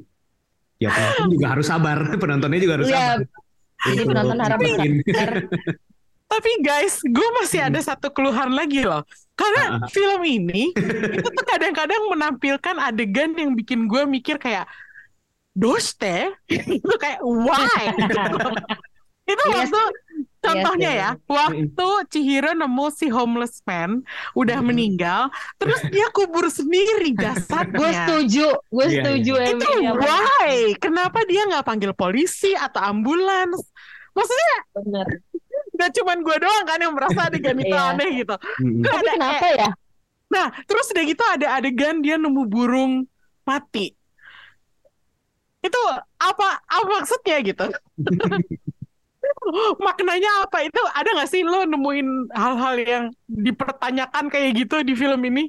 Ya 0.84 0.90
penonton 0.94 1.28
juga 1.36 1.48
harus 1.56 1.68
sabar, 1.68 1.98
penontonnya 2.22 2.60
juga 2.64 2.76
harus 2.80 2.90
Iya, 2.90 2.96
sabar. 2.96 3.20
jadi 3.86 4.02
penonton 4.10 4.40
harap 4.44 4.60
bikin. 4.62 4.92
Tapi 6.28 6.52
guys, 6.60 7.00
gue 7.02 7.28
masih 7.40 7.64
ada 7.64 7.80
satu 7.80 8.12
keluhan 8.12 8.52
lagi 8.52 8.84
loh. 8.84 9.02
Karena 9.34 9.80
Ah. 9.80 9.88
film 9.88 10.22
ini 10.22 10.74
itu 11.14 11.28
tuh 11.30 11.46
kadang-kadang 11.46 12.10
menampilkan 12.10 12.76
adegan 12.82 13.32
yang 13.34 13.54
bikin 13.54 13.86
gue 13.86 14.04
mikir 14.04 14.36
kayak 14.36 14.66
doste 15.54 16.34
itu 16.50 16.94
kayak 16.98 17.22
why 17.22 17.94
Itu 19.28 19.44
Iya 19.44 19.68
waktu 19.68 19.82
contohnya 20.40 20.90
sih. 20.90 21.02
ya, 21.04 21.10
waktu 21.28 21.88
Chihiro 22.08 22.56
nemu 22.56 22.88
si 22.90 23.12
homeless 23.12 23.60
man 23.68 24.08
udah 24.34 24.64
Mm-mm. 24.64 24.72
meninggal, 24.72 25.28
terus 25.58 25.84
dia 25.92 26.08
kubur 26.10 26.48
sendiri 26.48 27.12
Gue 27.12 27.20
jasadnya. 27.20 28.08
setuju, 28.08 28.56
gue 28.56 28.86
Iya, 28.88 28.96
setuju 29.04 29.34
Itu 29.52 29.68
Emilia. 29.68 29.92
why? 29.94 30.52
Kenapa 30.80 31.28
dia 31.28 31.44
nggak 31.44 31.62
panggil 31.62 31.92
polisi 31.92 32.56
atau 32.56 32.80
ambulans? 32.82 33.60
Maksudnya 34.16 34.56
Bener. 34.74 35.08
Gak 35.78 35.94
cuman 35.96 36.18
gue 36.20 36.38
doang 36.42 36.66
kan 36.66 36.80
yang 36.82 36.94
merasa 36.98 37.30
adegan 37.30 37.58
itu 37.58 37.72
Iya. 37.72 37.94
aneh 37.94 38.10
gitu. 38.20 38.36
Kan 38.36 38.84
Tapi 38.84 38.98
ada 38.98 39.12
kenapa 39.14 39.48
ya? 39.54 39.70
Nah, 40.28 40.46
terus 40.68 40.92
udah 40.92 41.04
gitu 41.08 41.24
ada 41.24 41.48
adegan 41.56 42.04
dia 42.04 42.20
nemu 42.20 42.44
burung 42.46 43.08
mati. 43.48 43.96
Itu 45.64 45.80
apa 46.20 46.48
apa 46.66 46.86
maksudnya 47.00 47.38
gitu? 47.46 47.66
Maknanya 49.80 50.48
apa? 50.48 50.64
Itu 50.64 50.80
ada 50.92 51.08
nggak 51.08 51.30
sih 51.32 51.44
lo 51.44 51.64
nemuin 51.64 52.32
hal-hal 52.36 52.76
yang 52.80 53.04
dipertanyakan 53.28 54.28
kayak 54.28 54.66
gitu 54.66 54.84
di 54.84 54.94
film 54.96 55.24
ini? 55.24 55.48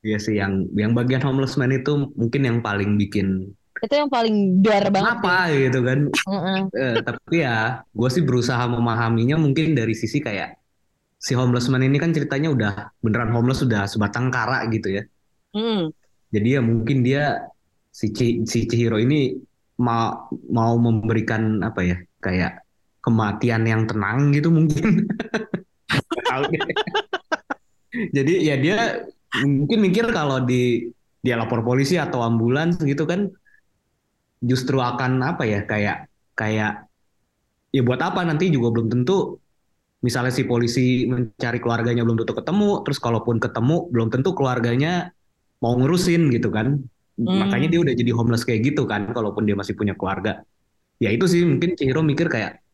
Iya 0.00 0.16
sih 0.16 0.40
yang 0.40 0.64
yang 0.72 0.96
bagian 0.96 1.20
homeless 1.20 1.60
man 1.60 1.72
itu 1.72 2.08
mungkin 2.16 2.42
yang 2.44 2.58
paling 2.64 2.96
bikin 2.96 3.52
Itu 3.80 3.94
yang 3.96 4.12
paling 4.12 4.60
dar 4.60 4.92
banget. 4.92 5.16
apa 5.16 5.36
gitu 5.56 5.80
kan. 5.80 5.98
Heeh. 6.08 6.58
Eh, 6.76 6.96
tapi 7.00 7.36
ya 7.40 7.80
gue 7.88 8.08
sih 8.12 8.22
berusaha 8.24 8.60
memahaminya 8.68 9.40
mungkin 9.40 9.72
dari 9.72 9.96
sisi 9.96 10.20
kayak 10.20 10.60
si 11.20 11.36
homeless 11.36 11.68
man 11.68 11.84
ini 11.84 12.00
kan 12.00 12.12
ceritanya 12.12 12.48
udah 12.52 12.72
beneran 13.04 13.32
homeless 13.32 13.60
sudah 13.64 13.84
sebatang 13.88 14.32
kara 14.32 14.64
gitu 14.72 15.00
ya. 15.00 15.02
Hmm. 15.56 15.90
Jadi 16.30 16.48
ya 16.56 16.60
mungkin 16.62 17.02
dia 17.02 17.50
si 17.90 18.12
Ci- 18.14 18.46
si 18.46 18.68
Chihiro 18.70 19.00
ini 19.00 19.34
mau 19.80 20.28
mau 20.52 20.76
memberikan 20.76 21.64
apa 21.64 21.80
ya 21.82 21.96
kayak 22.20 22.60
kematian 23.00 23.64
yang 23.64 23.88
tenang 23.88 24.28
gitu 24.36 24.52
mungkin. 24.52 25.08
Jadi 28.16 28.32
ya 28.46 28.56
dia 28.60 28.76
mungkin 29.42 29.78
mikir 29.82 30.06
kalau 30.14 30.44
di 30.44 30.92
dia 31.20 31.36
lapor 31.36 31.60
polisi 31.66 31.98
atau 32.00 32.22
ambulans 32.24 32.80
gitu 32.80 33.04
kan 33.04 33.28
justru 34.40 34.80
akan 34.80 35.20
apa 35.20 35.44
ya 35.44 35.60
kayak 35.68 36.08
kayak 36.36 36.88
ya 37.70 37.80
buat 37.84 38.00
apa 38.00 38.24
nanti 38.24 38.48
juga 38.48 38.72
belum 38.74 38.88
tentu 38.88 39.36
misalnya 40.00 40.32
si 40.32 40.48
polisi 40.48 41.04
mencari 41.04 41.60
keluarganya 41.60 42.02
belum 42.02 42.24
tentu 42.24 42.32
ketemu 42.32 42.82
terus 42.82 42.98
kalaupun 42.98 43.36
ketemu 43.36 43.92
belum 43.92 44.08
tentu 44.08 44.32
keluarganya 44.32 45.12
mau 45.60 45.76
ngurusin 45.76 46.32
gitu 46.32 46.48
kan 46.48 46.80
Hmm. 47.20 47.36
makanya 47.36 47.68
dia 47.76 47.80
udah 47.84 47.92
jadi 47.92 48.10
homeless 48.16 48.48
kayak 48.48 48.72
gitu 48.72 48.88
kan 48.88 49.12
kalaupun 49.12 49.44
dia 49.44 49.52
masih 49.52 49.76
punya 49.76 49.92
keluarga 49.92 50.40
ya 50.96 51.12
itu 51.12 51.28
sih 51.28 51.44
mungkin 51.44 51.76
Chihiro 51.76 52.00
mikir 52.00 52.32
kayak 52.32 52.64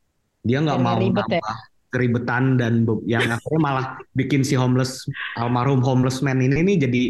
dia 0.46 0.62
nggak 0.62 0.78
mau 0.78 1.02
ribet 1.02 1.26
ya. 1.26 1.42
nambah 1.42 1.56
keribetan 1.90 2.44
dan 2.54 2.86
yang 3.10 3.26
akhirnya 3.26 3.58
malah 3.58 3.86
bikin 4.14 4.46
si 4.46 4.54
homeless 4.54 5.02
almarhum 5.34 5.82
homeless 5.82 6.22
man 6.22 6.38
ini 6.38 6.62
nih 6.62 6.76
jadi 6.78 7.02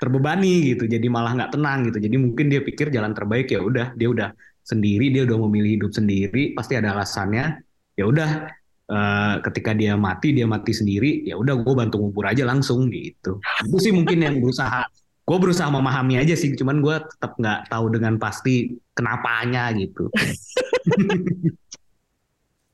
terbebani 0.00 0.72
gitu 0.72 0.88
jadi 0.88 1.06
malah 1.12 1.36
nggak 1.36 1.52
tenang 1.52 1.84
gitu. 1.92 2.00
Jadi 2.00 2.16
mungkin 2.16 2.48
dia 2.48 2.64
pikir 2.64 2.88
jalan 2.88 3.12
terbaik 3.12 3.52
ya 3.52 3.60
udah 3.60 3.92
dia 3.92 4.08
udah 4.08 4.28
sendiri 4.64 5.12
dia 5.12 5.28
udah 5.28 5.36
memilih 5.46 5.70
hidup 5.76 5.92
sendiri 5.92 6.56
pasti 6.56 6.80
ada 6.80 6.96
alasannya. 6.96 7.60
Ya 8.00 8.04
udah 8.08 8.48
eh, 8.88 9.34
ketika 9.44 9.76
dia 9.76 9.94
mati 10.00 10.32
dia 10.32 10.48
mati 10.48 10.72
sendiri 10.72 11.28
ya 11.28 11.36
udah 11.36 11.60
gue 11.60 11.74
bantu 11.76 12.00
ngubur 12.00 12.32
aja 12.32 12.48
langsung 12.48 12.88
gitu. 12.88 13.38
Itu 13.68 13.76
sih 13.76 13.92
mungkin 13.92 14.24
yang 14.24 14.40
berusaha 14.40 14.88
gue 15.30 15.38
berusaha 15.38 15.70
memahami 15.70 16.18
aja 16.18 16.34
sih 16.34 16.56
cuman 16.58 16.82
gue 16.82 16.96
tetap 17.06 17.38
nggak 17.38 17.70
tahu 17.70 17.86
dengan 17.92 18.18
pasti 18.18 18.74
kenapanya 18.96 19.70
gitu. 19.76 20.08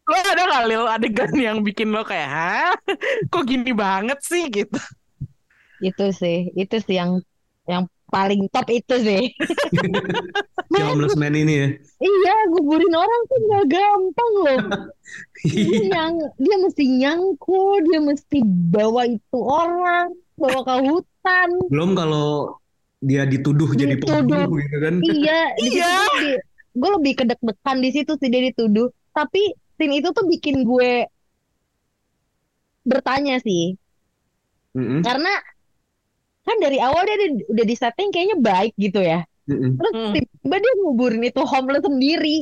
Lo 0.07 0.15
ada 0.15 0.43
nggak 0.47 0.65
Lil 0.71 0.85
adegan 0.87 1.33
yang 1.35 1.59
bikin 1.67 1.91
lo 1.91 2.07
kayak, 2.07 2.31
hah? 2.31 2.73
Kok 3.27 3.43
gini 3.43 3.75
banget 3.75 4.23
sih? 4.23 4.47
gitu? 4.49 4.79
Itu 5.83 6.05
sih, 6.13 6.51
itu 6.57 6.77
sih 6.87 6.97
yang 7.01 7.21
yang 7.69 7.85
paling 8.09 8.47
top 8.55 8.67
itu 8.71 8.95
sih. 9.03 9.23
si 10.75 10.81
homeless 10.83 11.17
man 11.17 11.35
ini 11.35 11.55
ya 11.63 11.69
Iya, 11.97 12.35
guburin 12.53 12.93
orang 12.93 13.21
tuh 13.31 13.39
nggak 13.49 13.65
gampang 13.73 14.33
loh. 14.45 14.61
Dia 15.57 15.79
nyang, 15.89 16.15
dia 16.37 16.57
mesti 16.61 16.85
nyangkul, 17.01 17.81
dia 17.89 18.01
mesti 18.05 18.39
bawa 18.45 19.03
itu 19.09 19.39
orang, 19.41 20.13
bawa 20.37 20.61
ke 20.69 20.75
hutan. 20.85 21.51
belum 21.73 21.91
kalau 21.99 22.57
dia 23.03 23.23
dituduh 23.29 23.71
jadi 23.77 23.97
Dituduh. 23.97 24.47
pembunuh 24.47 24.61
gitu 24.61 24.77
kan 24.85 24.95
Iya, 25.01 25.41
Iya. 25.65 25.91
gue 26.77 26.91
lebih, 27.01 27.13
kedek-dekan 27.17 27.77
di 27.81 27.91
situ 27.97 28.13
sih 28.21 28.29
dia 28.29 28.43
dituduh. 28.53 28.89
Tapi 29.17 29.57
scene 29.81 30.01
itu 30.01 30.09
tuh 30.13 30.25
bikin 30.29 30.61
gue 30.69 31.09
bertanya 32.87 33.37
sih, 33.47 33.77
Mm-mm, 34.77 35.03
karena 35.05 35.33
kan 36.47 36.57
dari 36.65 36.79
awal 36.87 37.03
dia 37.09 37.17
di- 37.23 37.47
udah 37.53 37.65
di 37.71 37.75
setting 37.83 38.09
kayaknya 38.15 38.37
baik 38.49 38.73
gitu 38.85 38.99
ya. 39.03 39.19
mm-mm. 39.49 39.75
Terus 39.79 39.95
Hmm. 39.95 40.15
tiba-tiba 40.15 40.57
dia 40.65 40.73
nguburin 40.81 41.23
itu 41.31 41.43
homeless 41.53 41.85
sendiri. 41.89 42.37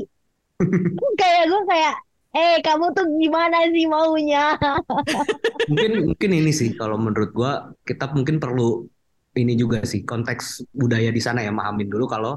kayak 1.20 1.42
gue 1.50 1.60
kayak, 1.70 1.94
eh 2.36 2.54
kamu 2.64 2.84
tuh 2.96 3.06
gimana 3.22 3.56
sih 3.72 3.84
maunya? 3.92 4.38
mungkin 5.70 5.90
mungkin 6.08 6.30
ini 6.38 6.50
sih 6.60 6.68
kalau 6.80 6.96
menurut 7.00 7.30
gua 7.38 7.50
kita 7.88 8.04
mungkin 8.16 8.36
perlu 8.42 8.84
ini 9.40 9.52
juga 9.62 9.78
sih 9.92 10.00
konteks 10.10 10.44
budaya 10.80 11.08
di 11.16 11.20
sana 11.26 11.40
ya 11.46 11.50
mahamin 11.58 11.88
dulu 11.92 12.04
kalau 12.14 12.32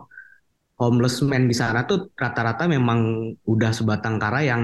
homeless 0.81 1.17
man 1.31 1.45
di 1.51 1.55
sana 1.61 1.79
tuh 1.89 1.97
rata-rata 2.23 2.63
memang 2.75 2.99
udah 3.53 3.71
sebatang 3.77 4.15
kara 4.23 4.41
yang 4.51 4.63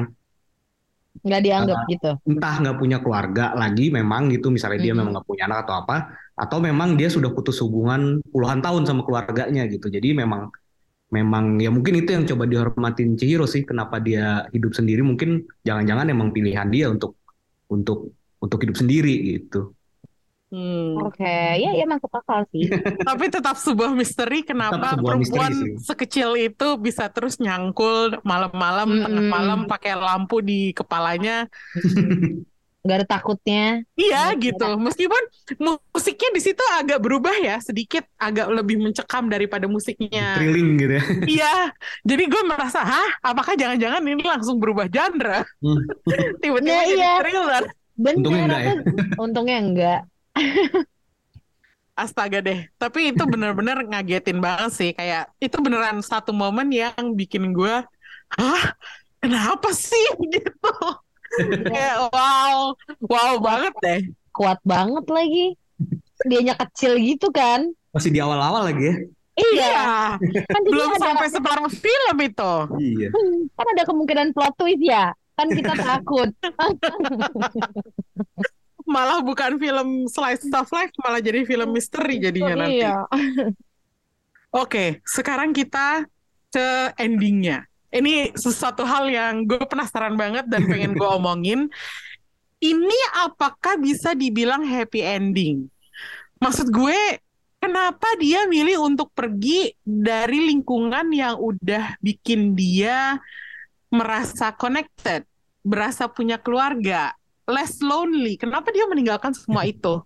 Nggak 1.25 1.41
dianggap 1.45 1.79
gitu. 1.91 2.07
entah 2.29 2.53
nggak 2.61 2.77
punya 2.81 2.97
keluarga 3.03 3.51
lagi 3.61 3.91
memang 3.91 4.31
gitu 4.33 4.47
misalnya 4.55 4.79
dia 4.85 4.93
Mm-mm. 4.93 4.95
memang 4.95 5.11
nggak 5.19 5.27
punya 5.27 5.43
anak 5.47 5.59
atau 5.67 5.75
apa 5.83 5.95
atau 6.33 6.57
memang 6.57 6.97
dia 6.97 7.09
sudah 7.13 7.29
putus 7.29 7.61
hubungan 7.61 8.19
puluhan 8.33 8.59
tahun 8.59 8.89
sama 8.89 9.05
keluarganya 9.05 9.69
gitu 9.69 9.89
jadi 9.89 10.17
memang 10.17 10.49
memang 11.13 11.61
ya 11.61 11.69
mungkin 11.69 12.01
itu 12.01 12.09
yang 12.09 12.25
coba 12.25 12.49
dihormatin 12.49 13.13
Chihiro 13.13 13.45
sih 13.45 13.61
kenapa 13.61 14.01
dia 14.01 14.49
hidup 14.49 14.73
sendiri 14.73 15.05
mungkin 15.05 15.45
jangan-jangan 15.61 16.09
emang 16.09 16.33
pilihan 16.33 16.67
dia 16.73 16.89
untuk 16.89 17.13
untuk 17.69 18.17
untuk 18.41 18.59
hidup 18.65 18.77
sendiri 18.81 19.37
gitu 19.37 19.77
Hmm. 20.53 21.01
Oke, 21.01 21.25
ya 21.57 21.73
ya 21.73 21.81
masuk 21.89 22.13
akal 22.13 22.45
sih. 22.53 22.69
Tapi 23.09 23.25
tetap 23.25 23.57
sebuah 23.57 23.89
misteri 23.97 24.45
kenapa 24.45 24.93
sebuah 24.93 25.17
misteri 25.17 25.49
perempuan 25.49 25.53
sih. 25.57 25.71
sekecil 25.81 26.29
itu 26.37 26.77
bisa 26.77 27.09
terus 27.09 27.41
nyangkul 27.41 28.21
malam-malam, 28.21 28.85
Mm-mm. 28.85 29.01
tengah 29.01 29.25
malam 29.33 29.59
pakai 29.65 29.97
lampu 29.97 30.45
di 30.45 30.69
kepalanya. 30.77 31.49
Nggak 32.83 32.97
ada 32.99 33.07
takutnya. 33.07 33.63
Iya 33.95 34.35
Iya, 34.35 34.41
gitu. 34.43 34.67
Meskipun 34.75 35.23
musiknya 35.95 36.29
di 36.35 36.41
situ 36.43 36.59
agak 36.75 36.99
berubah 36.99 37.31
ya, 37.39 37.55
sedikit 37.63 38.03
agak 38.19 38.51
lebih 38.51 38.75
mencekam 38.83 39.31
daripada 39.31 39.71
musiknya. 39.71 40.35
thrilling 40.35 40.75
gitu 40.75 40.93
ya 40.99 41.03
Iya. 41.23 41.53
Jadi 42.03 42.23
gue 42.27 42.41
merasa, 42.43 42.83
hah? 42.83 43.09
Apakah 43.23 43.55
jangan-jangan 43.55 44.03
ini 44.03 44.23
langsung 44.23 44.59
berubah 44.59 44.91
genre? 44.91 45.47
Hmm. 45.63 45.79
Tiba-tiba 46.43 46.59
Nah, 46.75 46.83
jadi 46.83 46.95
iya. 46.99 47.11
thriller. 47.23 47.63
Bener, 47.93 48.15
Untungnya 48.19 48.43
enggak 48.43 48.61
ya? 48.61 48.73
untungnya 49.21 49.57
enggak. 49.63 49.99
Astaga 51.93 52.41
deh. 52.41 52.65
Tapi 52.81 53.13
itu 53.13 53.23
bener-bener 53.29 53.85
ngagetin 53.85 54.41
banget 54.41 54.71
sih. 54.73 54.89
Kayak 54.91 55.29
itu 55.37 55.55
beneran 55.61 56.01
satu 56.01 56.33
momen 56.33 56.73
yang 56.73 57.13
bikin 57.13 57.53
gue, 57.53 57.85
hah? 58.33 58.63
Kenapa 59.21 59.69
sih 59.71 60.03
gitu? 60.33 60.51
Wow, 62.09 62.77
wow 63.01 63.33
banget 63.37 63.73
deh. 63.79 64.01
Kuat 64.29 64.59
banget 64.61 65.05
lagi. 65.07 65.45
Dianya 66.23 66.55
kecil 66.55 66.95
gitu 66.97 67.29
kan. 67.29 67.67
masih 67.89 68.09
di 68.09 68.17
awal-awal 68.17 68.65
lagi 68.65 68.89
ya 68.89 68.95
Iya, 69.33 69.69
Iya, 70.21 70.41
kan 70.45 70.61
belum 70.61 70.93
ada, 70.93 71.01
sampai 71.09 71.27
separuh 71.29 71.69
film 71.69 72.17
itu. 72.21 72.53
iya 72.77 73.09
kan 73.53 73.65
ada 73.69 73.83
kemungkinan 73.85 74.29
plot 74.29 74.53
twist 74.57 74.81
ya. 74.81 75.09
Kan 75.33 75.49
kita 75.49 75.73
takut. 75.85 76.29
Malah 78.83 79.23
bukan 79.23 79.57
film 79.57 80.05
slice 80.05 80.45
of 80.51 80.69
life, 80.69 80.93
malah 80.99 81.17
jadi 81.17 81.47
film 81.47 81.71
misteri 81.71 82.19
jadinya 82.19 82.61
nanti. 82.61 82.83
Iya. 82.83 83.09
Oke, 84.53 85.01
sekarang 85.01 85.49
kita 85.49 86.05
ke 86.49 86.93
endingnya. 86.99 87.65
Ini 87.93 88.33
sesuatu 88.33 88.81
hal 88.81 89.05
yang 89.05 89.45
gue 89.45 89.61
penasaran 89.69 90.17
banget 90.17 90.49
dan 90.49 90.65
pengen 90.65 90.97
gue 90.97 91.05
omongin. 91.05 91.69
Ini 92.57 92.99
apakah 93.29 93.77
bisa 93.77 94.17
dibilang 94.17 94.65
happy 94.65 95.05
ending? 95.05 95.69
Maksud 96.41 96.73
gue, 96.73 97.21
kenapa 97.61 98.17
dia 98.17 98.49
milih 98.49 98.81
untuk 98.81 99.13
pergi 99.13 99.77
dari 99.85 100.49
lingkungan 100.49 101.13
yang 101.13 101.37
udah 101.37 102.01
bikin 102.01 102.57
dia 102.57 103.21
merasa 103.93 104.49
connected, 104.57 105.29
berasa 105.61 106.09
punya 106.09 106.41
keluarga, 106.41 107.13
less 107.45 107.77
lonely? 107.77 108.41
Kenapa 108.41 108.73
dia 108.73 108.89
meninggalkan 108.89 109.37
semua 109.37 109.69
itu? 109.69 110.01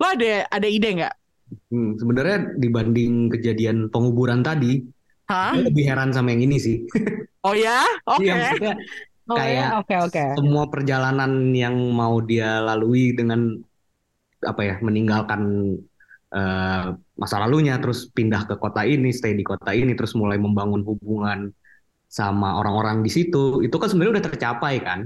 Lo 0.00 0.06
ada 0.08 0.48
ada 0.48 0.64
ide 0.70 0.96
nggak? 0.96 1.14
Hmm, 1.68 1.92
sebenarnya 2.00 2.56
dibanding 2.56 3.28
kejadian 3.28 3.92
penguburan 3.92 4.40
tadi 4.40 4.80
Hah? 5.28 5.52
gue 5.52 5.62
lebih 5.68 5.84
heran 5.88 6.10
sama 6.16 6.28
yang 6.34 6.42
ini 6.48 6.56
sih 6.60 6.76
Oh 7.46 7.54
ya? 7.54 7.84
Oke. 8.06 8.22
Iya, 8.24 8.32
maksudnya 8.40 8.72
Oh 9.28 9.36
Kayak 9.38 9.52
ya, 9.60 9.64
oke 9.78 9.94
oke. 10.08 10.20
semua 10.36 10.64
perjalanan 10.72 11.32
yang 11.62 11.76
mau 12.00 12.16
dia 12.30 12.60
lalui 12.68 13.12
dengan 13.18 13.40
apa 14.50 14.62
ya 14.62 14.74
meninggalkan 14.86 15.42
eh, 16.34 16.84
masa 17.18 17.36
lalunya 17.42 17.74
terus 17.82 18.06
pindah 18.16 18.46
ke 18.48 18.54
kota 18.62 18.86
ini 18.86 19.10
stay 19.10 19.34
di 19.34 19.42
kota 19.42 19.70
ini 19.74 19.92
terus 19.98 20.14
mulai 20.14 20.38
membangun 20.38 20.82
hubungan 20.86 21.50
sama 22.08 22.58
orang-orang 22.60 23.02
di 23.06 23.10
situ 23.12 23.64
itu 23.66 23.76
kan 23.80 23.88
sebenarnya 23.90 24.14
udah 24.20 24.26
tercapai 24.30 24.74
kan 24.84 25.00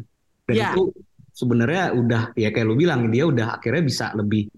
dan 0.48 0.56
Ya. 0.58 0.74
itu 0.74 0.92
sebenarnya 1.32 1.94
udah 1.96 2.22
ya 2.36 2.48
kayak 2.54 2.66
lu 2.68 2.76
bilang 2.76 3.08
dia 3.14 3.24
udah 3.30 3.56
akhirnya 3.58 3.82
bisa 3.86 4.06
lebih 4.18 4.50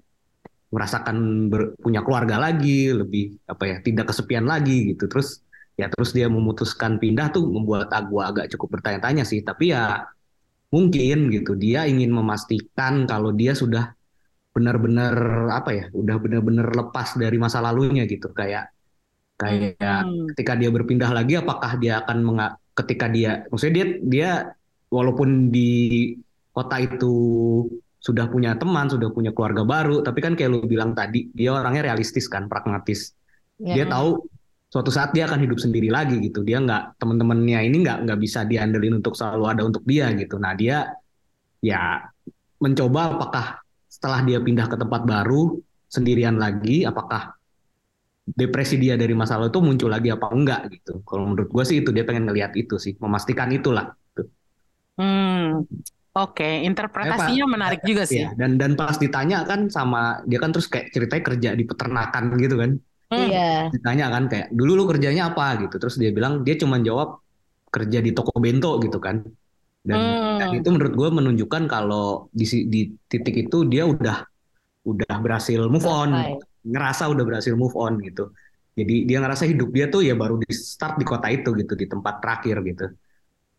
merasakan 0.75 1.47
ber- 1.53 1.75
punya 1.79 2.03
keluarga 2.03 2.37
lagi 2.43 2.91
lebih 2.91 3.39
apa 3.47 3.65
ya 3.71 3.77
tidak 3.87 4.11
kesepian 4.11 4.47
lagi 4.49 4.91
gitu 4.95 5.07
terus 5.07 5.44
ya 5.81 5.87
terus 5.93 6.11
dia 6.17 6.27
memutuskan 6.31 6.93
pindah 7.03 7.27
tuh 7.35 7.45
membuat 7.51 7.89
aku 7.91 8.15
agak 8.23 8.47
cukup 8.53 8.79
bertanya-tanya 8.79 9.23
sih 9.27 9.41
tapi 9.49 9.75
ya 9.75 10.07
mungkin 10.75 11.31
gitu 11.35 11.55
dia 11.55 11.87
ingin 11.87 12.11
memastikan 12.11 13.07
kalau 13.11 13.31
dia 13.35 13.53
sudah 13.55 13.95
benar-benar 14.55 15.15
apa 15.51 15.71
ya 15.75 15.85
udah 15.95 16.17
benar-benar 16.23 16.69
lepas 16.75 17.19
dari 17.19 17.37
masa 17.39 17.59
lalunya 17.65 18.07
gitu 18.07 18.31
kayak 18.35 18.71
kayak 19.41 19.75
Hmm. 19.81 20.31
ketika 20.33 20.53
dia 20.61 20.71
berpindah 20.71 21.11
lagi 21.11 21.35
apakah 21.43 21.73
dia 21.83 22.03
akan 22.03 22.19
menga- 22.23 22.57
ketika 22.79 23.07
dia 23.11 23.31
maksudnya 23.51 23.75
dia 23.75 23.87
dia 24.13 24.31
walaupun 24.95 25.51
di 25.51 25.69
kota 26.55 26.77
itu 26.79 27.07
sudah 27.99 28.27
punya 28.29 28.53
teman 28.61 28.87
sudah 28.93 29.09
punya 29.11 29.33
keluarga 29.33 29.65
baru 29.65 30.05
tapi 30.05 30.19
kan 30.21 30.33
kayak 30.37 30.51
lu 30.53 30.59
bilang 30.69 30.93
tadi 30.93 31.33
dia 31.33 31.57
orangnya 31.57 31.83
realistis 31.93 32.27
kan 32.29 32.47
pragmatis 32.53 33.17
Ya. 33.55 33.79
dia 33.79 33.85
tahu 33.87 34.19
suatu 34.75 34.91
saat 34.91 35.15
dia 35.15 35.31
akan 35.31 35.39
hidup 35.47 35.63
sendiri 35.63 35.87
lagi 35.87 36.19
gitu. 36.19 36.43
Dia 36.43 36.59
nggak 36.59 36.99
teman-temannya 36.99 37.71
ini 37.71 37.87
nggak 37.87 38.11
nggak 38.11 38.19
bisa 38.19 38.43
diandelin 38.43 38.99
untuk 38.99 39.15
selalu 39.15 39.45
ada 39.47 39.63
untuk 39.63 39.87
dia 39.87 40.11
gitu. 40.19 40.35
Nah 40.43 40.51
dia 40.59 40.91
ya 41.63 42.03
mencoba 42.59 43.15
apakah 43.15 43.63
setelah 43.87 44.27
dia 44.27 44.43
pindah 44.43 44.67
ke 44.67 44.75
tempat 44.75 45.07
baru 45.07 45.63
sendirian 45.87 46.43
lagi 46.43 46.83
apakah 46.83 47.39
depresi 48.27 48.75
dia 48.83 48.99
dari 48.99 49.15
masa 49.15 49.39
lalu 49.39 49.55
itu 49.55 49.61
muncul 49.63 49.91
lagi 49.95 50.11
apa 50.11 50.27
enggak 50.35 50.61
gitu. 50.75 51.07
Kalau 51.07 51.31
menurut 51.31 51.55
gue 51.55 51.63
sih 51.71 51.79
itu 51.79 51.95
dia 51.95 52.03
pengen 52.03 52.27
ngelihat 52.27 52.59
itu 52.59 52.75
sih 52.75 52.99
memastikan 52.99 53.55
itulah 53.55 53.95
Hmm. 54.95 55.67
Oke, 56.15 56.63
interpretasinya 56.63 57.59
menarik 57.59 57.83
juga 57.83 58.07
sih. 58.07 58.23
Iya, 58.23 58.39
dan 58.39 58.55
dan 58.55 58.79
pas 58.79 58.95
ditanya 58.95 59.43
kan 59.43 59.67
sama 59.67 60.23
dia 60.31 60.39
kan 60.39 60.55
terus 60.55 60.71
kayak 60.71 60.95
ceritanya 60.95 61.23
kerja 61.27 61.51
di 61.59 61.67
peternakan 61.67 62.39
gitu 62.39 62.55
kan 62.55 62.79
Hmm. 63.15 63.29
Iya. 63.31 63.43
ditanya 63.75 64.05
kan 64.15 64.25
kayak 64.31 64.47
dulu 64.59 64.71
lu 64.79 64.85
kerjanya 64.91 65.23
apa 65.31 65.45
gitu 65.63 65.75
terus 65.81 65.95
dia 66.03 66.11
bilang 66.17 66.33
dia 66.47 66.55
cuma 66.63 66.77
jawab 66.89 67.09
kerja 67.75 67.99
di 68.07 68.11
toko 68.17 68.33
bento 68.45 68.69
gitu 68.85 68.99
kan 69.07 69.17
dan, 69.89 70.01
Hmm. 70.01 70.39
dan 70.41 70.49
itu 70.59 70.69
menurut 70.75 70.95
gue 71.01 71.09
menunjukkan 71.19 71.63
kalau 71.75 72.29
di 72.33 72.45
di 72.73 72.81
titik 73.11 73.35
itu 73.49 73.57
dia 73.73 73.85
udah 73.93 74.17
udah 74.91 75.15
berhasil 75.25 75.61
move 75.73 75.87
on 75.89 76.11
Selesai. 76.13 76.35
ngerasa 76.73 77.05
udah 77.13 77.25
berhasil 77.29 77.55
move 77.63 77.77
on 77.77 77.95
gitu 78.07 78.23
jadi 78.79 78.95
dia 79.09 79.19
ngerasa 79.23 79.45
hidup 79.51 79.69
dia 79.77 79.87
tuh 79.95 80.03
ya 80.09 80.15
baru 80.23 80.37
di 80.43 80.51
start 80.55 80.95
di 81.01 81.05
kota 81.07 81.29
itu 81.37 81.51
gitu 81.61 81.73
di 81.81 81.87
tempat 81.93 82.15
terakhir 82.23 82.57
gitu 82.71 82.85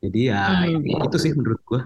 jadi 0.03 0.19
ya 0.31 0.39
Hmm. 0.45 1.07
itu 1.09 1.17
sih 1.23 1.31
menurut 1.37 1.61
gue 1.69 1.81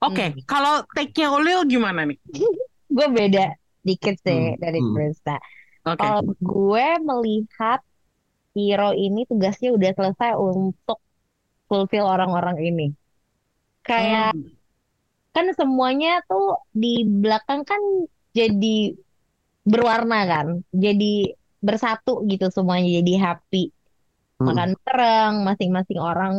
Oke, 0.00 0.32
kalau 0.48 0.80
take-nya 0.96 1.28
Ulil 1.36 1.60
gimana 1.68 2.08
nih? 2.08 2.16
Gue 2.96 3.06
beda 3.12 3.54
dikit 3.86 4.16
sih 4.26 4.56
Hmm, 4.56 4.58
dari 4.58 4.80
hmm. 4.80 4.92
Krista. 4.96 5.36
Oke. 5.86 6.00
Kalau 6.00 6.22
gue 6.38 6.86
melihat 7.00 7.80
hero 8.56 8.90
ini 8.96 9.24
tugasnya 9.30 9.70
udah 9.76 9.90
selesai 9.94 10.32
untuk 10.36 10.98
fulfill 11.70 12.06
orang-orang 12.08 12.56
ini. 12.60 12.86
Kayak 13.86 14.34
Hmm. 14.34 14.50
kan 15.30 15.46
semuanya 15.54 16.20
tuh 16.26 16.58
di 16.74 17.06
belakang 17.06 17.62
kan 17.62 17.78
jadi 18.34 18.98
berwarna 19.62 20.26
kan, 20.26 20.46
jadi 20.74 21.36
bersatu 21.62 22.24
gitu 22.26 22.50
semuanya 22.50 22.88
jadi 22.98 23.12
happy. 23.20 23.70
Hmm. 24.40 24.46
Makan 24.50 24.70
bareng, 24.84 25.34
masing-masing 25.46 26.00
orang 26.00 26.34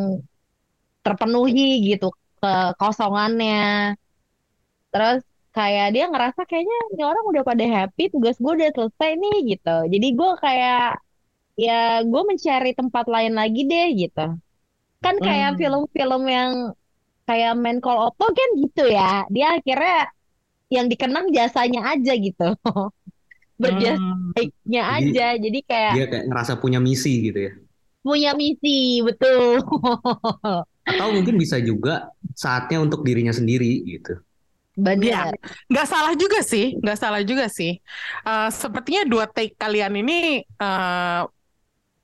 terpenuhi 1.05 1.81
gitu 1.89 2.13
kekosongannya. 2.41 3.95
Terus 4.91 5.21
kayak 5.51 5.87
dia 5.91 6.05
ngerasa 6.07 6.41
kayaknya 6.47 6.77
ini 6.95 7.03
orang 7.03 7.23
udah 7.27 7.43
pada 7.43 7.65
happy, 7.67 8.07
tugas 8.07 8.39
gue 8.39 8.51
udah 8.55 8.71
selesai 8.71 9.11
nih 9.15 9.37
gitu. 9.55 9.77
Jadi 9.91 10.07
gue 10.15 10.31
kayak 10.39 10.87
ya 11.59 11.79
gue 12.01 12.21
mencari 12.23 12.71
tempat 12.71 13.05
lain 13.05 13.33
lagi 13.35 13.61
deh 13.67 13.87
gitu. 13.95 14.25
Kan 15.01 15.15
kayak 15.17 15.55
Hmm. 15.55 15.59
film-film 15.59 16.23
yang 16.25 16.51
kayak 17.25 17.53
Man 17.55 17.79
Call 17.79 17.99
Otto 17.99 18.31
kan 18.31 18.49
gitu 18.57 18.87
ya. 18.87 19.27
Dia 19.27 19.59
akhirnya 19.59 19.99
yang 20.71 20.87
dikenang 20.87 21.35
jasanya 21.35 21.91
aja 21.91 22.13
gitu. 22.15 22.47
Berjasa 23.61 23.99
Hmm. 23.99 24.31
baiknya 24.33 24.81
Jadi- 24.81 24.95
aja. 25.11 25.27
Jadi 25.35 25.59
kayak 25.67 25.93
dia 25.99 26.05
kayak 26.07 26.25
ngerasa 26.31 26.53
punya 26.57 26.79
misi 26.79 27.27
gitu 27.27 27.41
ya 27.49 27.53
punya 28.01 28.33
misi, 28.33 28.97
betul. 29.05 29.61
atau 30.89 31.07
mungkin 31.13 31.37
bisa 31.37 31.61
juga 31.61 32.09
saatnya 32.33 32.81
untuk 32.81 33.05
dirinya 33.05 33.29
sendiri 33.29 33.77
gitu 33.85 34.17
Benar. 34.81 35.31
Nggak 35.69 35.87
salah 35.87 36.13
juga 36.17 36.39
sih, 36.41 36.73
nggak 36.81 36.97
salah 36.97 37.21
juga 37.21 37.45
sih. 37.47 37.77
Eh, 38.25 38.49
sepertinya 38.49 39.03
dua 39.05 39.25
take 39.29 39.53
kalian 39.55 39.93
ini 40.01 40.41
eh, 40.41 41.21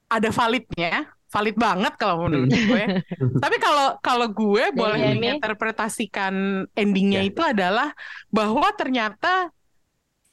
ada 0.07 0.29
validnya, 0.31 1.09
valid 1.27 1.55
banget 1.59 1.93
kalau 1.99 2.29
menurut 2.29 2.47
gue. 2.47 2.83
Tapi 3.43 3.55
kalau 3.59 3.87
kalau 3.99 4.27
gue 4.31 4.63
boleh 4.71 4.99
ini? 5.11 5.35
menginterpretasikan 5.35 6.33
endingnya 6.71 7.21
Ya. 7.25 7.29
itu 7.29 7.41
adalah 7.43 7.91
bahwa 8.31 8.67
ternyata 8.77 9.51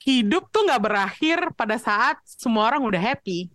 hidup 0.04 0.52
tuh 0.52 0.68
nggak 0.68 0.82
berakhir 0.84 1.38
pada 1.56 1.80
saat 1.80 2.20
semua 2.28 2.68
orang 2.68 2.84
udah 2.84 3.00
happy. 3.00 3.48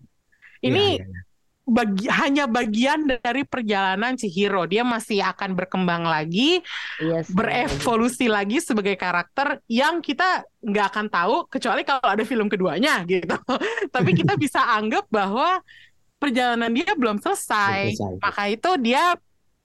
Ini 0.59 0.99
Iya, 0.99 1.05
iya, 1.05 1.07
iya. 1.07 1.28
Bagi, 1.69 2.09
hanya 2.09 2.45
bagian 2.49 3.05
dari 3.07 3.45
perjalanan 3.45 4.17
si 4.17 4.27
hero. 4.27 4.65
Dia 4.65 4.81
masih 4.83 5.21
akan 5.23 5.53
berkembang 5.55 6.03
lagi, 6.03 6.59
Iya 6.99 7.23
sih. 7.23 7.33
berevolusi 7.33 8.25
lagi 8.27 8.59
sebagai 8.59 8.97
karakter 8.97 9.61
yang 9.69 10.01
kita 10.01 10.43
nggak 10.59 10.85
akan 10.91 11.05
tahu 11.07 11.35
kecuali 11.47 11.81
kalau 11.87 12.03
ada 12.03 12.23
film 12.27 12.49
keduanya 12.51 13.05
gitu. 13.07 13.37
Tapi 13.95 14.11
kita 14.17 14.35
bisa 14.35 14.59
anggap 14.75 15.07
bahwa 15.07 15.61
perjalanan 16.19 16.73
dia 16.73 16.91
belum 16.97 17.21
selesai. 17.23 17.95
Belum 17.95 18.19
selesai. 18.19 18.21
Maka 18.25 18.43
itu 18.51 18.71
dia 18.81 19.15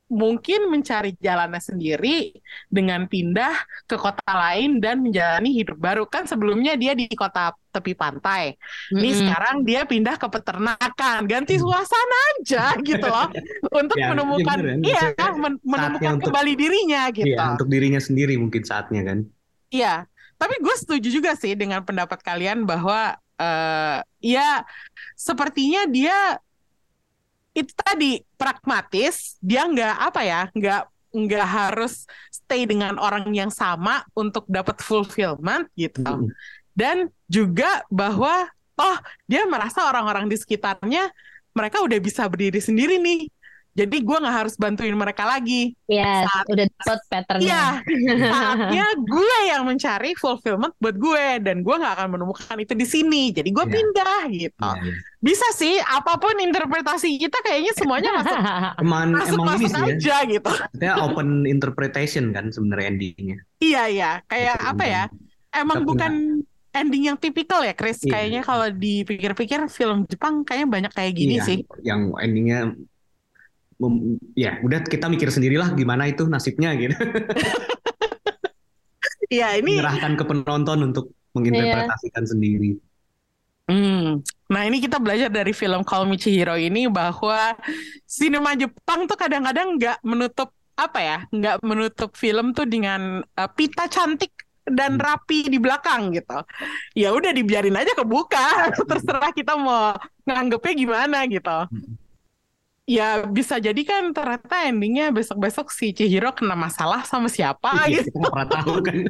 mungkin 0.04 0.68
mencari 0.70 1.16
jalannya 1.18 1.58
sendiri 1.58 2.36
dengan 2.68 3.08
pindah 3.08 3.56
ke 3.88 3.96
kota 3.96 4.22
lain 4.30 4.78
dan 4.78 5.00
menjalani 5.02 5.50
hidup 5.50 5.80
baru. 5.80 6.04
Kan 6.06 6.28
sebelumnya 6.28 6.76
dia 6.76 6.92
di 6.94 7.08
kota 7.16 7.56
tepi 7.74 7.98
pantai. 7.98 8.54
Ini 8.94 9.02
Mm-mm. 9.02 9.18
sekarang 9.26 9.56
dia 9.66 9.82
pindah 9.82 10.14
ke 10.14 10.26
peternakan, 10.30 11.18
ganti 11.26 11.58
suasana 11.58 12.18
aja 12.38 12.78
gitu 12.78 13.02
loh, 13.02 13.28
untuk 13.82 13.98
Ya, 13.98 14.14
menemukan, 14.14 14.58
iya 14.62 14.62
bener, 14.62 14.86
iya, 14.86 15.02
maksudnya 15.10 15.28
men- 15.34 15.62
menemukan 15.66 16.12
untuk- 16.14 16.30
kembali 16.30 16.52
dirinya 16.54 17.02
gitu. 17.10 17.34
Iya, 17.34 17.44
untuk 17.58 17.68
dirinya 17.68 17.98
sendiri 17.98 18.34
mungkin 18.38 18.62
saatnya 18.62 19.02
kan 19.02 19.18
Iya, 19.68 20.06
tapi 20.38 20.54
gue 20.62 20.74
setuju 20.78 21.08
juga 21.10 21.34
sih 21.34 21.58
dengan 21.58 21.82
pendapat 21.82 22.22
kalian 22.22 22.62
bahwa 22.62 23.18
eh 23.34 23.98
ya 24.22 24.62
sepertinya 25.18 25.90
dia 25.90 26.38
itu 27.54 27.70
tadi 27.74 28.22
pragmatis, 28.34 29.38
dia 29.38 29.66
nggak 29.66 29.94
apa 30.10 30.20
ya, 30.22 30.40
nggak 30.50 30.80
nggak 31.14 31.46
harus 31.46 32.02
stay 32.26 32.66
dengan 32.66 32.98
orang 32.98 33.30
yang 33.30 33.46
sama 33.50 34.02
untuk 34.18 34.42
dapat 34.50 34.82
fulfillment 34.82 35.70
gitu. 35.78 36.02
Mm-mm. 36.02 36.30
Dan 36.74 36.96
juga 37.24 37.82
bahwa 37.88 38.50
oh 38.74 38.96
dia 39.24 39.46
merasa 39.46 39.86
orang-orang 39.86 40.26
di 40.26 40.34
sekitarnya 40.34 41.08
mereka 41.50 41.78
udah 41.80 41.98
bisa 41.98 42.26
berdiri 42.26 42.58
sendiri 42.58 42.98
nih. 42.98 43.30
Jadi 43.74 44.06
gue 44.06 44.16
nggak 44.22 44.36
harus 44.38 44.54
bantuin 44.54 44.94
mereka 44.94 45.26
lagi. 45.26 45.74
Yes, 45.90 46.30
Saat- 46.30 46.46
udah 46.46 46.66
dapet 46.70 47.00
patternnya. 47.10 47.42
Iya, 47.42 47.66
saatnya 48.30 48.86
gue 48.94 49.36
yang 49.50 49.66
mencari 49.66 50.14
fulfillment 50.14 50.78
buat 50.78 50.94
gue 50.94 51.42
dan 51.42 51.58
gue 51.58 51.74
nggak 51.74 51.94
akan 51.98 52.08
menemukan 52.14 52.54
itu 52.62 52.70
di 52.70 52.86
sini. 52.86 53.34
Jadi 53.34 53.50
gue 53.50 53.66
Iya. 53.66 53.74
pindah 53.74 54.20
gitu. 54.30 54.62
Iya, 54.62 54.78
iya. 54.78 54.94
Bisa 55.18 55.46
sih, 55.58 55.74
apa 55.82 56.22
pun 56.22 56.38
interpretasi 56.38 57.18
kita 57.18 57.34
kayaknya 57.42 57.74
semuanya 57.74 58.10
masuk 58.14 58.38
emang 58.86 59.06
masuk 59.10 59.38
emang 59.42 59.58
ini 59.58 59.66
masuk 59.66 59.66
sih 59.66 59.74
ya 59.74 59.94
aja 59.98 60.16
gitu. 60.30 60.50
Maksudnya 60.54 60.92
open 61.02 61.28
interpretation 61.42 62.24
kan 62.30 62.54
sebenarnya 62.54 62.86
endingnya 62.94 63.38
Iya 63.58 63.82
iya, 63.90 64.10
kayak 64.26 64.54
Gitu, 64.54 64.70
apa 64.70 64.84
ya? 64.86 65.04
Emang 65.50 65.82
Kita 65.82 65.88
bukan 65.90 66.12
ending 66.74 67.06
yang 67.06 67.16
tipikal 67.16 67.62
ya, 67.62 67.72
Chris. 67.72 68.02
Iya. 68.02 68.10
Kayaknya 68.12 68.40
kalau 68.42 68.66
dipikir-pikir 68.68 69.60
film 69.70 70.04
Jepang 70.04 70.42
kayaknya 70.42 70.68
banyak 70.68 70.92
kayak 70.92 71.12
gini 71.14 71.38
Iya, 71.38 71.46
sih. 71.46 71.58
yang 71.80 72.10
endingnya 72.18 72.74
ya 74.32 74.62
udah 74.62 74.86
kita 74.86 75.10
mikir 75.10 75.28
sendirilah 75.28 75.74
gimana 75.74 76.08
itu 76.08 76.24
nasibnya 76.24 76.72
gitu 76.78 76.94
Iya 79.28 79.58
ini. 79.58 79.76
menyerahkan 79.76 80.14
ke 80.14 80.24
penonton 80.24 80.78
untuk 80.84 81.10
menginterpretasikan 81.34 82.24
sendiri 82.24 82.78
Hmm. 83.64 84.20
Nah 84.52 84.68
ini 84.68 84.76
kita 84.76 85.00
belajar 85.00 85.32
dari 85.32 85.56
film 85.56 85.88
Call 85.88 86.04
Me 86.04 86.20
Chihiro 86.20 86.52
ini 86.52 86.84
bahwa 86.84 87.56
sinema 88.04 88.52
Jepang 88.52 89.08
tuh 89.08 89.16
kadang-kadang 89.16 89.80
nggak 89.80 90.04
menutup 90.04 90.52
apa 90.76 91.00
ya 91.00 91.18
nggak 91.32 91.64
menutup 91.64 92.12
film 92.12 92.52
tuh 92.52 92.68
dengan 92.68 93.24
uh, 93.24 93.48
pita 93.48 93.88
cantik 93.88 94.36
dan 94.64 94.96
Hmm. 94.96 95.02
rapi 95.02 95.46
di 95.46 95.60
belakang 95.60 96.08
gitu 96.10 96.40
ya 96.92 97.12
udah 97.12 97.30
dibiarin 97.30 97.76
aja 97.76 97.92
kebuka 97.92 98.48
terserah 98.88 99.30
kita 99.30 99.54
mau 99.54 99.92
nganggepnya 100.24 100.72
gimana 100.74 101.18
gitu 101.28 101.58
Hmm. 101.68 101.94
ya 102.84 103.24
bisa 103.24 103.56
jadi 103.56 103.80
kan 103.80 104.12
ternyata 104.12 104.68
endingnya 104.68 105.08
besok-besok 105.08 105.68
si 105.68 105.92
Chihiro 105.92 106.32
kena 106.32 106.52
masalah 106.52 107.04
sama 107.04 107.28
siapa 107.28 107.88
Iya, 107.88 108.04
gitu 108.04 108.12
kita 108.12 108.18
nggak 108.20 108.32
pernah 108.32 108.48
tahu 108.50 108.74
kan. 108.80 108.96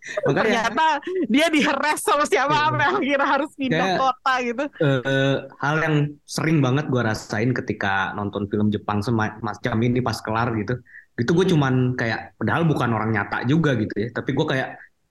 Makanya 0.00 0.32
ternyata 0.64 0.86
dia 1.28 1.46
diheres 1.52 2.00
sama 2.00 2.24
siapa 2.24 2.48
Iya. 2.50 2.62
sampai 2.64 2.86
akhirnya 2.88 3.26
harus 3.28 3.50
pindah 3.52 3.84
Kayak- 3.84 4.00
kota 4.00 4.32
gitu 4.40 4.64
eh, 4.80 5.36
hal 5.60 5.76
yang 5.76 5.96
sering 6.24 6.58
banget 6.58 6.88
gue 6.88 7.02
rasain 7.04 7.50
ketika 7.52 8.10
nonton 8.14 8.48
film 8.48 8.72
Jepang 8.72 9.04
semacam 9.04 9.76
ini 9.84 10.00
pas 10.00 10.16
kelar 10.18 10.56
gitu. 10.56 10.80
Itu 11.18 11.30
gue 11.32 11.46
cuman 11.48 11.94
kayak, 11.96 12.36
padahal 12.36 12.62
bukan 12.66 12.90
orang 12.92 13.10
nyata 13.10 13.42
juga 13.44 13.74
gitu 13.74 13.94
ya. 13.96 14.08
Tapi 14.12 14.30
gue 14.34 14.46
kayak 14.46 14.68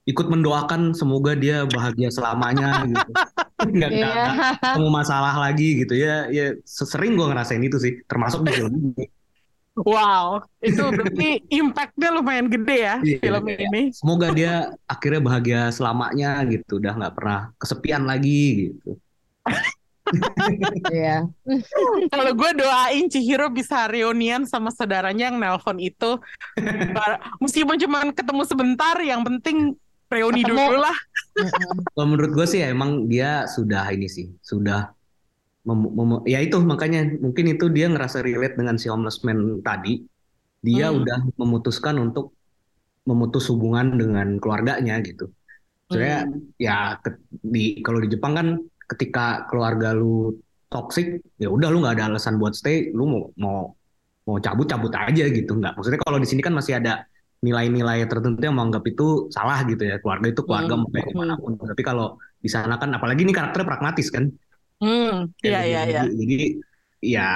ikut 0.08 0.26
mendoakan 0.26 0.96
semoga 0.96 1.36
dia 1.36 1.68
bahagia 1.68 2.08
selamanya 2.10 2.82
gitu. 2.88 3.10
Nggak, 3.60 3.90
nggak, 3.92 3.92
Iya. 3.92 4.24
nggak 4.32 4.52
ketemu 4.64 4.88
masalah 4.88 5.34
lagi 5.36 5.68
gitu 5.84 5.92
ya. 5.92 6.24
Ya 6.32 6.56
sering 6.64 7.12
gue 7.12 7.26
ngerasain 7.28 7.60
itu 7.60 7.76
sih. 7.76 8.00
Termasuk 8.08 8.48
di 8.48 8.56
film 8.56 8.72
ini. 8.72 9.04
wow 9.80 10.42
itu 10.60 10.82
berarti 10.82 11.40
impactnya 11.46 12.10
lumayan 12.10 12.50
gede 12.50 12.76
ya 12.84 12.94
Iya, 13.00 13.16
film 13.22 13.44
iya. 13.48 13.56
ini 13.70 13.82
Semoga 13.94 14.28
dia 14.34 14.52
akhirnya 14.84 15.20
bahagia 15.22 15.60
selamanya 15.70 16.40
gitu. 16.48 16.80
Udah 16.82 16.92
nggak 16.96 17.14
pernah 17.14 17.40
kesepian 17.56 18.02
lagi 18.04 18.72
gitu. 18.72 18.96
Iya. 20.90 21.26
Kalau 22.10 22.32
gue 22.34 22.50
doain 22.54 23.06
Chihiro 23.06 23.48
bisa 23.48 23.86
reunian 23.86 24.44
sama 24.44 24.68
saudaranya 24.68 25.30
yang 25.30 25.38
nelpon 25.38 25.78
itu. 25.78 26.18
Meskipun 27.38 27.76
cuma 27.78 27.98
ketemu 28.10 28.42
sebentar, 28.44 28.96
yang 28.98 29.22
penting 29.22 29.74
reuni 30.10 30.42
Ketemu. 30.42 30.58
dulu 30.58 30.76
lah. 30.82 30.96
Kalau 31.94 32.06
menurut 32.06 32.30
gue 32.34 32.46
sih 32.46 32.60
ya, 32.60 32.74
emang 32.74 33.06
dia 33.06 33.46
sudah 33.46 33.86
ini 33.94 34.10
sih, 34.10 34.26
sudah 34.42 34.90
mem- 35.62 35.92
mem- 35.92 36.24
ya 36.26 36.42
itu 36.42 36.58
makanya 36.58 37.06
mungkin 37.20 37.54
itu 37.54 37.70
dia 37.70 37.86
ngerasa 37.86 38.18
relate 38.20 38.58
dengan 38.58 38.74
si 38.74 38.90
homeless 38.90 39.22
man 39.22 39.62
tadi. 39.62 40.02
Dia 40.60 40.90
Hmm. 40.90 41.00
udah 41.00 41.18
memutuskan 41.38 41.96
untuk 41.96 42.34
memutus 43.06 43.48
hubungan 43.48 43.96
dengan 43.96 44.36
keluarganya 44.36 44.98
gitu. 45.00 45.30
Soalnya 45.88 46.26
Hmm. 46.26 46.52
ya 46.60 46.76
ke- 47.00 47.16
di 47.32 47.80
kalau 47.80 47.98
di 47.98 48.08
Jepang 48.10 48.34
kan 48.36 48.48
ketika 48.90 49.46
keluarga 49.46 49.94
lu 49.94 50.34
toxic, 50.66 51.22
ya 51.38 51.46
udah 51.46 51.70
lu 51.70 51.82
nggak 51.82 51.94
ada 51.98 52.04
alasan 52.14 52.38
buat 52.42 52.54
stay, 52.58 52.90
lu 52.90 53.06
mau 53.06 53.22
mau 53.38 53.58
mau 54.26 54.36
cabut 54.38 54.66
cabut 54.66 54.90
aja 54.90 55.24
gitu 55.30 55.52
nggak. 55.54 55.78
Maksudnya 55.78 56.00
kalau 56.02 56.18
di 56.18 56.26
sini 56.26 56.42
kan 56.42 56.54
masih 56.54 56.78
ada 56.78 57.06
nilai-nilai 57.40 58.04
tertentu 58.04 58.38
yang 58.44 58.54
menganggap 58.58 58.84
itu 58.86 59.30
salah 59.32 59.62
gitu 59.64 59.80
ya. 59.86 59.96
Keluarga 60.02 60.26
itu 60.28 60.42
keluarga 60.44 60.74
Hmm. 60.76 60.82
mau 60.84 60.88
kayak 60.92 61.06
gimana 61.10 61.34
pun. 61.40 61.52
Tapi 61.56 61.82
kalau 61.82 62.06
di 62.38 62.50
sana 62.52 62.76
kan 62.76 62.90
apalagi 62.92 63.22
ini 63.24 63.32
karakternya 63.32 63.66
pragmatis 63.66 64.08
kan. 64.12 64.28
Hmm, 64.80 65.28
iya 65.40 65.60
iya 65.64 65.80
iya. 65.88 66.02
Jadi, 66.04 66.14
jadi 66.20 66.38
ya 67.00 67.28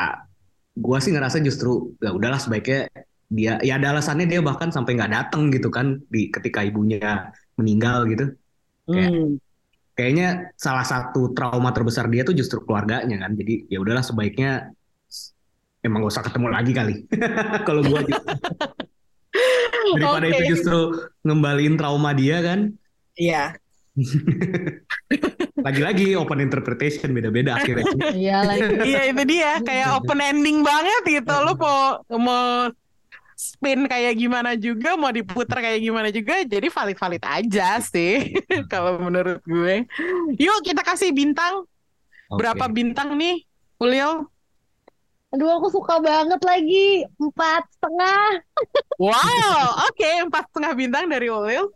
gua 0.76 0.98
sih 1.00 1.10
ngerasa 1.14 1.40
justru 1.40 1.94
ya 2.02 2.12
udahlah 2.12 2.38
sebaiknya 2.38 2.90
dia 3.32 3.56
ya 3.64 3.80
ada 3.80 3.96
alasannya 3.96 4.28
dia 4.28 4.44
bahkan 4.44 4.68
sampai 4.70 4.94
nggak 4.94 5.12
datang 5.12 5.48
gitu 5.50 5.72
kan 5.72 5.98
di 6.12 6.28
ketika 6.30 6.60
ibunya 6.62 7.32
meninggal 7.58 8.04
gitu. 8.06 8.24
Kayak- 8.84 9.12
Hmm. 9.12 9.28
Kayaknya 9.94 10.50
salah 10.58 10.82
satu 10.82 11.30
trauma 11.30 11.70
terbesar 11.70 12.10
dia 12.10 12.26
tuh 12.26 12.34
justru 12.34 12.62
keluarganya 12.66 13.14
kan. 13.26 13.38
Jadi 13.38 13.70
ya 13.70 13.78
udahlah 13.78 14.02
sebaiknya 14.02 14.74
emang 15.86 16.02
gak 16.02 16.12
usah 16.18 16.24
ketemu 16.26 16.48
lagi 16.50 16.72
kali. 16.74 16.94
Kalau 17.68 17.82
gua 17.86 18.02
gitu. 18.02 18.22
daripada 19.92 20.26
Oke. 20.26 20.32
itu 20.32 20.42
justru 20.56 20.78
ngembaliin 21.26 21.74
trauma 21.76 22.10
dia 22.16 22.40
kan. 22.40 22.72
Iya. 23.14 23.54
Lagi-lagi 25.66 26.18
open 26.18 26.42
interpretation 26.42 27.14
beda-beda 27.14 27.56
akhirnya. 27.56 27.86
Iya 28.10 28.38
lagi. 28.42 28.62
Iya 28.90 29.02
itu 29.14 29.22
dia, 29.22 29.52
kayak 29.62 30.02
open 30.02 30.18
ending 30.18 30.66
banget 30.66 31.22
gitu. 31.22 31.34
Lu 31.46 31.54
mau 31.54 32.02
mau 32.18 32.44
spin 33.44 33.84
kayak 33.84 34.16
gimana 34.16 34.56
juga, 34.56 34.96
mau 34.96 35.12
diputar 35.12 35.60
kayak 35.60 35.84
gimana 35.84 36.08
juga, 36.08 36.40
jadi 36.48 36.72
valid-valid 36.72 37.20
aja 37.20 37.76
sih 37.84 38.32
kalau 38.72 38.96
menurut 38.96 39.44
gue. 39.44 39.84
Yuk 40.40 40.64
kita 40.64 40.80
kasih 40.80 41.12
bintang. 41.12 41.68
Berapa 42.32 42.64
Oke. 42.66 42.74
bintang 42.80 43.12
nih, 43.20 43.44
Ulil? 43.76 44.24
Aduh 45.36 45.50
aku 45.60 45.68
suka 45.68 45.98
banget 45.98 46.40
lagi. 46.46 47.04
Empat 47.18 47.66
setengah. 47.74 48.38
Wow, 49.02 49.60
oke 49.90 50.10
empat 50.30 50.46
setengah 50.48 50.72
bintang 50.78 51.04
dari 51.10 51.26
Ulil. 51.26 51.68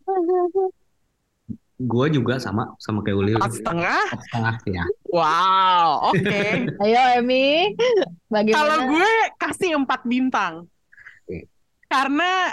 Gue 1.78 2.06
juga 2.10 2.38
sama 2.38 2.74
sama 2.78 3.02
kayak 3.02 3.18
Ulil. 3.18 3.36
Empat 3.36 3.58
setengah. 3.58 4.02
Empat 4.08 4.22
setengah 4.30 4.54
ya. 4.70 4.84
Wow, 5.10 6.14
oke. 6.14 6.42
Ayo 6.86 7.02
Emi. 7.18 7.74
Bagaimana? 8.30 8.56
Kalau 8.56 8.78
gue 8.94 9.12
kasih 9.42 9.70
empat 9.74 10.00
bintang. 10.06 10.70
Karena 11.89 12.53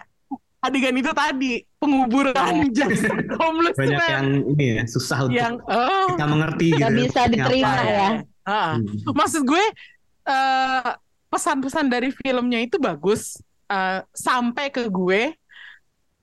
adegan 0.66 0.98
itu 0.98 1.12
tadi 1.14 1.62
penguburan 1.78 2.74
jasa 2.74 3.14
homeless 3.42 3.78
Banyak 3.78 4.02
man. 4.02 4.10
yang 4.10 4.28
ini 4.58 4.66
ya 4.66 4.84
susah 4.90 5.18
untuk 5.30 5.38
yang 5.38 5.54
oh, 5.70 6.08
kita 6.18 6.26
mengerti 6.26 6.68
Nggak 6.74 6.90
gitu. 6.92 7.02
bisa 7.06 7.20
maksudnya 7.22 7.30
diterima 7.38 7.70
apa. 7.70 7.86
ya. 7.86 8.10
ah. 8.50 8.74
Hmm. 8.74 9.14
maksud 9.14 9.42
gue 9.46 9.66
eh, 10.26 10.92
pesan-pesan 11.30 11.86
dari 11.86 12.10
filmnya 12.10 12.60
itu 12.66 12.82
bagus 12.82 13.38
eh, 13.70 14.02
sampai 14.10 14.74
ke 14.74 14.90
gue 14.90 15.38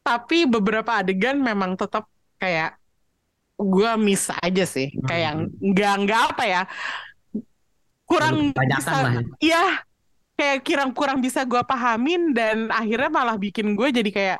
tapi 0.03 0.51
beberapa 0.51 0.99
adegan 0.99 1.39
memang 1.39 1.79
tetap 1.79 2.11
kayak 2.43 2.75
gue 3.55 3.91
miss 4.03 4.27
aja 4.43 4.67
sih 4.67 4.91
kayak 5.07 5.23
yang 5.23 5.39
nggak 5.63 5.95
nggak 6.03 6.21
apa 6.35 6.43
ya 6.43 6.63
kurang 8.03 8.51
bisa 8.51 8.91
lah 8.91 9.13
ya. 9.39 9.87
Kayak 10.43 10.59
kurang 10.67 10.91
kurang 10.91 11.19
bisa 11.23 11.47
gue 11.47 11.63
pahamin 11.63 12.35
dan 12.35 12.67
akhirnya 12.67 13.07
malah 13.15 13.39
bikin 13.39 13.79
gue 13.79 13.89
jadi 13.95 14.11
kayak 14.11 14.39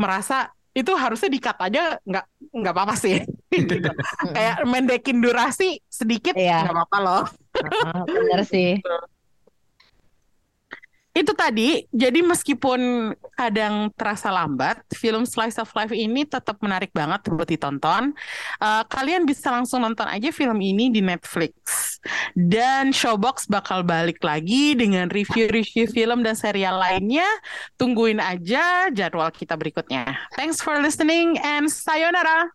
merasa 0.00 0.48
itu 0.72 0.92
harusnya 0.96 1.28
dikat 1.28 1.56
aja 1.60 2.00
nggak 2.04 2.24
nggak 2.56 2.72
apa-apa 2.72 2.94
sih 2.96 3.20
gitu. 3.52 3.80
kayak 4.32 4.64
mendekin 4.64 5.20
durasi 5.20 5.80
sedikit 5.88 6.32
Iya. 6.32 6.64
nggak 6.64 6.74
apa-apa 6.76 6.98
loh 7.04 7.24
bener 8.08 8.40
sih. 8.48 8.80
Itu 11.16 11.32
tadi 11.32 11.88
jadi 11.88 12.20
meskipun 12.20 13.12
kadang 13.32 13.88
terasa 13.96 14.28
lambat 14.28 14.84
film 14.92 15.24
slice 15.24 15.56
of 15.56 15.72
life 15.72 15.96
ini 15.96 16.28
tetap 16.28 16.60
menarik 16.60 16.92
banget 16.92 17.24
buat 17.32 17.48
ditonton. 17.48 18.12
Eh, 18.60 18.84
kalian 18.84 19.24
bisa 19.24 19.48
langsung 19.48 19.80
nonton 19.80 20.04
aja 20.04 20.28
film 20.28 20.60
ini 20.60 20.92
di 20.92 21.00
Netflix. 21.00 21.56
Dan 22.36 22.92
Showbox 22.92 23.48
bakal 23.48 23.80
balik 23.80 24.20
lagi 24.20 24.76
dengan 24.76 25.08
review-review 25.08 25.88
film 25.88 26.20
dan 26.20 26.36
serial 26.36 26.76
lainnya. 26.76 27.26
Tungguin 27.80 28.20
aja 28.20 28.92
jadwal 28.92 29.32
kita 29.32 29.56
berikutnya. 29.56 30.04
Thanks 30.36 30.60
for 30.60 30.76
listening 30.84 31.40
and 31.40 31.72
sayonara 31.72 32.52